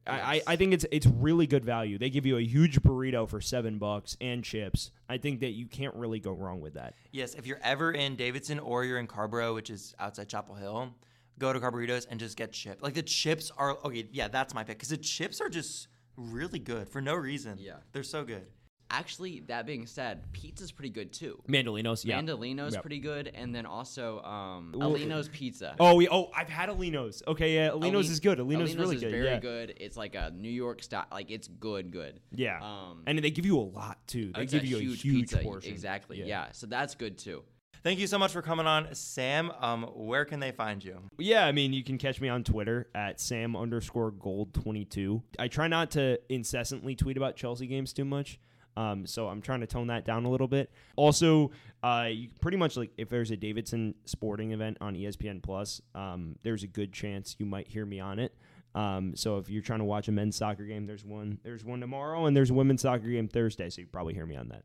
I, 0.08 0.12
I, 0.14 0.42
I 0.48 0.56
think 0.56 0.74
it's 0.74 0.86
it's 0.92 1.06
really 1.06 1.48
good 1.48 1.64
value. 1.64 1.98
They 1.98 2.10
give 2.10 2.26
you 2.26 2.38
a 2.38 2.42
huge 2.42 2.82
burrito 2.82 3.30
for 3.30 3.40
seven 3.40 3.78
bucks 3.78 4.18
and 4.20 4.44
chips. 4.44 4.92
I 5.08 5.18
think 5.18 5.42
that 5.42 5.52
you 5.52 5.68
can't 5.68 5.94
really 5.96 6.20
go 6.20 6.32
wrong 6.32 6.60
with 6.60 6.74
that. 6.74 6.96
Yes, 7.12 7.36
if 7.36 7.46
you're 7.46 7.60
ever 7.64 7.92
in 7.92 8.16
Davidson 8.16 8.60
or 8.60 8.84
you're 8.84 8.98
in 9.00 9.08
Carrboro, 9.08 9.54
which 9.54 9.70
is 9.70 9.94
outside 10.00 10.28
Chapel 10.28 10.56
Hill, 10.56 10.94
go 11.38 11.54
to 11.54 11.60
Carrburritos 11.60 12.08
and 12.10 12.20
just 12.20 12.38
get 12.38 12.52
chips. 12.52 12.82
Like 12.82 12.94
the 12.94 13.04
chips 13.04 13.52
are 13.58 13.78
okay. 13.86 14.08
Yeah, 14.12 14.28
that's 14.28 14.54
my 14.54 14.64
pick 14.64 14.78
because 14.78 14.90
the 14.90 14.98
chips 14.98 15.40
are 15.40 15.50
just 15.50 15.88
really 16.18 16.60
good 16.60 16.90
for 16.90 17.02
no 17.02 17.14
reason. 17.16 17.58
Yeah. 17.60 17.78
they're 17.92 18.04
so 18.04 18.24
good. 18.24 18.46
Actually, 18.92 19.40
that 19.48 19.66
being 19.66 19.86
said, 19.86 20.32
pizza's 20.34 20.72
pretty 20.72 20.90
good 20.90 21.14
too. 21.14 21.42
Mandolinos, 21.48 22.04
yeah. 22.04 22.20
Mandolino's 22.22 22.74
Yep. 22.74 22.82
pretty 22.84 23.00
good, 23.00 23.32
and 23.34 23.56
then 23.56 23.66
also 23.66 24.22
um, 24.22 24.74
Well- 24.76 24.92
Alino's 24.94 25.30
pizza. 25.30 25.76
Oh, 25.80 25.96
we, 25.96 26.10
oh, 26.10 26.30
I've 26.36 26.50
had 26.50 26.70
Alinos. 26.70 27.24
Okay, 27.26 27.56
yeah, 27.56 27.70
Alinos 27.70 27.96
Ali- 27.96 28.08
is 28.08 28.20
good. 28.20 28.38
Alinos, 28.40 28.64
Alino's 28.64 28.76
really 28.76 28.96
is 28.98 29.02
good. 29.02 29.12
very 29.12 29.26
yeah. 29.26 29.40
good. 29.40 29.74
It's 29.80 29.96
like 29.96 30.16
a 30.16 30.32
New 30.36 30.50
York 30.52 30.84
style. 30.84 31.06
Like 31.12 31.32
it's 31.32 31.48
good, 31.48 31.92
good. 31.92 32.20
Yeah, 32.32 32.60
Um, 32.62 33.04
and 33.08 33.18
they 33.20 33.32
give 33.32 33.46
you 33.46 33.58
a 33.58 33.62
lot 33.62 34.06
too. 34.08 34.32
They 34.36 34.44
it's 34.44 34.54
give 34.54 34.64
a 34.64 34.68
you 34.68 34.78
a 34.78 34.82
huge 34.82 35.02
pizza. 35.04 35.38
portion. 35.40 35.72
Exactly. 35.72 36.22
Yeah. 36.24 36.52
So 36.52 36.68
that's 36.68 36.94
good 36.96 37.18
too. 37.18 37.44
Thank 37.84 38.00
you 38.00 38.06
so 38.06 38.20
much 38.20 38.32
for 38.32 38.44
coming 38.44 38.68
on, 38.68 38.94
Sam. 38.94 39.52
Um, 39.60 39.84
where 39.96 40.24
can 40.24 40.40
they 40.40 40.52
find 40.52 40.84
you? 40.84 41.00
Yeah, 41.18 41.48
I 41.48 41.52
mean, 41.52 41.74
you 41.74 41.84
can 41.84 41.98
catch 41.98 42.22
me 42.22 42.30
on 42.30 42.44
Twitter 42.44 42.88
at 42.94 43.20
Sam 43.20 43.56
underscore 43.56 44.12
gold 44.12 44.54
22. 44.54 45.24
I 45.40 45.48
try 45.48 45.68
not 45.68 45.90
to 45.92 46.20
incessantly 46.30 46.96
tweet 46.96 47.18
about 47.18 47.36
Chelsea 47.38 47.66
games 47.66 47.92
too 47.92 48.06
much. 48.06 48.40
Um, 48.78 49.06
so 49.06 49.28
I'm 49.28 49.42
trying 49.42 49.62
to 49.62 49.68
tone 49.68 49.88
that 49.88 50.06
down 50.06 50.26
a 50.26 50.30
little 50.30 50.48
bit. 50.48 50.72
Also, 50.96 51.52
uh, 51.84 52.08
you 52.10 52.30
pretty 52.40 52.58
much 52.58 52.78
like 52.78 52.92
if 52.98 53.10
there's 53.10 53.32
a 53.32 53.38
Davidson 53.38 53.96
sporting 54.06 54.52
event 54.52 54.78
on 54.82 54.96
ESPN 54.96 55.42
Plus, 55.42 55.82
um, 55.96 56.36
there's 56.44 56.64
a 56.64 56.68
good 56.68 56.94
chance 56.94 57.36
you 57.40 57.46
might 57.46 57.68
hear 57.68 57.86
me 57.86 58.00
on 58.00 58.20
it. 58.20 58.34
Um, 58.74 59.16
so 59.16 59.38
if 59.38 59.50
you're 59.50 59.62
trying 59.62 59.80
to 59.80 59.86
watch 59.86 60.08
a 60.08 60.12
men's 60.12 60.38
soccer 60.38 60.64
game, 60.64 60.86
there's 60.86 61.04
one 61.04 61.40
there's 61.44 61.66
one 61.66 61.82
tomorrow, 61.82 62.26
and 62.26 62.36
there's 62.36 62.50
a 62.50 62.54
women's 62.54 62.82
soccer 62.82 63.08
game 63.08 63.28
Thursday. 63.28 63.70
So 63.70 63.82
you 63.82 63.88
probably 63.88 64.14
hear 64.14 64.26
me 64.26 64.36
on 64.36 64.50
that. 64.50 64.64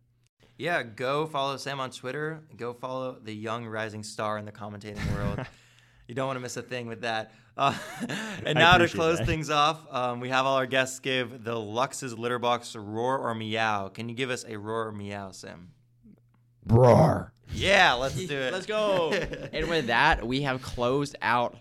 Yeah, 0.58 0.82
go 0.82 1.26
follow 1.26 1.56
Sam 1.56 1.80
on 1.80 1.90
Twitter. 1.90 2.42
Go 2.56 2.72
follow 2.72 3.18
the 3.22 3.34
young 3.34 3.66
rising 3.66 4.02
star 4.02 4.38
in 4.38 4.44
the 4.46 4.52
commentating 4.52 5.14
world. 5.14 5.46
you 6.06 6.14
don't 6.14 6.26
want 6.26 6.36
to 6.36 6.40
miss 6.40 6.56
a 6.56 6.62
thing 6.62 6.86
with 6.86 7.02
that. 7.02 7.32
Uh, 7.56 7.74
and 8.44 8.58
now 8.58 8.76
to 8.76 8.88
close 8.88 9.18
that. 9.18 9.26
things 9.26 9.50
off, 9.50 9.80
um, 9.90 10.20
we 10.20 10.28
have 10.28 10.46
all 10.46 10.56
our 10.56 10.66
guests 10.66 10.98
give 11.00 11.44
the 11.44 11.58
Lux's 11.58 12.18
litter 12.18 12.38
box 12.38 12.76
roar 12.76 13.18
or 13.18 13.34
meow. 13.34 13.88
Can 13.88 14.08
you 14.08 14.14
give 14.14 14.30
us 14.30 14.44
a 14.46 14.56
roar 14.56 14.88
or 14.88 14.92
meow, 14.92 15.30
Sam? 15.30 15.72
Roar. 16.66 17.32
Yeah, 17.52 17.94
let's 17.94 18.14
do 18.14 18.36
it. 18.36 18.52
Let's 18.52 18.66
go. 18.66 19.12
and 19.52 19.68
with 19.68 19.86
that, 19.86 20.26
we 20.26 20.42
have 20.42 20.62
closed 20.62 21.16
out 21.22 21.56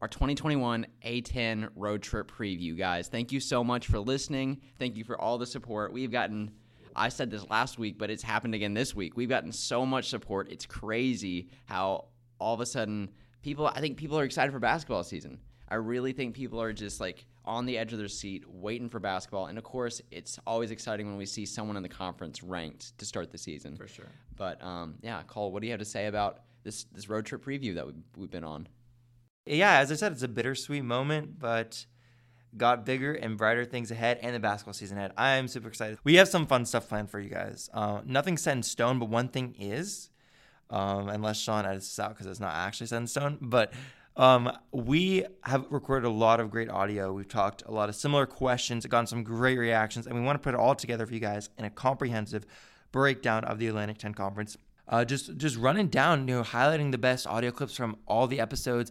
our 0.00 0.08
2021 0.08 0.86
A10 1.04 1.70
road 1.74 2.02
trip 2.02 2.30
preview, 2.30 2.76
guys. 2.76 3.08
Thank 3.08 3.32
you 3.32 3.40
so 3.40 3.64
much 3.64 3.86
for 3.86 3.98
listening. 3.98 4.60
Thank 4.78 4.96
you 4.96 5.04
for 5.04 5.20
all 5.20 5.38
the 5.38 5.46
support. 5.46 5.92
We've 5.92 6.12
gotten 6.12 6.52
I 6.96 7.08
said 7.08 7.30
this 7.30 7.48
last 7.50 7.78
week, 7.78 7.98
but 7.98 8.10
it's 8.10 8.22
happened 8.22 8.54
again 8.54 8.74
this 8.74 8.94
week. 8.94 9.16
We've 9.16 9.28
gotten 9.28 9.52
so 9.52 9.84
much 9.84 10.08
support. 10.08 10.50
It's 10.50 10.66
crazy 10.66 11.48
how 11.66 12.06
all 12.38 12.54
of 12.54 12.60
a 12.60 12.66
sudden 12.66 13.10
people, 13.44 13.66
I 13.66 13.80
think 13.80 13.98
people 13.98 14.18
are 14.18 14.24
excited 14.24 14.50
for 14.50 14.58
basketball 14.58 15.04
season. 15.04 15.38
I 15.68 15.76
really 15.76 16.12
think 16.12 16.34
people 16.34 16.60
are 16.60 16.72
just 16.72 16.98
like 16.98 17.26
on 17.44 17.66
the 17.66 17.76
edge 17.76 17.92
of 17.92 17.98
their 17.98 18.08
seat 18.08 18.44
waiting 18.48 18.88
for 18.88 18.98
basketball. 18.98 19.46
And 19.46 19.58
of 19.58 19.64
course, 19.64 20.00
it's 20.10 20.38
always 20.46 20.70
exciting 20.70 21.06
when 21.06 21.18
we 21.18 21.26
see 21.26 21.44
someone 21.44 21.76
in 21.76 21.82
the 21.82 21.88
conference 21.88 22.42
ranked 22.42 22.96
to 22.98 23.04
start 23.04 23.30
the 23.30 23.38
season. 23.38 23.76
For 23.76 23.86
sure. 23.86 24.10
But 24.34 24.62
um, 24.64 24.94
yeah, 25.02 25.22
Cole, 25.26 25.52
what 25.52 25.60
do 25.60 25.66
you 25.66 25.72
have 25.72 25.80
to 25.80 25.84
say 25.84 26.06
about 26.06 26.40
this 26.64 26.84
this 26.84 27.08
road 27.08 27.26
trip 27.26 27.44
preview 27.44 27.74
that 27.74 27.86
we've, 27.86 28.02
we've 28.16 28.30
been 28.30 28.44
on? 28.44 28.66
Yeah, 29.46 29.78
as 29.78 29.92
I 29.92 29.96
said, 29.96 30.12
it's 30.12 30.22
a 30.22 30.28
bittersweet 30.28 30.84
moment, 30.84 31.38
but 31.38 31.84
got 32.56 32.86
bigger 32.86 33.12
and 33.12 33.36
brighter 33.36 33.66
things 33.66 33.90
ahead 33.90 34.18
and 34.22 34.34
the 34.34 34.40
basketball 34.40 34.72
season 34.72 34.96
ahead. 34.96 35.12
I'm 35.18 35.48
super 35.48 35.68
excited. 35.68 35.98
We 36.02 36.14
have 36.14 36.28
some 36.28 36.46
fun 36.46 36.64
stuff 36.64 36.88
planned 36.88 37.10
for 37.10 37.20
you 37.20 37.28
guys. 37.28 37.68
Uh, 37.74 38.00
nothing 38.06 38.38
set 38.38 38.56
in 38.56 38.62
stone, 38.62 38.98
but 38.98 39.10
one 39.10 39.28
thing 39.28 39.54
is, 39.58 40.08
um, 40.70 41.08
unless 41.08 41.38
Sean 41.38 41.66
edits 41.66 41.88
this 41.88 41.98
out 41.98 42.10
because 42.10 42.26
it's 42.26 42.40
not 42.40 42.54
actually 42.54 42.86
set 42.86 42.98
in 42.98 43.06
stone, 43.06 43.38
but 43.40 43.72
um, 44.16 44.50
we 44.72 45.24
have 45.42 45.66
recorded 45.70 46.06
a 46.06 46.10
lot 46.10 46.38
of 46.38 46.50
great 46.50 46.70
audio. 46.70 47.12
We've 47.12 47.28
talked 47.28 47.64
a 47.66 47.72
lot 47.72 47.88
of 47.88 47.96
similar 47.96 48.26
questions, 48.26 48.86
gotten 48.86 49.06
some 49.06 49.24
great 49.24 49.58
reactions, 49.58 50.06
and 50.06 50.14
we 50.14 50.22
want 50.22 50.36
to 50.36 50.44
put 50.44 50.54
it 50.54 50.60
all 50.60 50.74
together 50.74 51.06
for 51.06 51.14
you 51.14 51.20
guys 51.20 51.50
in 51.58 51.64
a 51.64 51.70
comprehensive 51.70 52.46
breakdown 52.92 53.44
of 53.44 53.58
the 53.58 53.66
Atlantic 53.66 53.98
10 53.98 54.14
Conference. 54.14 54.56
Uh, 54.86 55.04
just 55.04 55.36
just 55.38 55.56
running 55.56 55.88
down, 55.88 56.28
you 56.28 56.34
know, 56.36 56.42
highlighting 56.42 56.92
the 56.92 56.98
best 56.98 57.26
audio 57.26 57.50
clips 57.50 57.74
from 57.74 57.96
all 58.06 58.26
the 58.26 58.38
episodes. 58.38 58.90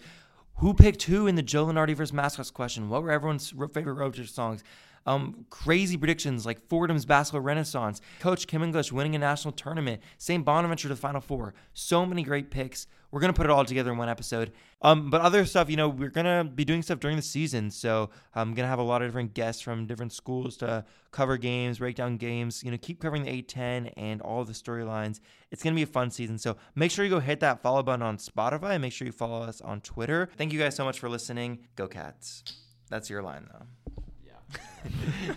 Who 0.58 0.74
picked 0.74 1.04
who 1.04 1.28
in 1.28 1.36
the 1.36 1.42
Joe 1.42 1.66
Lunardi 1.68 1.96
versus 1.96 2.14
Mascots 2.14 2.52
question? 2.52 2.90
What 2.90 3.04
were 3.04 3.12
everyone's 3.12 3.54
favorite 3.74 3.94
road 3.94 4.16
trip 4.16 4.28
songs? 4.28 4.64
Um, 5.06 5.46
crazy 5.50 5.98
predictions 5.98 6.46
like 6.46 6.68
Fordham's 6.68 7.06
basketball 7.06 7.42
renaissance, 7.42 8.02
Coach 8.20 8.48
Kim 8.48 8.64
English 8.64 8.92
winning 8.92 9.16
a 9.16 9.20
national 9.20 9.52
tournament, 9.52 10.02
St. 10.18 10.44
Bonaventure 10.44 10.88
to 10.88 10.96
the 10.96 11.00
Final 11.00 11.22
Four. 11.22 11.54
So 11.74 12.06
many 12.06 12.24
great 12.24 12.52
picks. 12.52 12.88
We're 13.12 13.20
gonna 13.20 13.34
put 13.34 13.46
it 13.46 13.52
all 13.52 13.64
together 13.64 13.92
in 13.92 13.98
one 14.00 14.10
episode. 14.10 14.54
Um, 14.82 15.12
but 15.12 15.22
other 15.22 15.46
stuff, 15.46 15.70
you 15.70 15.78
know, 15.78 15.88
we're 15.88 16.10
gonna 16.10 16.44
be 16.44 16.66
doing 16.66 16.82
stuff 16.82 17.00
during 17.00 17.16
the 17.16 17.22
season, 17.22 17.70
so 17.70 18.10
I'm 18.34 18.56
gonna 18.56 18.68
have 18.68 18.80
a 18.80 18.84
lot 18.84 19.04
of 19.04 19.08
different 19.08 19.36
guests 19.36 19.62
from 19.62 19.86
different 19.86 20.14
schools 20.14 20.58
to 20.58 20.84
cover 21.12 21.38
games, 21.38 21.78
break 21.78 21.96
down 21.96 22.18
games. 22.18 22.64
You 22.64 22.72
know, 22.72 22.78
keep 22.78 23.00
covering 23.00 23.24
the 23.24 23.30
A10 23.30 23.94
and 23.98 24.20
all 24.22 24.44
the 24.44 24.54
storylines. 24.54 25.20
It's 25.52 25.62
gonna 25.62 25.76
be 25.76 25.84
a 25.84 25.88
fun 25.88 26.10
season. 26.10 26.40
So 26.40 26.58
make 26.74 26.90
sure 26.90 27.06
you 27.06 27.12
go 27.12 27.20
hit 27.20 27.40
that 27.42 27.62
follow 27.62 27.84
button 27.84 28.02
on 28.02 28.18
Spotify 28.18 28.72
and 28.72 28.82
make 28.82 28.94
sure 28.94 29.06
you 29.06 29.12
follow 29.12 29.44
us 29.44 29.62
on 29.62 29.82
Twitter. 29.82 30.30
Thank 30.36 30.52
you 30.52 30.60
guys 30.60 30.76
so 30.76 30.84
much 30.84 31.00
for 31.00 31.08
listening. 31.08 31.60
Go 31.76 31.88
Cats. 31.88 32.44
That's 32.90 33.12
your 33.12 33.22
line 33.22 33.48
though. 33.52 33.93
Yeah. 34.54 35.34